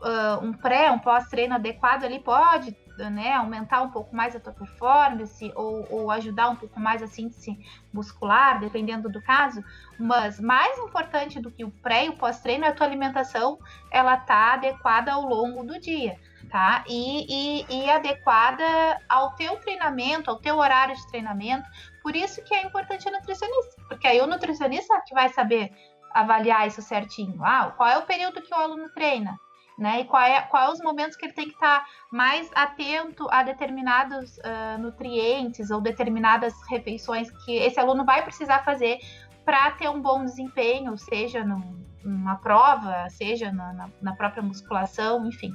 uh, 0.00 0.44
um 0.44 0.52
pré, 0.52 0.90
um 0.90 0.98
pós-treino 0.98 1.54
adequado 1.54 2.02
ali 2.02 2.18
pode 2.18 2.72
né, 2.98 3.32
aumentar 3.32 3.82
um 3.82 3.90
pouco 3.90 4.14
mais 4.14 4.34
a 4.36 4.40
tua 4.40 4.52
performance 4.52 5.52
ou, 5.54 5.86
ou 5.90 6.10
ajudar 6.10 6.50
um 6.50 6.56
pouco 6.56 6.78
mais 6.78 7.02
a 7.02 7.06
síntese 7.06 7.58
muscular, 7.92 8.60
dependendo 8.60 9.08
do 9.08 9.20
caso. 9.22 9.62
Mas 9.98 10.40
mais 10.40 10.78
importante 10.78 11.40
do 11.40 11.50
que 11.50 11.64
o 11.64 11.70
pré 11.70 12.06
e 12.06 12.08
o 12.10 12.16
pós-treino 12.16 12.64
é 12.64 12.68
a 12.68 12.74
tua 12.74 12.86
alimentação, 12.86 13.58
ela 13.90 14.16
tá 14.16 14.54
adequada 14.54 15.12
ao 15.12 15.22
longo 15.22 15.64
do 15.64 15.78
dia, 15.80 16.18
tá? 16.50 16.84
E, 16.88 17.26
e, 17.28 17.84
e 17.84 17.90
adequada 17.90 18.64
ao 19.08 19.34
teu 19.34 19.56
treinamento, 19.56 20.30
ao 20.30 20.38
teu 20.38 20.56
horário 20.56 20.94
de 20.94 21.06
treinamento. 21.08 21.68
Por 22.02 22.16
isso 22.16 22.42
que 22.44 22.54
é 22.54 22.62
importante 22.62 23.08
a 23.08 23.12
nutricionista, 23.12 23.82
porque 23.88 24.06
aí 24.06 24.20
o 24.20 24.26
nutricionista 24.26 25.00
que 25.06 25.14
vai 25.14 25.28
saber 25.28 25.70
avaliar 26.12 26.66
isso 26.66 26.82
certinho. 26.82 27.42
Ah, 27.44 27.72
qual 27.76 27.88
é 27.88 27.98
o 27.98 28.06
período 28.06 28.42
que 28.42 28.52
o 28.52 28.58
aluno 28.58 28.88
treina? 28.90 29.38
Né? 29.82 30.02
E 30.02 30.04
qual 30.04 30.22
é, 30.22 30.40
qual 30.42 30.68
é 30.68 30.72
os 30.72 30.80
momentos 30.80 31.16
que 31.16 31.26
ele 31.26 31.32
tem 31.32 31.48
que 31.48 31.54
estar 31.54 31.80
tá 31.80 31.86
mais 32.08 32.48
atento 32.54 33.26
a 33.32 33.42
determinados 33.42 34.38
uh, 34.38 34.78
nutrientes 34.78 35.72
ou 35.72 35.80
determinadas 35.80 36.54
refeições 36.70 37.28
que 37.44 37.56
esse 37.56 37.80
aluno 37.80 38.04
vai 38.04 38.22
precisar 38.22 38.62
fazer 38.62 39.00
para 39.44 39.72
ter 39.72 39.88
um 39.88 40.00
bom 40.00 40.24
desempenho, 40.24 40.96
seja 40.96 41.44
num, 41.44 41.84
numa 42.04 42.36
prova, 42.36 43.10
seja 43.10 43.50
na, 43.50 43.72
na, 43.72 43.90
na, 44.00 44.14
própria 44.14 44.40
musculação, 44.40 45.26
enfim. 45.26 45.52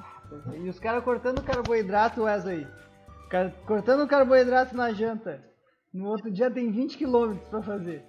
E 0.56 0.68
os 0.68 0.78
caras 0.78 1.06
cortando 1.06 1.42
carboidrato, 1.42 2.24
Wesley. 2.24 2.68
Cortando 3.66 4.06
carboidrato 4.10 4.76
na 4.76 4.92
janta. 4.92 5.42
No 5.94 6.10
outro 6.10 6.30
dia 6.30 6.52
tem 6.52 6.70
20 6.70 6.98
quilômetros 6.98 7.48
para 7.48 7.62
fazer. 7.62 8.04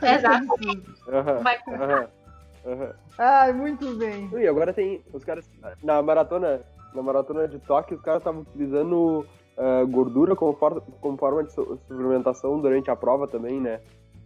Exato. 0.00 0.46
Uhum, 0.46 1.42
Vai 1.42 1.58
uhum. 1.66 2.17
Uhum. 2.64 2.92
Ai, 3.18 3.52
muito 3.52 3.94
bem. 3.96 4.30
E 4.32 4.46
agora 4.46 4.72
tem 4.72 5.02
os 5.12 5.24
caras 5.24 5.48
na 5.82 6.02
maratona, 6.02 6.60
na 6.94 7.02
maratona 7.02 7.48
de 7.48 7.58
Tóquio, 7.60 7.96
os 7.96 8.02
caras 8.02 8.20
estavam 8.20 8.42
utilizando 8.42 9.26
uh, 9.56 9.86
gordura 9.88 10.34
como, 10.36 10.52
for, 10.54 10.82
como 11.00 11.16
forma 11.16 11.44
de 11.44 11.52
suplementação 11.52 12.60
durante 12.60 12.90
a 12.90 12.96
prova 12.96 13.26
também, 13.26 13.60
né? 13.60 13.80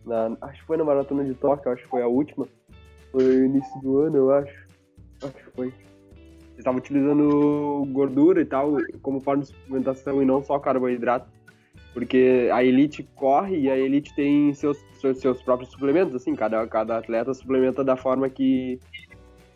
Na, 0.04 0.36
acho 0.40 0.60
que 0.60 0.66
foi 0.66 0.76
na 0.76 0.84
maratona 0.84 1.24
de 1.24 1.34
Tóquio, 1.34 1.72
acho 1.72 1.82
que 1.82 1.88
foi 1.88 2.02
a 2.02 2.08
última. 2.08 2.46
Foi 3.10 3.24
o 3.24 3.44
início 3.44 3.80
do 3.80 3.98
ano, 3.98 4.16
eu 4.16 4.30
acho. 4.32 4.66
Acho 5.22 5.32
que 5.32 5.50
foi. 5.54 5.66
Eles 5.66 6.58
estavam 6.58 6.78
utilizando 6.78 7.86
gordura 7.92 8.40
e 8.40 8.44
tal 8.44 8.76
como 9.00 9.20
forma 9.20 9.42
de 9.42 9.48
suplementação 9.48 10.22
e 10.22 10.26
não 10.26 10.42
só 10.42 10.58
carboidrato. 10.58 11.26
Porque 11.92 12.48
a 12.52 12.64
elite 12.64 13.02
corre 13.14 13.60
e 13.60 13.70
a 13.70 13.76
elite 13.76 14.14
tem 14.14 14.54
seus, 14.54 14.78
seus, 15.00 15.18
seus, 15.18 15.42
próprios 15.42 15.70
suplementos, 15.70 16.14
assim, 16.14 16.34
cada, 16.34 16.66
cada 16.66 16.98
atleta 16.98 17.34
suplementa 17.34 17.84
da 17.84 17.96
forma 17.96 18.30
que, 18.30 18.80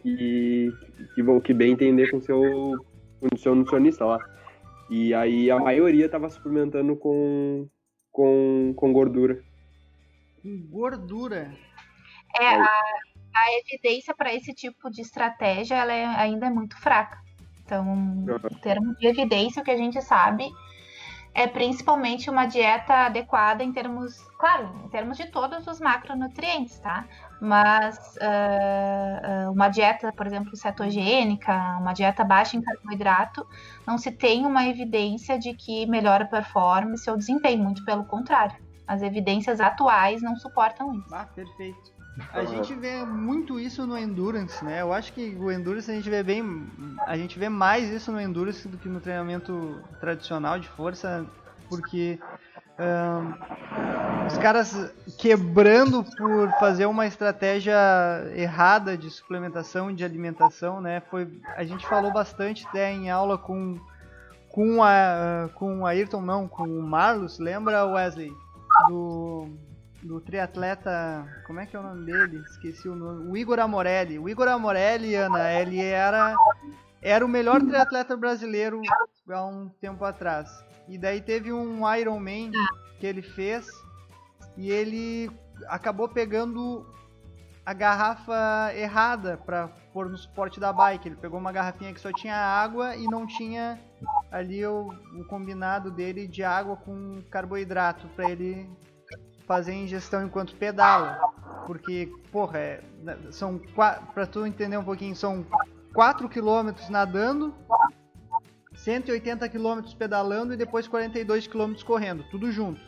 que, 0.02 0.70
que, 1.14 1.40
que 1.40 1.54
bem 1.54 1.72
entender 1.72 2.10
com 2.10 2.20
seu, 2.20 2.40
o 2.40 3.38
seu 3.38 3.54
nutricionista 3.54 4.04
lá. 4.04 4.18
E 4.90 5.14
aí 5.14 5.50
a 5.50 5.58
maioria 5.58 6.08
tava 6.08 6.28
suplementando 6.28 6.94
com, 6.96 7.66
com, 8.12 8.74
com 8.76 8.92
gordura. 8.92 9.42
Gordura? 10.68 11.52
É, 12.38 12.46
a, 12.46 12.82
a 13.34 13.58
evidência 13.60 14.14
para 14.14 14.34
esse 14.34 14.54
tipo 14.54 14.90
de 14.90 15.00
estratégia 15.00 15.76
ela 15.76 15.92
é, 15.92 16.04
ainda 16.04 16.46
é 16.46 16.50
muito 16.50 16.78
fraca. 16.80 17.18
Então, 17.64 17.84
em 18.50 18.60
termos 18.60 18.96
de 18.98 19.08
evidência, 19.08 19.60
o 19.60 19.64
que 19.64 19.72
a 19.72 19.76
gente 19.76 20.00
sabe 20.00 20.44
é 21.36 21.46
principalmente 21.46 22.30
uma 22.30 22.46
dieta 22.46 22.94
adequada 22.94 23.62
em 23.62 23.70
termos, 23.70 24.16
claro, 24.38 24.70
em 24.82 24.88
termos 24.88 25.18
de 25.18 25.26
todos 25.26 25.66
os 25.66 25.78
macronutrientes, 25.78 26.78
tá? 26.78 27.04
Mas 27.38 28.16
uh, 28.16 29.52
uma 29.52 29.68
dieta, 29.68 30.10
por 30.12 30.26
exemplo, 30.26 30.56
cetogênica, 30.56 31.52
uma 31.78 31.92
dieta 31.92 32.24
baixa 32.24 32.56
em 32.56 32.62
carboidrato, 32.62 33.46
não 33.86 33.98
se 33.98 34.10
tem 34.10 34.46
uma 34.46 34.66
evidência 34.66 35.38
de 35.38 35.52
que 35.52 35.84
melhora 35.84 36.24
a 36.24 36.26
performance 36.26 37.08
ou 37.10 37.18
desempenho, 37.18 37.62
muito 37.62 37.84
pelo 37.84 38.06
contrário. 38.06 38.56
As 38.88 39.02
evidências 39.02 39.60
atuais 39.60 40.22
não 40.22 40.36
suportam 40.36 40.94
isso. 40.94 41.14
Ah, 41.14 41.26
perfeito. 41.26 41.95
A 42.32 42.44
gente 42.44 42.74
vê 42.74 43.04
muito 43.04 43.60
isso 43.60 43.86
no 43.86 43.96
endurance, 43.96 44.64
né? 44.64 44.80
Eu 44.80 44.92
acho 44.92 45.12
que 45.12 45.36
o 45.38 45.50
endurance 45.50 45.90
a 45.90 45.94
gente 45.94 46.08
vê 46.08 46.22
bem, 46.22 46.66
a 47.06 47.16
gente 47.16 47.38
vê 47.38 47.48
mais 47.48 47.90
isso 47.90 48.10
no 48.10 48.20
endurance 48.20 48.66
do 48.66 48.78
que 48.78 48.88
no 48.88 49.00
treinamento 49.00 49.82
tradicional 50.00 50.58
de 50.58 50.68
força, 50.68 51.26
porque 51.68 52.18
um, 52.78 54.26
os 54.26 54.38
caras 54.38 54.92
quebrando 55.18 56.04
por 56.04 56.50
fazer 56.58 56.86
uma 56.86 57.06
estratégia 57.06 57.76
errada 58.34 58.96
de 58.96 59.10
suplementação 59.10 59.94
de 59.94 60.04
alimentação, 60.04 60.80
né? 60.80 61.00
Foi 61.10 61.28
a 61.54 61.64
gente 61.64 61.86
falou 61.86 62.10
bastante 62.10 62.66
até 62.66 62.92
em 62.92 63.10
aula 63.10 63.36
com 63.36 63.78
com 64.48 64.82
a 64.82 65.50
com 65.54 65.84
a 65.84 65.90
Ayrton 65.90 66.22
não, 66.22 66.48
com 66.48 66.64
o 66.64 66.82
Marlos, 66.82 67.38
lembra 67.38 67.84
Wesley 67.84 68.32
do 68.88 69.48
do 70.06 70.20
triatleta, 70.20 71.26
como 71.46 71.60
é 71.60 71.66
que 71.66 71.76
é 71.76 71.80
o 71.80 71.82
nome 71.82 72.06
dele? 72.06 72.38
Esqueci 72.50 72.88
o 72.88 72.94
nome. 72.94 73.28
O 73.30 73.36
Igor 73.36 73.58
Amorelli. 73.58 74.18
O 74.18 74.28
Igor 74.28 74.48
Amorelli, 74.48 75.14
Ana, 75.14 75.52
ele 75.52 75.82
era 75.82 76.34
era 77.02 77.24
o 77.24 77.28
melhor 77.28 77.60
triatleta 77.60 78.16
brasileiro 78.16 78.80
há 79.28 79.44
um 79.44 79.68
tempo 79.68 80.04
atrás. 80.04 80.48
E 80.88 80.96
daí 80.96 81.20
teve 81.20 81.52
um 81.52 81.82
Ironman 81.94 82.50
que 82.98 83.06
ele 83.06 83.22
fez 83.22 83.68
e 84.56 84.70
ele 84.70 85.30
acabou 85.68 86.08
pegando 86.08 86.86
a 87.64 87.72
garrafa 87.72 88.72
errada 88.74 89.36
para 89.36 89.68
pôr 89.92 90.08
no 90.08 90.16
suporte 90.16 90.58
da 90.58 90.72
bike. 90.72 91.08
Ele 91.08 91.16
pegou 91.16 91.38
uma 91.38 91.52
garrafinha 91.52 91.92
que 91.92 92.00
só 92.00 92.12
tinha 92.12 92.36
água 92.36 92.96
e 92.96 93.04
não 93.04 93.26
tinha 93.26 93.80
ali 94.30 94.64
o, 94.64 94.88
o 95.14 95.24
combinado 95.24 95.90
dele 95.90 96.26
de 96.26 96.44
água 96.44 96.76
com 96.76 97.20
carboidrato 97.30 98.08
para 98.10 98.30
ele 98.30 98.68
fazer 99.46 99.72
ingestão 99.72 100.24
enquanto 100.24 100.56
pedala. 100.56 101.20
Porque, 101.66 102.12
porra, 102.30 102.58
é, 102.58 102.82
né, 103.02 103.16
são 103.30 103.58
para 103.74 104.26
tu 104.26 104.46
entender 104.46 104.76
um 104.76 104.84
pouquinho, 104.84 105.16
são 105.16 105.44
4 105.92 106.28
km 106.28 106.70
nadando, 106.90 107.54
180 108.74 109.48
km 109.48 109.80
pedalando 109.98 110.54
e 110.54 110.56
depois 110.56 110.86
42 110.86 111.46
km 111.46 111.74
correndo, 111.84 112.24
tudo 112.30 112.52
junto. 112.52 112.80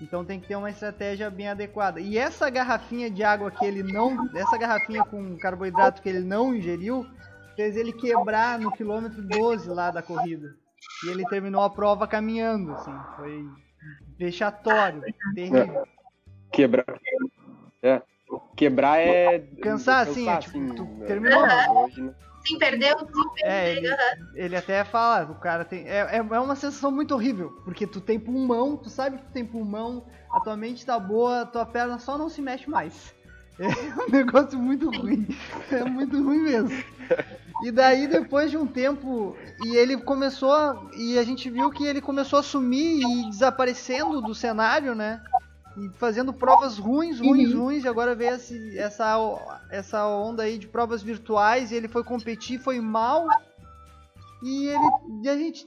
Então 0.00 0.24
tem 0.24 0.40
que 0.40 0.48
ter 0.48 0.56
uma 0.56 0.70
estratégia 0.70 1.30
bem 1.30 1.48
adequada. 1.48 2.00
E 2.00 2.18
essa 2.18 2.50
garrafinha 2.50 3.10
de 3.10 3.22
água 3.22 3.50
que 3.50 3.64
ele 3.64 3.82
não, 3.82 4.28
essa 4.34 4.56
garrafinha 4.56 5.04
com 5.04 5.36
carboidrato 5.36 6.02
que 6.02 6.08
ele 6.08 6.20
não 6.20 6.54
ingeriu, 6.54 7.06
fez 7.56 7.76
ele 7.76 7.92
quebrar 7.92 8.58
no 8.58 8.72
quilômetro 8.72 9.22
12 9.22 9.68
lá 9.70 9.90
da 9.90 10.02
corrida. 10.02 10.54
E 11.04 11.08
ele 11.08 11.24
terminou 11.26 11.62
a 11.62 11.70
prova 11.70 12.06
caminhando, 12.06 12.72
assim, 12.72 12.94
foi 13.16 13.48
vexatório, 14.18 15.02
terrível. 15.34 15.86
Quebrar. 16.54 16.86
É. 17.82 18.02
Quebrar 18.56 18.98
é. 18.98 19.38
Cansar, 19.62 20.08
assim, 20.08 20.28
é, 20.28 20.36
tipo, 20.38 20.56
assim, 20.56 20.74
tu 20.74 20.88
é, 21.02 21.06
terminou. 21.06 21.42
Hoje, 21.42 22.14
Sim, 22.46 22.58
perdeu 22.58 22.94
o 22.96 23.34
É, 23.42 23.72
ele, 23.72 23.88
ele, 24.34 24.56
até 24.56 24.84
fala, 24.84 25.30
o 25.30 25.36
cara 25.36 25.64
tem. 25.64 25.88
É, 25.88 26.00
é, 26.00 26.16
é 26.16 26.40
uma 26.40 26.54
sensação 26.54 26.90
muito 26.90 27.14
horrível, 27.14 27.50
porque 27.64 27.86
tu 27.86 28.00
tem 28.00 28.20
pulmão, 28.20 28.76
tu 28.76 28.90
sabe 28.90 29.16
que 29.16 29.24
tu 29.24 29.32
tem 29.32 29.46
pulmão, 29.46 30.06
a 30.30 30.40
tua 30.40 30.56
mente 30.56 30.84
tá 30.84 30.98
boa, 30.98 31.42
a 31.42 31.46
tua 31.46 31.64
perna 31.64 31.98
só 31.98 32.18
não 32.18 32.28
se 32.28 32.42
mexe 32.42 32.68
mais. 32.68 33.14
É 33.56 34.02
um 34.02 34.10
negócio 34.10 34.58
muito 34.58 34.90
ruim. 34.90 35.28
É 35.70 35.84
muito 35.84 36.20
ruim 36.20 36.40
mesmo. 36.40 36.84
E 37.62 37.70
daí, 37.70 38.08
depois 38.08 38.50
de 38.50 38.56
um 38.56 38.66
tempo, 38.66 39.36
e 39.64 39.76
ele 39.76 39.96
começou. 39.96 40.90
E 40.96 41.16
a 41.16 41.22
gente 41.22 41.48
viu 41.48 41.70
que 41.70 41.86
ele 41.86 42.00
começou 42.00 42.40
a 42.40 42.42
sumir 42.42 43.00
e 43.00 43.30
desaparecendo 43.30 44.20
do 44.20 44.34
cenário, 44.34 44.96
né? 44.96 45.22
E 45.76 45.88
fazendo 45.96 46.32
provas 46.32 46.78
ruins, 46.78 47.18
ruins, 47.18 47.52
uhum. 47.52 47.64
ruins, 47.64 47.84
e 47.84 47.88
agora 47.88 48.14
veio 48.14 48.34
esse, 48.34 48.78
essa, 48.78 49.16
essa 49.70 50.06
onda 50.06 50.44
aí 50.44 50.58
de 50.58 50.68
provas 50.68 51.02
virtuais, 51.02 51.70
e 51.70 51.74
ele 51.74 51.88
foi 51.88 52.04
competir, 52.04 52.58
foi 52.58 52.80
mal, 52.80 53.26
e 54.42 54.68
ele 54.68 54.90
e 55.22 55.28
a 55.28 55.36
gente 55.36 55.66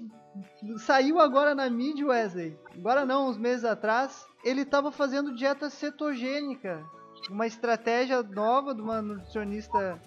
saiu 0.78 1.20
agora 1.20 1.54
na 1.54 1.70
mídia, 1.70 2.08
Wesley, 2.08 2.58
agora 2.76 3.06
não, 3.06 3.30
uns 3.30 3.38
meses 3.38 3.66
atrás, 3.66 4.26
ele 4.44 4.62
estava 4.62 4.92
fazendo 4.92 5.36
dieta 5.36 5.70
cetogênica, 5.70 6.86
uma 7.30 7.48
estratégia 7.48 8.24
nova 8.24 8.74
de 8.74 8.82
uma 8.82 9.02
nutricionista 9.02 10.00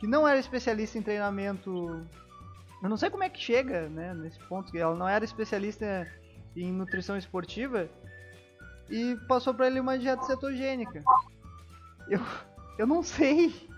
que 0.00 0.06
não 0.06 0.26
era 0.26 0.40
especialista 0.40 0.98
em 0.98 1.02
treinamento, 1.02 2.04
eu 2.82 2.88
não 2.88 2.96
sei 2.96 3.10
como 3.10 3.22
é 3.22 3.28
que 3.28 3.38
chega, 3.38 3.88
né, 3.88 4.14
nesse 4.14 4.38
ponto, 4.48 4.72
que 4.72 4.78
ela 4.78 4.96
não 4.96 5.06
era 5.06 5.24
especialista 5.24 6.10
em 6.56 6.72
nutrição 6.72 7.16
esportiva, 7.16 7.88
e 8.90 9.16
passou 9.28 9.54
para 9.54 9.68
ele 9.68 9.80
uma 9.80 9.98
dieta 9.98 10.24
cetogênica. 10.24 11.02
Eu, 12.08 12.20
eu 12.78 12.86
não 12.86 13.02
sei. 13.02 13.68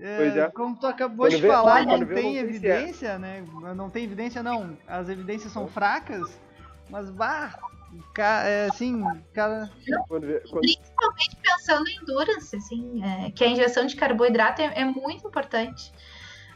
É, 0.00 0.38
é. 0.38 0.50
Como 0.50 0.76
tu 0.76 0.86
acabou 0.86 1.26
quando 1.26 1.36
de 1.36 1.42
vê, 1.42 1.48
falar, 1.48 1.84
não 1.84 2.06
tem 2.06 2.38
evidência, 2.38 3.08
é. 3.08 3.18
né? 3.18 3.44
Não 3.76 3.90
tem 3.90 4.04
evidência, 4.04 4.42
não. 4.42 4.76
As 4.86 5.08
evidências 5.08 5.52
são 5.52 5.68
fracas, 5.68 6.40
mas 6.88 7.10
bah, 7.10 7.58
é, 8.18 8.68
assim, 8.70 9.02
cara. 9.32 9.70
Quando 10.08 10.26
vê, 10.26 10.40
quando... 10.40 10.60
Principalmente 10.60 11.36
pensando 11.42 11.88
em 11.88 11.96
endurance, 11.96 12.56
assim, 12.56 13.02
é, 13.04 13.30
que 13.30 13.44
a 13.44 13.48
injeção 13.48 13.86
de 13.86 13.96
carboidrato 13.96 14.62
é, 14.62 14.80
é 14.80 14.84
muito 14.84 15.26
importante 15.26 15.92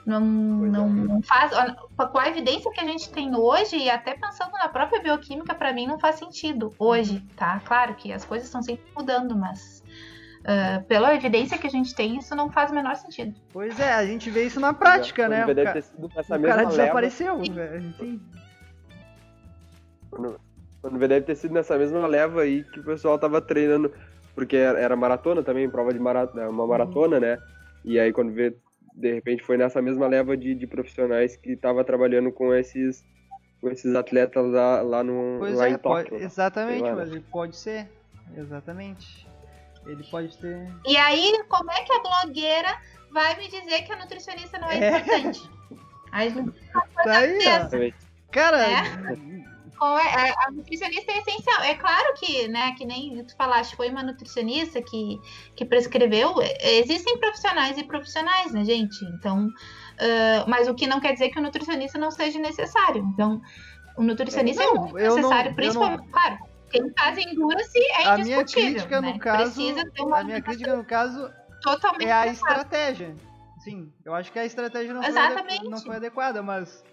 Não, 0.08 0.20
não, 0.20 0.88
não 0.88 1.22
faz. 1.22 1.52
Com 1.94 2.18
a 2.18 2.28
evidência 2.28 2.70
que 2.70 2.80
a 2.80 2.84
gente 2.84 3.10
tem 3.12 3.36
hoje, 3.36 3.76
e 3.76 3.90
até 3.90 4.14
pensando 4.14 4.52
na 4.52 4.66
própria 4.66 5.02
bioquímica, 5.02 5.54
para 5.54 5.70
mim 5.70 5.86
não 5.86 5.98
faz 5.98 6.16
sentido 6.16 6.72
hoje, 6.78 7.22
tá? 7.36 7.60
Claro 7.62 7.94
que 7.94 8.10
as 8.10 8.24
coisas 8.24 8.48
estão 8.48 8.62
sempre 8.62 8.90
mudando, 8.96 9.36
mas 9.36 9.84
uh, 10.40 10.82
pela 10.84 11.14
evidência 11.14 11.58
que 11.58 11.66
a 11.66 11.70
gente 11.70 11.94
tem, 11.94 12.16
isso 12.16 12.34
não 12.34 12.50
faz 12.50 12.70
o 12.70 12.74
menor 12.74 12.96
sentido. 12.96 13.34
Pois 13.52 13.78
é, 13.78 13.92
a 13.92 14.06
gente 14.06 14.30
vê 14.30 14.46
isso 14.46 14.58
na 14.58 14.72
prática, 14.72 15.28
né? 15.28 15.44
O, 15.44 15.54
ca... 16.08 16.36
o 16.36 16.42
cara 16.42 16.64
desapareceu, 16.64 17.42
enfim. 17.42 18.18
Quando, 20.10 20.40
quando 20.80 20.98
deve 21.00 21.20
ter 21.20 21.34
sido 21.34 21.52
nessa 21.52 21.76
mesma 21.76 22.06
leva 22.06 22.40
aí 22.40 22.64
que 22.64 22.80
o 22.80 22.84
pessoal 22.84 23.18
tava 23.18 23.42
treinando, 23.42 23.92
porque 24.34 24.56
era 24.56 24.96
maratona 24.96 25.42
também, 25.42 25.68
prova 25.68 25.92
de 25.92 25.98
maratona, 25.98 26.48
uma 26.48 26.66
maratona, 26.66 27.16
uhum. 27.16 27.20
né? 27.20 27.38
E 27.84 28.00
aí 28.00 28.10
quando 28.10 28.32
vê 28.32 28.56
de 28.98 29.14
repente 29.14 29.42
foi 29.42 29.56
nessa 29.56 29.80
mesma 29.80 30.06
leva 30.06 30.36
de, 30.36 30.54
de 30.54 30.66
profissionais 30.66 31.36
que 31.36 31.52
estava 31.52 31.84
trabalhando 31.84 32.32
com 32.32 32.52
esses 32.52 33.04
com 33.60 33.70
esses 33.70 33.94
atletas 33.94 34.44
lá, 34.52 34.82
lá, 34.82 35.02
no, 35.02 35.38
pois 35.38 35.56
lá 35.56 35.66
é, 35.66 35.70
em 35.70 35.78
Tóquio. 35.78 36.10
Pode, 36.10 36.24
exatamente, 36.24 36.90
mas 36.92 37.10
ele 37.10 37.24
pode 37.30 37.56
ser. 37.56 37.88
Exatamente. 38.36 39.26
Ele 39.86 40.04
pode 40.04 40.36
ter. 40.38 40.68
E 40.86 40.96
aí, 40.96 41.42
como 41.48 41.70
é 41.72 41.82
que 41.82 41.92
a 41.92 42.00
blogueira 42.00 42.76
vai 43.10 43.36
me 43.36 43.48
dizer 43.48 43.82
que 43.82 43.92
a 43.92 43.96
nutricionista 43.96 44.58
não 44.58 44.70
é, 44.70 44.78
é. 44.78 44.88
importante? 44.88 45.50
Aí, 46.10 46.32
tá 47.04 47.18
aí, 47.18 47.94
Cara, 48.30 48.66
é? 48.66 48.82
É, 49.80 50.30
a 50.46 50.50
nutricionista 50.50 51.12
é 51.12 51.18
essencial. 51.18 51.62
É 51.62 51.74
claro 51.74 52.14
que, 52.14 52.48
né, 52.48 52.74
que 52.76 52.84
nem 52.84 53.24
tu 53.24 53.36
falaste, 53.36 53.76
foi 53.76 53.88
uma 53.90 54.02
nutricionista 54.02 54.82
que, 54.82 55.18
que 55.54 55.64
prescreveu. 55.64 56.34
Existem 56.60 57.18
profissionais 57.18 57.78
e 57.78 57.84
profissionais, 57.84 58.52
né, 58.52 58.64
gente? 58.64 59.04
Então, 59.04 59.46
uh, 59.46 60.48
mas 60.48 60.68
o 60.68 60.74
que 60.74 60.86
não 60.86 61.00
quer 61.00 61.12
dizer 61.12 61.30
que 61.30 61.38
o 61.38 61.42
nutricionista 61.42 61.98
não 61.98 62.10
seja 62.10 62.38
necessário. 62.38 63.04
Então, 63.12 63.40
o 63.96 64.02
nutricionista 64.02 64.62
é 64.62 64.66
não, 64.66 64.74
é 64.74 64.78
muito 64.80 64.94
necessário, 64.94 65.50
não, 65.50 65.56
principalmente, 65.56 66.00
não... 66.00 66.08
claro. 66.08 66.38
Quem 66.70 66.92
faz 66.98 67.18
endurance 67.18 67.78
é 67.78 68.04
a 68.04 68.18
minha 68.18 68.44
crítica 68.44 69.00
né? 69.00 69.12
no 69.12 69.18
caso, 69.18 69.42
Precisa 69.42 69.90
ter 69.90 70.02
uma 70.02 70.18
a 70.18 70.24
minha 70.24 70.42
crítica 70.42 70.76
no 70.76 70.84
caso 70.84 71.32
totalmente 71.62 72.06
é 72.06 72.12
a 72.12 72.26
estratégia. 72.26 73.16
Sim, 73.60 73.90
eu 74.04 74.14
acho 74.14 74.30
que 74.30 74.38
a 74.38 74.44
estratégia 74.44 74.92
não, 74.94 75.02
foi, 75.02 75.68
não 75.68 75.78
foi 75.78 75.96
adequada, 75.96 76.42
mas 76.42 76.84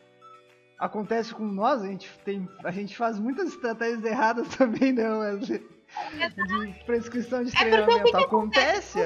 acontece 0.80 1.34
com 1.34 1.46
nós, 1.46 1.82
a 1.82 1.88
gente, 1.88 2.10
tem, 2.24 2.48
a 2.64 2.72
gente 2.72 2.96
faz 2.96 3.20
muitas 3.20 3.50
estratégias 3.50 4.04
erradas 4.04 4.48
também, 4.56 4.92
não, 4.92 5.22
né, 5.22 5.36
De 5.38 6.84
prescrição 6.86 7.44
de 7.44 7.56
é 7.56 7.60
treinamento. 7.60 8.18
acontece. 8.18 9.00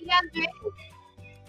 E 0.00 0.10
às 0.10 0.32
vezes. 0.32 0.88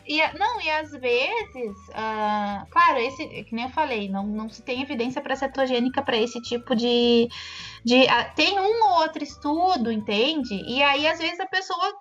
E, 0.07 0.39
não, 0.39 0.59
e 0.59 0.67
às 0.71 0.91
vezes, 0.91 1.77
uh, 1.89 2.65
claro, 2.71 2.97
esse, 2.97 3.27
que 3.43 3.53
nem 3.53 3.65
eu 3.65 3.71
falei, 3.71 4.09
não, 4.09 4.25
não 4.25 4.49
se 4.49 4.63
tem 4.63 4.81
evidência 4.81 5.21
para 5.21 5.35
cetogênica 5.35 6.01
para 6.01 6.17
esse 6.17 6.41
tipo 6.41 6.75
de. 6.75 7.29
de 7.85 8.05
uh, 8.05 8.35
tem 8.35 8.59
um 8.59 8.85
ou 8.85 9.01
outro 9.01 9.23
estudo, 9.23 9.91
entende? 9.91 10.55
E 10.65 10.81
aí, 10.81 11.05
às 11.05 11.19
vezes, 11.19 11.39
a 11.39 11.45
pessoa 11.45 11.93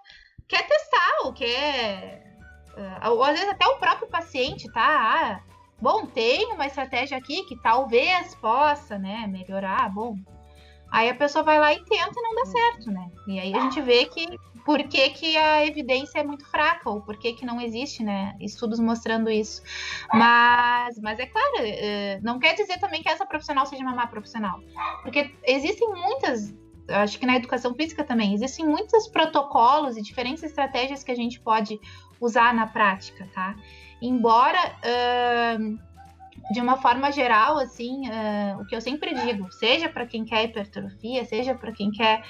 quer 0.48 0.66
testar 0.66 1.18
ou 1.24 1.34
quer. 1.34 2.24
Uh, 2.78 3.10
ou 3.10 3.22
às 3.22 3.32
vezes 3.38 3.48
até 3.50 3.66
o 3.66 3.78
próprio 3.78 4.08
paciente, 4.08 4.72
tá? 4.72 4.80
Ah, 4.80 5.40
bom, 5.80 6.06
tem 6.06 6.52
uma 6.52 6.66
estratégia 6.66 7.16
aqui 7.16 7.44
que 7.44 7.56
talvez 7.56 8.34
possa, 8.36 8.98
né, 8.98 9.26
melhorar, 9.26 9.92
bom. 9.92 10.16
Aí 10.90 11.10
a 11.10 11.14
pessoa 11.14 11.44
vai 11.44 11.58
lá 11.58 11.72
e 11.72 11.84
tenta 11.84 12.12
e 12.16 12.22
não 12.22 12.34
dá 12.34 12.46
certo, 12.46 12.90
né? 12.90 13.10
E 13.26 13.38
aí 13.38 13.54
a 13.54 13.60
gente 13.60 13.80
vê 13.82 14.06
que 14.06 14.26
por 14.64 14.82
que, 14.84 15.10
que 15.10 15.36
a 15.36 15.66
evidência 15.66 16.18
é 16.20 16.24
muito 16.24 16.46
fraca, 16.46 16.88
ou 16.88 17.00
por 17.02 17.18
que, 17.18 17.34
que 17.34 17.44
não 17.44 17.60
existe, 17.60 18.02
né? 18.02 18.34
Estudos 18.40 18.78
mostrando 18.78 19.30
isso. 19.30 19.62
Mas, 20.12 20.98
mas 21.00 21.18
é 21.18 21.26
claro, 21.26 21.56
eh, 21.58 22.18
não 22.22 22.38
quer 22.38 22.54
dizer 22.54 22.78
também 22.78 23.02
que 23.02 23.08
essa 23.08 23.26
profissional 23.26 23.66
seja 23.66 23.82
uma 23.82 23.94
má 23.94 24.06
profissional. 24.06 24.60
Porque 25.02 25.34
existem 25.44 25.88
muitas 25.88 26.54
acho 26.88 27.18
que 27.18 27.26
na 27.26 27.36
educação 27.36 27.74
física 27.74 28.02
também, 28.02 28.34
existem 28.34 28.66
muitos 28.66 29.08
protocolos 29.08 29.96
e 29.96 30.02
diferentes 30.02 30.42
estratégias 30.42 31.04
que 31.04 31.12
a 31.12 31.14
gente 31.14 31.38
pode 31.40 31.78
usar 32.20 32.54
na 32.54 32.66
prática, 32.66 33.28
tá? 33.34 33.54
Embora, 34.00 34.58
uh, 34.84 35.78
de 36.52 36.60
uma 36.60 36.76
forma 36.76 37.10
geral, 37.10 37.58
assim, 37.58 38.08
uh, 38.08 38.60
o 38.60 38.66
que 38.66 38.74
eu 38.74 38.80
sempre 38.80 39.14
digo, 39.14 39.50
seja 39.52 39.88
para 39.88 40.06
quem 40.06 40.24
quer 40.24 40.44
hipertrofia, 40.44 41.24
seja 41.24 41.54
para 41.54 41.72
quem 41.72 41.90
quer 41.90 42.22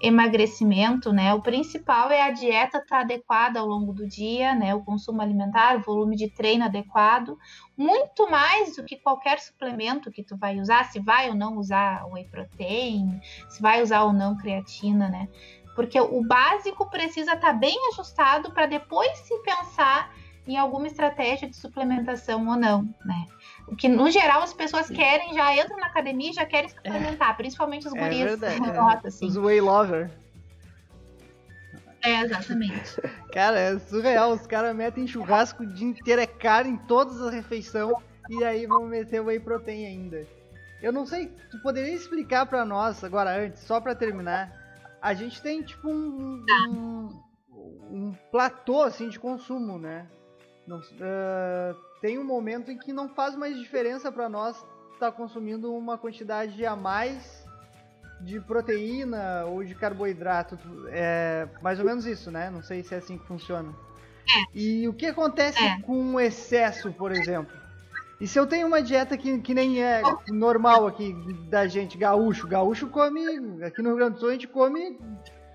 emagrecimento, 0.00 1.12
né? 1.12 1.34
O 1.34 1.42
principal 1.42 2.10
é 2.10 2.22
a 2.22 2.30
dieta 2.30 2.78
estar 2.78 2.86
tá 2.86 3.00
adequada 3.00 3.60
ao 3.60 3.66
longo 3.66 3.92
do 3.92 4.08
dia, 4.08 4.54
né? 4.54 4.74
O 4.74 4.82
consumo 4.82 5.20
alimentar, 5.20 5.76
o 5.76 5.82
volume 5.82 6.16
de 6.16 6.28
treino 6.30 6.64
adequado, 6.64 7.36
muito 7.76 8.28
mais 8.30 8.76
do 8.76 8.84
que 8.84 8.96
qualquer 8.96 9.38
suplemento 9.38 10.10
que 10.10 10.24
tu 10.24 10.38
vai 10.38 10.58
usar, 10.58 10.84
se 10.86 10.98
vai 10.98 11.28
ou 11.28 11.34
não 11.34 11.58
usar 11.58 12.06
whey 12.06 12.24
protein, 12.24 13.20
se 13.48 13.60
vai 13.60 13.82
usar 13.82 14.04
ou 14.04 14.12
não 14.12 14.36
creatina, 14.36 15.08
né? 15.10 15.28
Porque 15.76 16.00
o 16.00 16.26
básico 16.26 16.88
precisa 16.88 17.34
estar 17.34 17.52
tá 17.52 17.52
bem 17.52 17.76
ajustado 17.92 18.50
para 18.52 18.66
depois 18.66 19.18
se 19.18 19.38
pensar 19.42 20.10
em 20.50 20.56
alguma 20.56 20.86
estratégia 20.86 21.48
de 21.48 21.56
suplementação 21.56 22.46
ou 22.48 22.56
não, 22.56 22.82
né? 23.04 23.26
O 23.68 23.76
que, 23.76 23.88
no 23.88 24.10
geral, 24.10 24.42
as 24.42 24.52
pessoas 24.52 24.90
querem, 24.90 25.32
já 25.32 25.54
entram 25.56 25.76
na 25.78 25.86
academia 25.86 26.30
e 26.30 26.32
já 26.32 26.44
querem 26.44 26.68
suplementar, 26.68 27.30
é. 27.30 27.34
principalmente 27.34 27.86
os 27.86 27.92
guris. 27.92 28.20
É 28.20 28.36
verdade, 28.36 28.60
nota, 28.60 29.08
assim. 29.08 29.26
Os 29.26 29.36
way 29.36 29.60
lover. 29.60 30.10
É, 32.02 32.22
exatamente. 32.22 33.00
Cara, 33.32 33.58
é 33.60 33.78
surreal. 33.78 34.32
Os 34.32 34.46
caras 34.46 34.74
metem 34.74 35.06
churrasco 35.06 35.62
o 35.62 35.66
dia 35.66 35.86
inteiro, 35.86 36.20
é 36.20 36.26
caro 36.26 36.66
em 36.66 36.76
todas 36.76 37.20
as 37.20 37.32
refeições, 37.32 37.94
e 38.28 38.42
aí 38.42 38.66
vão 38.66 38.86
meter 38.86 39.20
whey 39.20 39.38
protein 39.38 39.86
ainda. 39.86 40.26
Eu 40.82 40.92
não 40.92 41.06
sei, 41.06 41.30
tu 41.50 41.60
poderia 41.62 41.94
explicar 41.94 42.46
para 42.46 42.64
nós, 42.64 43.04
agora 43.04 43.38
antes, 43.38 43.62
só 43.62 43.80
para 43.80 43.94
terminar. 43.94 44.50
A 45.00 45.14
gente 45.14 45.40
tem, 45.40 45.62
tipo, 45.62 45.88
um, 45.88 46.44
um, 46.70 47.22
um 47.90 48.14
platô, 48.32 48.82
assim, 48.82 49.08
de 49.08 49.18
consumo, 49.18 49.78
né? 49.78 50.06
Não, 50.70 50.78
uh, 50.78 51.76
tem 52.00 52.16
um 52.16 52.22
momento 52.22 52.70
em 52.70 52.78
que 52.78 52.92
não 52.92 53.08
faz 53.08 53.34
mais 53.34 53.58
diferença 53.58 54.12
para 54.12 54.28
nós 54.28 54.54
estar 54.92 55.10
tá 55.10 55.12
consumindo 55.12 55.74
uma 55.74 55.98
quantidade 55.98 56.64
a 56.64 56.76
mais 56.76 57.44
de 58.20 58.38
proteína 58.38 59.46
ou 59.46 59.64
de 59.64 59.74
carboidrato. 59.74 60.56
É 60.86 61.48
mais 61.60 61.80
ou 61.80 61.84
menos 61.84 62.06
isso, 62.06 62.30
né? 62.30 62.50
Não 62.50 62.62
sei 62.62 62.84
se 62.84 62.94
é 62.94 62.98
assim 62.98 63.18
que 63.18 63.26
funciona. 63.26 63.74
É. 63.74 64.56
E 64.56 64.86
o 64.86 64.92
que 64.92 65.06
acontece 65.06 65.60
é. 65.60 65.80
com 65.82 66.14
o 66.14 66.20
excesso, 66.20 66.92
por 66.92 67.10
exemplo? 67.10 67.58
E 68.20 68.28
se 68.28 68.38
eu 68.38 68.46
tenho 68.46 68.68
uma 68.68 68.80
dieta 68.80 69.16
que, 69.16 69.40
que 69.40 69.52
nem 69.52 69.82
é 69.82 70.02
normal 70.28 70.86
aqui 70.86 71.12
da 71.48 71.66
gente, 71.66 71.98
gaúcho, 71.98 72.46
gaúcho 72.46 72.86
come, 72.86 73.64
aqui 73.64 73.82
no 73.82 73.88
Rio 73.88 73.96
Grande 73.96 74.14
do 74.14 74.20
Sul 74.20 74.28
a 74.28 74.32
gente 74.32 74.46
come, 74.46 75.00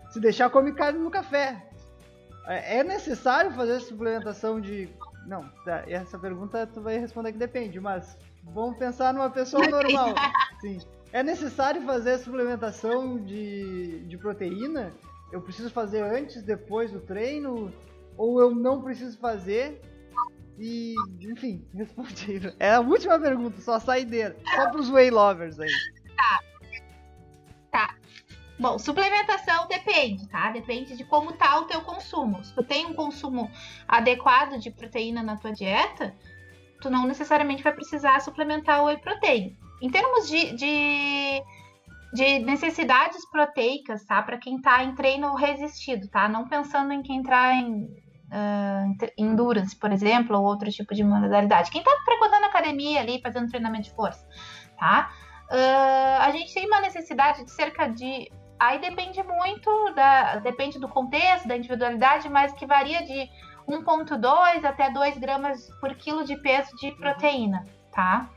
se 0.09 0.19
deixar, 0.19 0.49
come 0.49 0.73
carne 0.73 0.99
no 0.99 1.09
café. 1.09 1.63
É, 2.47 2.79
é 2.79 2.83
necessário 2.83 3.51
fazer 3.51 3.79
suplementação 3.79 4.59
de 4.59 4.89
não, 5.25 5.49
tá, 5.63 5.83
essa 5.87 6.17
pergunta 6.17 6.67
tu 6.67 6.81
vai 6.81 6.97
responder 6.97 7.31
que 7.31 7.37
depende, 7.37 7.79
mas 7.79 8.17
vamos 8.43 8.77
pensar 8.77 9.13
numa 9.13 9.29
pessoa 9.29 9.67
normal. 9.67 10.13
Sim. 10.61 10.79
É 11.11 11.23
necessário 11.23 11.81
fazer 11.83 12.17
suplementação 12.17 13.17
de, 13.23 14.01
de 14.05 14.17
proteína? 14.17 14.93
Eu 15.31 15.41
preciso 15.41 15.69
fazer 15.69 16.01
antes, 16.01 16.43
depois 16.43 16.91
do 16.91 16.99
treino? 16.99 17.71
Ou 18.17 18.39
eu 18.39 18.53
não 18.53 18.81
preciso 18.81 19.17
fazer? 19.17 19.81
E, 20.57 20.93
enfim, 21.21 21.65
respondi. 21.73 22.53
É 22.59 22.73
a 22.73 22.79
última 22.79 23.19
pergunta, 23.19 23.59
só 23.61 23.75
a 23.75 23.79
saideira. 23.79 24.35
Só 24.55 24.69
pros 24.71 24.89
whey 24.89 25.09
lovers 25.09 25.59
aí. 25.59 25.71
Tá. 26.15 26.39
Bom, 28.57 28.79
suplementação 28.79 29.67
depende, 29.67 30.27
tá? 30.27 30.49
Depende 30.49 30.95
de 30.95 31.03
como 31.03 31.33
tá 31.33 31.59
o 31.59 31.65
teu 31.65 31.81
consumo. 31.81 32.43
Se 32.43 32.53
tu 32.55 32.63
tem 32.63 32.85
um 32.85 32.93
consumo 32.93 33.51
adequado 33.87 34.57
de 34.57 34.71
proteína 34.71 35.21
na 35.21 35.35
tua 35.35 35.51
dieta, 35.51 36.15
tu 36.81 36.89
não 36.89 37.05
necessariamente 37.05 37.63
vai 37.63 37.73
precisar 37.73 38.21
suplementar 38.21 38.81
o 38.81 38.85
whey 38.85 38.97
protein. 38.97 39.57
Em 39.81 39.89
termos 39.89 40.29
de, 40.29 40.55
de, 40.55 41.43
de 42.13 42.39
necessidades 42.39 43.29
proteicas, 43.29 44.05
tá? 44.05 44.21
Para 44.21 44.37
quem 44.37 44.61
tá 44.61 44.83
em 44.83 44.95
treino 44.95 45.35
resistido, 45.35 46.07
tá? 46.07 46.29
Não 46.29 46.47
pensando 46.47 46.93
em 46.93 47.03
quem 47.03 47.17
entrar 47.17 47.53
em 47.55 47.83
uh, 47.83 49.11
endurance, 49.17 49.75
por 49.75 49.91
exemplo, 49.91 50.37
ou 50.37 50.45
outro 50.45 50.71
tipo 50.71 50.95
de 50.95 51.03
modalidade. 51.03 51.71
Quem 51.71 51.83
tá 51.83 51.91
frequentando 52.05 52.45
academia 52.45 53.01
ali, 53.01 53.21
fazendo 53.21 53.49
treinamento 53.49 53.89
de 53.89 53.95
força, 53.95 54.25
tá? 54.79 55.11
Uh, 55.51 56.21
a 56.21 56.31
gente 56.31 56.53
tem 56.53 56.65
uma 56.65 56.79
necessidade 56.79 57.43
de 57.43 57.51
cerca 57.51 57.87
de 57.87 58.31
Aí 58.59 58.79
depende 58.79 59.21
muito, 59.23 59.93
da, 59.93 60.37
depende 60.37 60.79
do 60.79 60.87
contexto, 60.87 61.47
da 61.47 61.57
individualidade, 61.57 62.29
mas 62.29 62.53
que 62.53 62.65
varia 62.65 63.03
de 63.03 63.29
1,2 63.67 64.63
até 64.63 64.89
2 64.89 65.17
gramas 65.17 65.69
por 65.81 65.93
quilo 65.95 66.23
de 66.23 66.37
peso 66.37 66.75
de 66.77 66.91
proteína, 66.93 67.65
tá? 67.91 68.29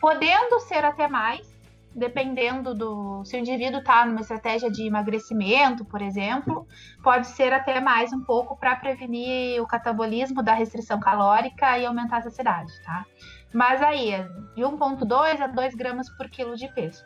Podendo 0.00 0.58
ser 0.60 0.84
até 0.84 1.06
mais, 1.06 1.46
dependendo 1.94 2.74
do. 2.74 3.24
Se 3.24 3.36
o 3.36 3.38
indivíduo 3.38 3.80
está 3.80 4.04
numa 4.06 4.20
estratégia 4.20 4.70
de 4.70 4.86
emagrecimento, 4.86 5.84
por 5.84 6.00
exemplo, 6.00 6.66
pode 7.02 7.26
ser 7.28 7.52
até 7.52 7.80
mais 7.80 8.12
um 8.12 8.24
pouco 8.24 8.56
para 8.56 8.76
prevenir 8.76 9.62
o 9.62 9.66
catabolismo 9.66 10.42
da 10.42 10.54
restrição 10.54 10.98
calórica 10.98 11.78
e 11.78 11.84
aumentar 11.84 12.18
a 12.18 12.22
saciedade, 12.22 12.72
tá? 12.82 13.04
Mas 13.52 13.82
aí, 13.82 14.12
de 14.54 14.62
1,2 14.62 15.40
a 15.40 15.46
2 15.46 15.74
gramas 15.74 16.08
por 16.16 16.30
quilo 16.30 16.56
de 16.56 16.68
peso. 16.68 17.04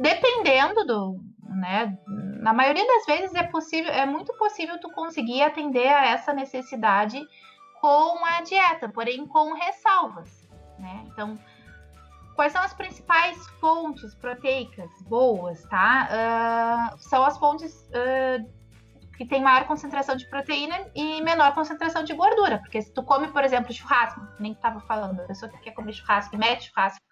Dependendo 0.00 0.86
do, 0.86 1.20
né? 1.44 1.98
Na 2.40 2.54
maioria 2.54 2.86
das 2.86 3.04
vezes 3.04 3.34
é 3.34 3.42
possível, 3.42 3.92
é 3.92 4.06
muito 4.06 4.32
possível 4.38 4.80
tu 4.80 4.90
conseguir 4.92 5.42
atender 5.42 5.88
a 5.88 6.06
essa 6.06 6.32
necessidade 6.32 7.22
com 7.82 8.24
a 8.24 8.40
dieta, 8.40 8.88
porém 8.88 9.26
com 9.26 9.52
ressalvas, 9.52 10.48
né? 10.78 11.04
Então, 11.06 11.38
quais 12.34 12.50
são 12.50 12.62
as 12.62 12.72
principais 12.72 13.46
fontes 13.60 14.14
proteicas 14.14 14.90
boas, 15.02 15.62
tá? 15.64 16.08
Uh, 16.94 16.98
são 16.98 17.22
as 17.22 17.36
fontes 17.36 17.86
uh, 17.88 18.50
que 19.18 19.26
têm 19.26 19.42
maior 19.42 19.66
concentração 19.66 20.16
de 20.16 20.26
proteína 20.30 20.86
e 20.94 21.20
menor 21.20 21.52
concentração 21.52 22.04
de 22.04 22.14
gordura, 22.14 22.58
porque 22.58 22.80
se 22.80 22.90
tu 22.90 23.02
come, 23.02 23.28
por 23.28 23.44
exemplo, 23.44 23.70
churrasco, 23.70 24.26
nem 24.38 24.52
estava 24.52 24.80
falando, 24.80 25.20
a 25.20 25.26
pessoa 25.26 25.52
que 25.52 25.58
quer 25.58 25.72
comer 25.72 25.92
churrasco 25.92 26.38
mete 26.38 26.70
churrasco, 26.70 27.04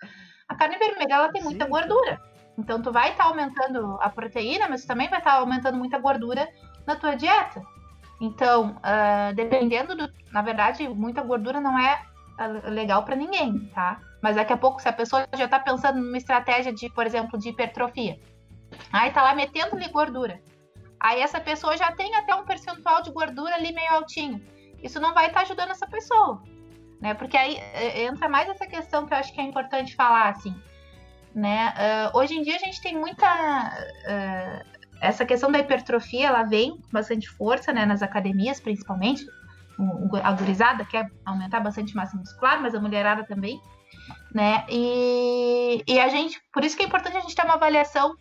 a 0.49 0.55
carne 0.55 0.79
vermelha 0.79 1.13
ela 1.13 1.31
tem 1.31 1.43
muita 1.43 1.67
gordura. 1.67 2.19
Então 2.59 2.83
tu 2.83 2.91
vai 2.91 3.13
estar 3.13 3.23
tá 3.23 3.31
aumentando 3.31 3.97
a 4.01 4.11
proteína, 4.11 4.69
mas 4.69 4.85
também 4.85 5.09
vai 5.09 5.21
estar 5.21 5.31
tá 5.31 5.37
aumentando 5.39 5.79
muita 5.79 5.97
gordura 5.99 6.49
na 6.85 6.97
tua 6.97 7.15
dieta. 7.15 7.63
Então, 8.21 8.77
uh, 8.79 9.33
dependendo 9.35 9.95
do. 9.95 10.13
Na 10.33 10.43
verdade, 10.43 10.89
muita 10.89 11.23
gordura 11.23 11.61
não 11.61 11.79
é 11.79 12.03
legal 12.65 13.05
para 13.05 13.15
ninguém, 13.15 13.71
tá? 13.75 14.01
Mas 14.21 14.35
daqui 14.35 14.53
a 14.53 14.57
pouco, 14.57 14.83
se 14.83 14.89
a 14.89 14.93
pessoa 14.93 15.27
já 15.37 15.45
está 15.45 15.61
pensando 15.61 16.01
numa 16.01 16.17
estratégia 16.17 16.73
de, 16.73 16.91
por 16.91 17.07
exemplo, 17.07 17.39
de 17.39 17.51
hipertrofia, 17.51 18.19
aí 18.93 19.11
tá 19.13 19.23
lá 19.23 19.35
metendo-lhe 19.35 19.89
gordura. 19.89 20.41
Aí 21.01 21.21
essa 21.21 21.41
pessoa 21.41 21.77
já 21.77 21.93
tem 21.93 22.15
até 22.17 22.35
um 22.35 22.45
percentual 22.45 23.03
de 23.03 23.13
gordura 23.13 23.55
ali 23.55 23.73
meio 23.73 23.93
altinho. 23.93 24.45
Isso 24.83 25.01
não 25.01 25.15
vai 25.15 25.27
estar 25.27 25.41
tá 25.41 25.47
ajudando 25.47 25.71
essa 25.71 25.87
pessoa, 25.87 26.43
né? 27.01 27.15
Porque 27.15 27.37
aí 27.37 27.57
é, 27.57 28.05
entra 28.05 28.29
mais 28.29 28.49
essa 28.49 28.67
questão 28.67 29.07
que 29.07 29.15
eu 29.15 29.19
acho 29.19 29.33
que 29.33 29.41
é 29.41 29.45
importante 29.45 29.95
falar, 29.95 30.31
assim 30.31 30.61
né? 31.39 31.73
Uh, 32.13 32.19
hoje 32.19 32.35
em 32.35 32.43
dia 32.43 32.57
a 32.57 32.59
gente 32.59 32.83
tem 32.83 32.99
muita 32.99 33.27
uh, 33.27 34.79
essa 35.01 35.25
questão 35.25 35.51
da 35.51 35.61
hipertrofia, 35.61 36.27
ela 36.27 36.43
vem 36.43 36.73
com 36.73 36.91
bastante 36.93 37.29
força, 37.29 37.73
né? 37.73 37.87
Nas 37.87 38.03
academias, 38.03 38.61
principalmente. 38.61 39.25
A 40.25 40.33
gurizada 40.33 40.85
quer 40.85 41.09
aumentar 41.25 41.61
bastante 41.61 41.95
massa 41.95 42.17
muscular, 42.17 42.61
mas 42.61 42.75
a 42.75 42.81
mulherada 42.81 43.23
também, 43.25 43.61
né? 44.35 44.67
E, 44.69 45.85
e 45.87 46.01
a 46.01 46.09
gente, 46.09 46.43
por 46.53 46.65
isso 46.65 46.77
que 46.77 46.83
é 46.83 46.87
importante 46.87 47.17
a 47.17 47.21
gente 47.21 47.37
ter 47.37 47.45
uma 47.45 47.55
avaliação 47.55 48.17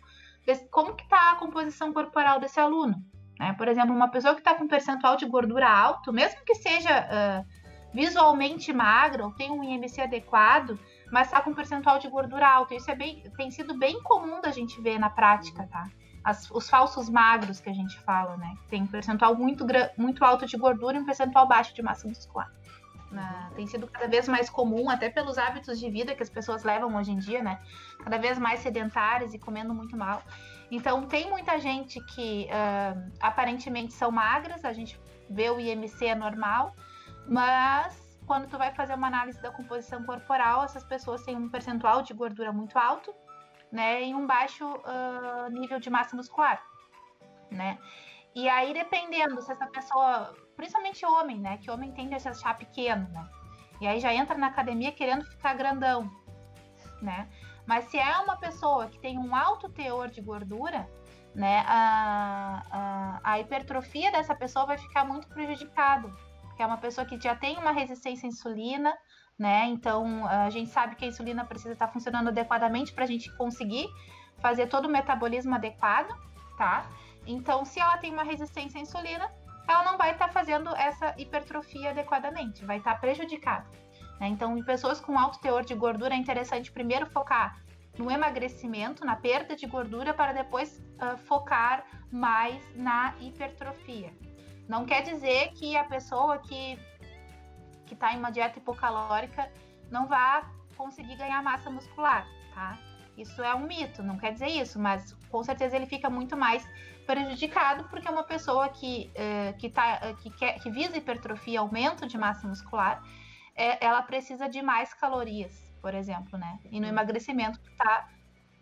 como 0.70 0.94
que 0.94 1.06
tá 1.08 1.32
a 1.32 1.36
composição 1.36 1.92
corporal 1.92 2.40
desse 2.40 2.58
aluno. 2.58 2.94
Né? 3.38 3.52
Por 3.58 3.68
exemplo, 3.68 3.94
uma 3.94 4.08
pessoa 4.08 4.34
que 4.34 4.40
está 4.40 4.54
com 4.54 4.66
percentual 4.66 5.16
de 5.16 5.26
gordura 5.26 5.68
alto, 5.68 6.12
mesmo 6.12 6.42
que 6.44 6.54
seja 6.54 7.06
uh, 7.06 7.46
visualmente 7.92 8.72
magra 8.72 9.24
ou 9.26 9.32
tenha 9.32 9.52
um 9.52 9.62
IMC 9.62 10.00
adequado, 10.00 10.78
mas 11.10 11.28
está 11.28 11.40
com 11.40 11.50
um 11.50 11.54
percentual 11.54 11.98
de 11.98 12.08
gordura 12.08 12.46
alto. 12.46 12.74
Isso 12.74 12.90
é 12.90 12.94
bem, 12.94 13.22
tem 13.36 13.50
sido 13.50 13.76
bem 13.76 14.02
comum 14.02 14.40
da 14.40 14.50
gente 14.50 14.80
ver 14.80 14.98
na 14.98 15.10
prática, 15.10 15.66
tá? 15.66 15.88
As, 16.22 16.50
os 16.50 16.68
falsos 16.68 17.08
magros 17.08 17.60
que 17.60 17.70
a 17.70 17.72
gente 17.72 17.98
fala, 18.00 18.36
né? 18.36 18.54
Tem 18.68 18.82
um 18.82 18.86
percentual 18.86 19.34
muito, 19.34 19.64
muito 19.96 20.24
alto 20.24 20.46
de 20.46 20.56
gordura 20.56 20.96
e 20.96 21.00
um 21.00 21.06
percentual 21.06 21.46
baixo 21.46 21.74
de 21.74 21.82
massa 21.82 22.06
muscular. 22.06 22.50
Uh, 23.10 23.54
tem 23.54 23.66
sido 23.66 23.86
cada 23.86 24.06
vez 24.06 24.28
mais 24.28 24.50
comum, 24.50 24.90
até 24.90 25.08
pelos 25.08 25.38
hábitos 25.38 25.78
de 25.78 25.90
vida 25.90 26.14
que 26.14 26.22
as 26.22 26.28
pessoas 26.28 26.62
levam 26.62 26.94
hoje 26.94 27.10
em 27.10 27.18
dia, 27.18 27.42
né? 27.42 27.58
Cada 28.04 28.18
vez 28.18 28.38
mais 28.38 28.60
sedentárias 28.60 29.32
e 29.32 29.38
comendo 29.38 29.72
muito 29.72 29.96
mal. 29.96 30.22
Então, 30.70 31.06
tem 31.06 31.30
muita 31.30 31.58
gente 31.58 31.98
que 32.14 32.46
uh, 32.46 33.10
aparentemente 33.20 33.94
são 33.94 34.10
magras, 34.10 34.62
a 34.64 34.74
gente 34.74 35.00
vê 35.30 35.48
o 35.48 35.58
IMC 35.58 36.06
é 36.06 36.14
normal, 36.14 36.74
mas 37.26 38.07
quando 38.28 38.46
tu 38.46 38.58
vai 38.58 38.70
fazer 38.72 38.94
uma 38.94 39.06
análise 39.06 39.40
da 39.40 39.50
composição 39.50 40.04
corporal, 40.04 40.62
essas 40.62 40.84
pessoas 40.84 41.24
têm 41.24 41.34
um 41.34 41.48
percentual 41.48 42.02
de 42.02 42.12
gordura 42.12 42.52
muito 42.52 42.78
alto, 42.78 43.12
né, 43.72 44.04
e 44.04 44.14
um 44.14 44.26
baixo 44.26 44.64
uh, 44.66 45.50
nível 45.50 45.80
de 45.80 45.90
massa 45.90 46.14
muscular, 46.14 46.62
né? 47.50 47.78
E 48.34 48.48
aí, 48.48 48.72
dependendo 48.72 49.40
se 49.40 49.50
essa 49.50 49.66
pessoa, 49.66 50.34
principalmente 50.56 51.04
homem, 51.04 51.38
né, 51.40 51.56
que 51.56 51.70
homem 51.70 51.90
tende 51.92 52.14
a 52.14 52.20
se 52.20 52.28
achar 52.28 52.56
pequeno, 52.56 53.08
né? 53.08 53.28
E 53.80 53.86
aí 53.86 53.98
já 53.98 54.12
entra 54.12 54.36
na 54.36 54.48
academia 54.48 54.92
querendo 54.92 55.24
ficar 55.24 55.54
grandão, 55.54 56.10
né? 57.00 57.28
Mas 57.66 57.86
se 57.86 57.98
é 57.98 58.18
uma 58.18 58.36
pessoa 58.36 58.88
que 58.88 58.98
tem 58.98 59.18
um 59.18 59.34
alto 59.34 59.68
teor 59.70 60.08
de 60.08 60.20
gordura, 60.20 60.88
né, 61.34 61.62
a, 61.66 62.62
a, 62.70 63.32
a 63.32 63.40
hipertrofia 63.40 64.10
dessa 64.10 64.34
pessoa 64.34 64.66
vai 64.66 64.78
ficar 64.78 65.04
muito 65.04 65.28
prejudicada, 65.28 66.12
que 66.58 66.62
é 66.64 66.66
uma 66.66 66.76
pessoa 66.76 67.06
que 67.06 67.20
já 67.20 67.36
tem 67.36 67.56
uma 67.56 67.70
resistência 67.70 68.26
à 68.26 68.28
insulina, 68.28 68.92
né? 69.38 69.66
Então 69.66 70.26
a 70.26 70.50
gente 70.50 70.70
sabe 70.70 70.96
que 70.96 71.04
a 71.04 71.08
insulina 71.08 71.44
precisa 71.44 71.72
estar 71.72 71.86
funcionando 71.86 72.28
adequadamente 72.28 72.92
para 72.92 73.04
a 73.04 73.06
gente 73.06 73.30
conseguir 73.36 73.86
fazer 74.40 74.66
todo 74.66 74.86
o 74.86 74.88
metabolismo 74.88 75.54
adequado, 75.54 76.12
tá? 76.56 76.90
Então, 77.24 77.64
se 77.64 77.78
ela 77.78 77.96
tem 77.98 78.12
uma 78.12 78.24
resistência 78.24 78.80
à 78.80 78.82
insulina, 78.82 79.30
ela 79.68 79.84
não 79.84 79.96
vai 79.96 80.10
estar 80.10 80.30
fazendo 80.32 80.74
essa 80.74 81.14
hipertrofia 81.16 81.90
adequadamente, 81.90 82.64
vai 82.64 82.78
estar 82.78 82.98
prejudicada. 82.98 83.68
Né? 84.18 84.26
Então, 84.26 84.58
em 84.58 84.64
pessoas 84.64 85.00
com 85.00 85.16
alto 85.16 85.38
teor 85.38 85.64
de 85.64 85.76
gordura, 85.76 86.12
é 86.12 86.16
interessante 86.16 86.72
primeiro 86.72 87.06
focar 87.06 87.62
no 87.96 88.10
emagrecimento, 88.10 89.04
na 89.04 89.14
perda 89.14 89.54
de 89.54 89.66
gordura, 89.66 90.12
para 90.12 90.32
depois 90.32 90.82
uh, 91.00 91.16
focar 91.18 91.84
mais 92.10 92.60
na 92.74 93.14
hipertrofia. 93.20 94.12
Não 94.68 94.84
quer 94.84 95.02
dizer 95.02 95.52
que 95.54 95.76
a 95.76 95.84
pessoa 95.84 96.38
que 96.38 96.78
que 97.86 97.94
está 97.94 98.12
em 98.12 98.18
uma 98.18 98.30
dieta 98.30 98.58
hipocalórica 98.58 99.50
não 99.90 100.06
vá 100.06 100.46
conseguir 100.76 101.16
ganhar 101.16 101.42
massa 101.42 101.70
muscular, 101.70 102.26
tá? 102.54 102.78
Isso 103.16 103.42
é 103.42 103.54
um 103.54 103.66
mito, 103.66 104.02
não 104.02 104.16
quer 104.16 104.32
dizer 104.32 104.48
isso, 104.48 104.78
mas 104.78 105.12
com 105.30 105.42
certeza 105.42 105.74
ele 105.74 105.86
fica 105.86 106.08
muito 106.08 106.36
mais 106.36 106.68
prejudicado 107.04 107.84
porque 107.88 108.06
é 108.06 108.10
uma 108.10 108.22
pessoa 108.22 108.68
que, 108.68 109.10
uh, 109.16 109.56
que, 109.58 109.70
tá, 109.70 110.00
uh, 110.04 110.16
que, 110.16 110.30
quer, 110.30 110.60
que 110.60 110.70
visa 110.70 110.96
hipertrofia, 110.96 111.58
aumento 111.60 112.06
de 112.06 112.16
massa 112.16 112.46
muscular, 112.46 113.02
é, 113.56 113.84
ela 113.84 114.02
precisa 114.02 114.48
de 114.48 114.62
mais 114.62 114.94
calorias, 114.94 115.74
por 115.82 115.94
exemplo, 115.94 116.38
né? 116.38 116.60
E 116.70 116.78
no 116.78 116.86
uhum. 116.86 116.92
emagrecimento 116.92 117.58
está 117.70 118.08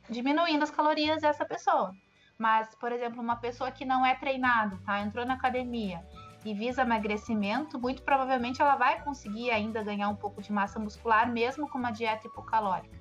diminuindo 0.08 0.62
as 0.62 0.70
calorias 0.70 1.20
dessa 1.20 1.44
pessoa. 1.44 1.92
Mas, 2.38 2.74
por 2.74 2.92
exemplo, 2.92 3.20
uma 3.22 3.36
pessoa 3.36 3.70
que 3.70 3.84
não 3.84 4.04
é 4.04 4.14
treinado, 4.14 4.78
tá? 4.84 5.00
Entrou 5.00 5.24
na 5.24 5.34
academia 5.34 6.04
e 6.44 6.54
visa 6.54 6.82
emagrecimento, 6.82 7.78
muito 7.78 8.02
provavelmente 8.02 8.62
ela 8.62 8.76
vai 8.76 9.02
conseguir 9.02 9.50
ainda 9.50 9.82
ganhar 9.82 10.08
um 10.08 10.14
pouco 10.14 10.40
de 10.42 10.52
massa 10.52 10.78
muscular, 10.78 11.30
mesmo 11.30 11.68
com 11.68 11.78
uma 11.78 11.90
dieta 11.90 12.26
hipocalórica, 12.26 12.96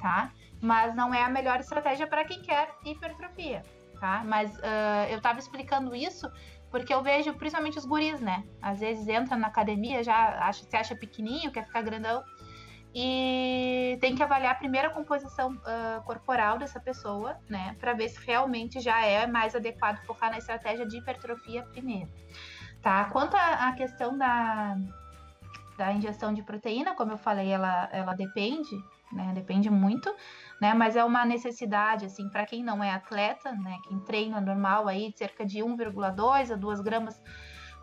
tá? 0.00 0.32
Mas 0.60 0.94
não 0.94 1.12
é 1.12 1.22
a 1.22 1.28
melhor 1.28 1.58
estratégia 1.60 2.06
para 2.06 2.24
quem 2.24 2.42
quer 2.42 2.74
hipertrofia, 2.84 3.62
tá? 3.98 4.22
Mas 4.24 4.54
uh, 4.58 5.10
eu 5.10 5.16
estava 5.16 5.38
explicando 5.38 5.94
isso 5.94 6.30
porque 6.70 6.92
eu 6.92 7.02
vejo 7.02 7.32
principalmente 7.34 7.78
os 7.78 7.84
guris, 7.84 8.20
né? 8.20 8.44
Às 8.60 8.80
vezes 8.80 9.06
entra 9.08 9.36
na 9.36 9.46
academia, 9.46 10.02
já 10.02 10.46
acha, 10.46 10.64
se 10.64 10.76
acha 10.76 10.94
pequenininho, 10.94 11.52
quer 11.52 11.64
ficar 11.64 11.82
grandão, 11.82 12.22
e 12.94 13.98
tem 14.00 14.14
que 14.14 14.22
avaliar 14.22 14.52
a 14.52 14.54
primeira 14.54 14.88
composição 14.88 15.52
uh, 15.52 16.02
corporal 16.04 16.58
dessa 16.58 16.78
pessoa, 16.78 17.36
né, 17.48 17.76
para 17.80 17.92
ver 17.92 18.08
se 18.08 18.24
realmente 18.24 18.78
já 18.78 19.04
é 19.04 19.26
mais 19.26 19.56
adequado 19.56 19.98
focar 20.06 20.30
na 20.30 20.38
estratégia 20.38 20.86
de 20.86 20.98
hipertrofia 20.98 21.64
primeiro. 21.64 22.08
Tá? 22.80 23.06
Quanto 23.06 23.34
à 23.34 23.72
questão 23.72 24.16
da, 24.16 24.76
da 25.76 25.92
ingestão 25.92 26.32
de 26.32 26.42
proteína, 26.42 26.94
como 26.94 27.12
eu 27.12 27.18
falei, 27.18 27.50
ela, 27.50 27.88
ela 27.90 28.14
depende, 28.14 28.76
né, 29.10 29.32
depende 29.34 29.68
muito, 29.68 30.14
né, 30.60 30.72
mas 30.72 30.94
é 30.94 31.02
uma 31.02 31.24
necessidade, 31.24 32.04
assim, 32.04 32.28
para 32.28 32.46
quem 32.46 32.62
não 32.62 32.84
é 32.84 32.92
atleta, 32.92 33.50
né, 33.50 33.76
quem 33.88 33.98
treina 34.00 34.40
normal 34.40 34.86
aí, 34.86 35.12
cerca 35.16 35.44
de 35.44 35.58
1,2 35.58 36.52
a 36.52 36.56
2 36.56 36.80
gramas 36.80 37.20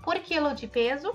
por 0.01 0.15
quilo 0.19 0.55
de 0.55 0.67
peso, 0.67 1.13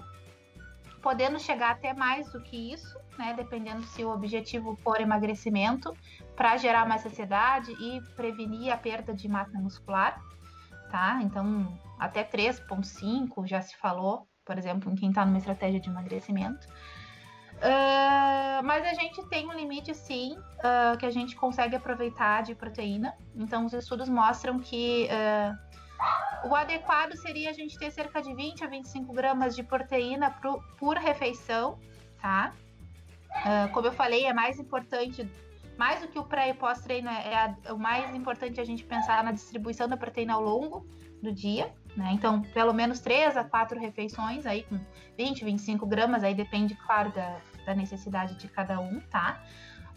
podendo 1.00 1.38
chegar 1.38 1.70
até 1.70 1.94
mais 1.94 2.30
do 2.32 2.42
que 2.42 2.72
isso, 2.72 3.05
né? 3.18 3.34
Dependendo 3.34 3.82
se 3.82 4.04
o 4.04 4.10
objetivo 4.10 4.76
for 4.82 5.00
emagrecimento, 5.00 5.96
para 6.34 6.56
gerar 6.56 6.86
mais 6.86 7.02
saciedade 7.02 7.72
e 7.72 8.00
prevenir 8.14 8.72
a 8.72 8.76
perda 8.76 9.14
de 9.14 9.28
massa 9.28 9.58
muscular, 9.58 10.20
tá? 10.90 11.20
Então, 11.22 11.76
até 11.98 12.22
3,5 12.22 13.46
já 13.46 13.60
se 13.60 13.76
falou, 13.76 14.28
por 14.44 14.58
exemplo, 14.58 14.90
em 14.90 14.94
quem 14.94 15.08
está 15.08 15.24
numa 15.24 15.38
estratégia 15.38 15.80
de 15.80 15.88
emagrecimento. 15.88 16.66
Uh, 17.56 18.62
mas 18.64 18.84
a 18.84 18.92
gente 18.92 19.22
tem 19.28 19.48
um 19.48 19.52
limite, 19.52 19.94
sim, 19.94 20.36
uh, 20.36 20.96
que 20.98 21.06
a 21.06 21.10
gente 21.10 21.34
consegue 21.34 21.74
aproveitar 21.74 22.42
de 22.42 22.54
proteína. 22.54 23.14
Então, 23.34 23.64
os 23.64 23.72
estudos 23.72 24.08
mostram 24.10 24.58
que 24.58 25.08
uh, 25.08 26.48
o 26.48 26.54
adequado 26.54 27.16
seria 27.16 27.50
a 27.50 27.52
gente 27.54 27.78
ter 27.78 27.90
cerca 27.90 28.20
de 28.20 28.34
20 28.34 28.62
a 28.62 28.66
25 28.66 29.12
gramas 29.12 29.56
de 29.56 29.62
proteína 29.62 30.38
por 30.78 30.96
refeição, 30.96 31.78
tá? 32.20 32.52
Uh, 33.44 33.68
como 33.72 33.86
eu 33.86 33.92
falei, 33.92 34.24
é 34.26 34.32
mais 34.32 34.58
importante 34.58 35.28
mais 35.76 36.00
do 36.00 36.08
que 36.08 36.18
o 36.18 36.24
pré 36.24 36.48
e 36.48 36.54
pós-treino, 36.54 37.08
é, 37.08 37.32
é 37.32 37.36
a- 37.36 37.74
o 37.74 37.78
mais 37.78 38.14
importante 38.14 38.58
a 38.60 38.64
gente 38.64 38.82
pensar 38.82 39.22
na 39.22 39.30
distribuição 39.30 39.86
da 39.86 39.96
proteína 39.96 40.32
ao 40.32 40.40
longo 40.42 40.86
do 41.22 41.30
dia, 41.30 41.70
né? 41.94 42.10
Então, 42.12 42.40
pelo 42.40 42.72
menos 42.72 42.98
3 43.00 43.36
a 43.36 43.44
4 43.44 43.78
refeições 43.78 44.46
aí 44.46 44.62
com 44.64 44.80
20, 45.18 45.44
25 45.44 45.86
gramas, 45.86 46.24
aí 46.24 46.34
depende, 46.34 46.74
claro, 46.76 47.12
da, 47.12 47.36
da 47.66 47.74
necessidade 47.74 48.36
de 48.36 48.48
cada 48.48 48.80
um, 48.80 49.00
tá? 49.00 49.42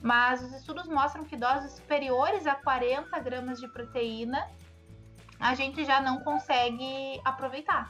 Mas 0.01 0.41
os 0.41 0.53
estudos 0.53 0.87
mostram 0.87 1.23
que 1.23 1.37
doses 1.37 1.71
superiores 1.73 2.45
a 2.45 2.55
40 2.55 3.17
gramas 3.19 3.59
de 3.59 3.67
proteína 3.69 4.47
a 5.39 5.55
gente 5.55 5.85
já 5.85 6.01
não 6.01 6.19
consegue 6.19 7.21
aproveitar. 7.23 7.89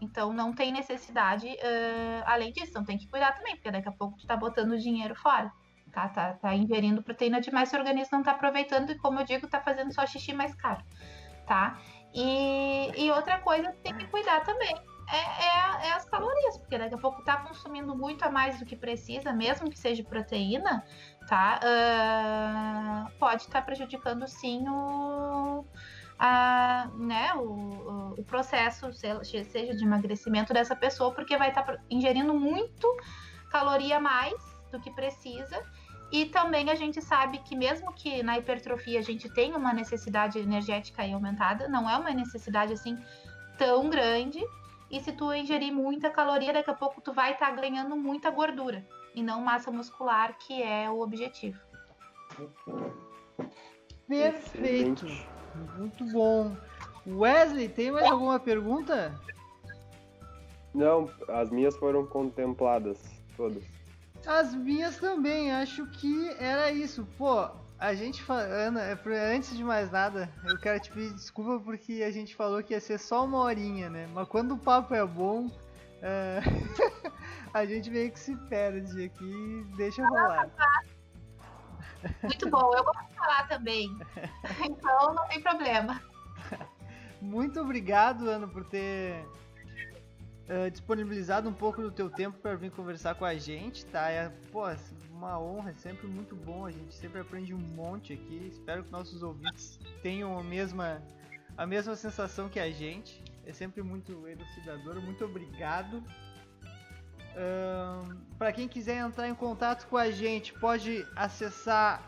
Então 0.00 0.32
não 0.32 0.52
tem 0.52 0.72
necessidade 0.72 1.48
ãh, 1.48 2.22
além 2.26 2.52
disso, 2.52 2.70
então 2.70 2.84
tem 2.84 2.98
que 2.98 3.08
cuidar 3.08 3.32
também, 3.32 3.56
porque 3.56 3.70
daqui 3.70 3.88
a 3.88 3.92
pouco 3.92 4.16
tu 4.18 4.26
tá 4.26 4.36
botando 4.36 4.78
dinheiro 4.78 5.14
fora. 5.14 5.52
Tá, 5.92 6.08
tá, 6.08 6.34
tá 6.34 6.54
ingerindo 6.54 7.02
proteína 7.02 7.40
demais, 7.40 7.70
seu 7.70 7.78
organismo 7.80 8.18
não 8.18 8.22
tá 8.22 8.32
aproveitando 8.32 8.90
e, 8.90 8.98
como 8.98 9.20
eu 9.20 9.24
digo, 9.24 9.48
tá 9.48 9.60
fazendo 9.60 9.92
só 9.92 10.06
xixi 10.06 10.34
mais 10.34 10.54
caro, 10.54 10.84
tá? 11.46 11.78
E, 12.14 12.92
e 12.94 13.10
outra 13.10 13.38
coisa 13.38 13.72
que 13.72 13.78
tem 13.78 13.96
que 13.96 14.06
cuidar 14.06 14.40
também 14.44 14.74
é, 15.10 15.16
é 15.16 15.58
é 15.88 15.92
as 15.92 16.04
calorias, 16.04 16.58
porque 16.58 16.76
daqui 16.76 16.94
a 16.94 16.98
pouco 16.98 17.22
tá 17.22 17.36
consumindo 17.38 17.96
muito 17.96 18.24
a 18.24 18.30
mais 18.30 18.58
do 18.58 18.64
que 18.64 18.76
precisa, 18.76 19.32
mesmo 19.32 19.70
que 19.70 19.78
seja 19.78 20.02
proteína, 20.04 20.84
tá? 21.28 21.60
Ah, 21.62 23.10
pode 23.18 23.42
estar 23.42 23.62
prejudicando 23.62 24.26
sim 24.26 24.68
o, 24.68 25.64
a, 26.18 26.90
né, 26.94 27.32
o, 27.34 28.14
o, 28.18 28.24
processo, 28.24 28.92
se- 28.92 29.44
seja 29.44 29.74
de 29.74 29.84
emagrecimento 29.84 30.52
dessa 30.52 30.74
pessoa, 30.74 31.14
porque 31.14 31.36
vai 31.36 31.50
estar 31.50 31.78
ingerindo 31.88 32.34
muito 32.34 32.86
caloria 33.50 33.96
a 33.98 34.00
mais 34.00 34.34
do 34.70 34.80
que 34.80 34.90
precisa. 34.90 35.62
E 36.10 36.26
também 36.26 36.70
a 36.70 36.74
gente 36.74 37.00
sabe 37.02 37.38
que 37.38 37.54
mesmo 37.54 37.92
que 37.92 38.22
na 38.22 38.38
hipertrofia 38.38 38.98
a 38.98 39.02
gente 39.02 39.28
tenha 39.28 39.56
uma 39.56 39.72
necessidade 39.72 40.38
energética 40.38 41.02
aí 41.02 41.12
aumentada, 41.12 41.68
não 41.68 41.88
é 41.88 41.96
uma 41.96 42.10
necessidade 42.10 42.72
assim 42.72 42.98
tão 43.58 43.88
grande. 43.90 44.40
E 44.90 45.00
se 45.00 45.12
tu 45.12 45.32
ingerir 45.34 45.70
muita 45.72 46.08
caloria, 46.08 46.52
daqui 46.52 46.70
a 46.70 46.74
pouco 46.74 47.00
tu 47.02 47.12
vai 47.12 47.32
estar 47.32 47.50
ganhando 47.50 47.94
muita 47.94 48.30
gordura 48.30 48.86
e 49.14 49.22
não 49.22 49.42
massa 49.42 49.70
muscular, 49.70 50.36
que 50.38 50.62
é 50.62 50.88
o 50.88 51.00
objetivo. 51.00 51.60
Perfeito. 54.08 55.06
Muito 55.76 56.04
bom. 56.06 56.56
Wesley, 57.06 57.68
tem 57.68 57.90
mais 57.90 58.10
alguma 58.10 58.38
pergunta? 58.38 59.14
Não, 60.74 61.10
as 61.28 61.50
minhas 61.50 61.76
foram 61.76 62.06
contempladas, 62.06 62.98
todas. 63.36 63.62
As 64.26 64.54
minhas 64.54 64.98
também, 64.98 65.52
acho 65.52 65.86
que 65.86 66.28
era 66.38 66.70
isso. 66.70 67.06
Pô, 67.16 67.48
a 67.78 67.94
gente 67.94 68.24
Ana, 68.28 68.98
antes 69.34 69.56
de 69.56 69.64
mais 69.64 69.90
nada, 69.90 70.28
eu 70.44 70.58
quero 70.58 70.80
te 70.80 70.90
pedir 70.90 71.14
desculpa 71.14 71.62
porque 71.64 72.02
a 72.02 72.10
gente 72.10 72.34
falou 72.34 72.62
que 72.62 72.74
ia 72.74 72.80
ser 72.80 72.98
só 72.98 73.24
uma 73.24 73.38
horinha, 73.38 73.88
né? 73.88 74.08
Mas 74.12 74.28
quando 74.28 74.54
o 74.54 74.58
papo 74.58 74.94
é 74.94 75.06
bom, 75.06 75.48
é, 76.02 76.40
a 77.54 77.64
gente 77.64 77.90
meio 77.90 78.10
que 78.10 78.18
se 78.18 78.36
perde 78.48 79.04
aqui 79.04 79.24
e 79.24 79.76
deixa 79.76 80.06
rolar. 80.06 80.50
Muito 82.22 82.50
bom, 82.50 82.74
eu 82.74 82.84
gosto 82.84 83.08
de 83.08 83.14
falar 83.14 83.48
também. 83.48 83.96
Então 84.64 85.14
não 85.14 85.26
tem 85.28 85.40
problema. 85.40 86.00
Muito 87.20 87.60
obrigado, 87.60 88.28
Ana, 88.28 88.46
por 88.46 88.64
ter 88.64 89.24
eh, 90.48 90.70
disponibilizado 90.70 91.48
um 91.48 91.52
pouco 91.52 91.82
do 91.82 91.90
teu 91.90 92.08
tempo 92.08 92.38
para 92.38 92.54
vir 92.54 92.70
conversar 92.70 93.14
com 93.14 93.24
a 93.24 93.34
gente, 93.34 93.84
tá? 93.86 94.08
É, 94.08 94.30
pô, 94.52 94.62
uma 95.10 95.38
honra, 95.38 95.70
é 95.70 95.74
sempre 95.74 96.06
muito 96.06 96.34
bom, 96.36 96.64
a 96.64 96.70
gente 96.70 96.94
sempre 96.94 97.20
aprende 97.20 97.52
um 97.52 97.58
monte 97.58 98.12
aqui. 98.12 98.48
Espero 98.50 98.84
que 98.84 98.90
nossos 98.90 99.22
ouvintes 99.22 99.78
tenham 100.02 100.38
a 100.38 100.42
mesma, 100.42 101.02
a 101.56 101.66
mesma 101.66 101.94
sensação 101.96 102.48
que 102.48 102.60
a 102.60 102.70
gente. 102.70 103.22
É 103.44 103.52
sempre 103.52 103.82
muito 103.82 104.28
elucidador, 104.28 105.00
muito 105.00 105.24
obrigado. 105.24 106.02
Para 108.38 108.52
quem 108.52 108.68
quiser 108.68 108.98
entrar 108.98 109.28
em 109.28 109.34
contato 109.34 109.88
com 109.88 109.96
a 109.96 110.10
gente, 110.10 110.52
pode 110.54 111.06
acessar 111.16 112.02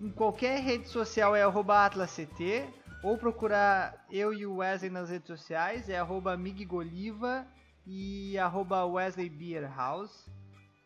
em 0.00 0.10
qualquer 0.10 0.60
rede 0.60 0.88
social 0.88 1.36
é 1.36 1.42
atlasct 1.42 2.66
ou 3.02 3.18
procurar 3.18 4.06
eu 4.10 4.34
e 4.34 4.46
o 4.46 4.56
Wesley 4.56 4.90
nas 4.90 5.10
redes 5.10 5.26
sociais, 5.26 5.88
é 5.88 5.98
arroba 5.98 6.36
migoliva 6.36 7.46
e 7.86 8.36
arroba 8.38 8.84
Wesley 8.84 9.28
Beer 9.28 9.70
House. 9.76 10.26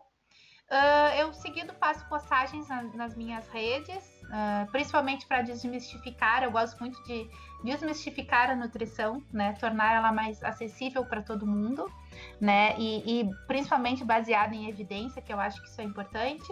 Ah, 0.69 1.15
Eu 1.15 1.31
seguido 1.31 1.73
faço 1.75 2.03
postagens 2.09 2.67
na- 2.67 2.81
nas 2.83 3.15
minhas 3.15 3.47
redes, 3.49 4.03
ah, 4.31 4.65
principalmente 4.71 5.27
para 5.27 5.43
desmistificar. 5.43 6.41
Eu 6.43 6.51
gosto 6.51 6.79
muito 6.79 7.01
de 7.03 7.29
desmistificar 7.65 8.49
a 8.51 8.55
nutrição, 8.55 9.21
né? 9.33 9.53
Tornar 9.59 9.93
ela 9.95 10.11
mais 10.11 10.41
acessível 10.43 11.03
para 11.05 11.21
todo 11.21 11.45
mundo, 11.45 11.91
né? 12.39 12.75
E, 12.77 13.21
e 13.21 13.29
principalmente 13.47 14.05
baseada 14.05 14.55
em 14.55 14.69
evidência, 14.69 15.21
que 15.21 15.33
eu 15.33 15.39
acho 15.39 15.61
que 15.61 15.67
isso 15.67 15.81
é 15.81 15.83
importante. 15.83 16.45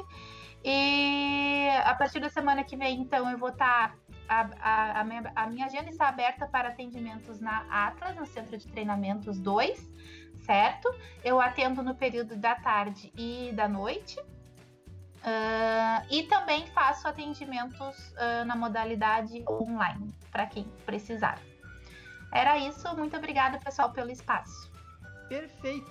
E 0.63 1.69
a 1.85 1.93
partir 1.95 2.19
da 2.19 2.29
semana 2.29 2.63
que 2.63 2.75
vem, 2.75 2.99
então, 3.01 3.29
eu 3.29 3.37
vou 3.37 3.49
estar. 3.49 3.95
a, 4.27 4.49
a- 4.61 4.99
a 5.01 5.03
minha, 5.03 5.31
a 5.35 5.47
minha 5.47 5.65
agenda 5.65 5.89
está 5.89 6.07
aberta 6.07 6.47
para 6.47 6.69
atendimentos 6.69 7.39
na 7.39 7.65
Atlas, 7.69 8.15
no 8.15 8.25
Centro 8.25 8.57
de 8.57 8.67
Treinamentos 8.67 9.39
2, 9.39 9.91
certo? 10.39 10.93
Eu 11.23 11.39
atendo 11.41 11.83
no 11.83 11.93
período 11.95 12.35
da 12.37 12.55
tarde 12.55 13.11
e 13.17 13.51
da 13.53 13.67
noite. 13.67 14.17
Ah, 15.25 16.03
e 16.09 16.23
também 16.23 16.67
faço 16.67 17.07
atendimentos 17.07 18.13
ah, 18.17 18.43
na 18.45 18.55
modalidade 18.55 19.43
online, 19.49 20.13
para 20.31 20.45
quem 20.45 20.65
precisar. 20.85 21.39
Era 22.31 22.57
isso, 22.57 22.95
muito 22.97 23.15
obrigada, 23.15 23.59
pessoal, 23.59 23.91
pelo 23.91 24.11
espaço. 24.11 24.71
Perfeito. 25.29 25.89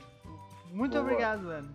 Muito 0.70 0.92
Boa. 0.92 1.02
obrigado, 1.02 1.48
Ana. 1.48 1.70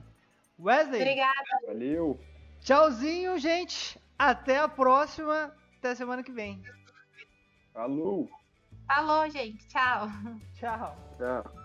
Wesley, 0.60 1.02
Obrigada. 1.02 1.60
Valeu! 1.68 2.20
tchauzinho, 2.62 3.38
gente. 3.38 4.00
Até 4.18 4.58
a 4.58 4.68
próxima. 4.68 5.54
Até 5.78 5.94
semana 5.96 6.24
que 6.24 6.32
vem. 6.32 6.62
Falou! 7.74 8.28
Falou, 8.88 9.30
gente. 9.30 9.68
Tchau. 9.68 10.08
Tchau. 10.60 10.98
Tchau. 11.18 11.57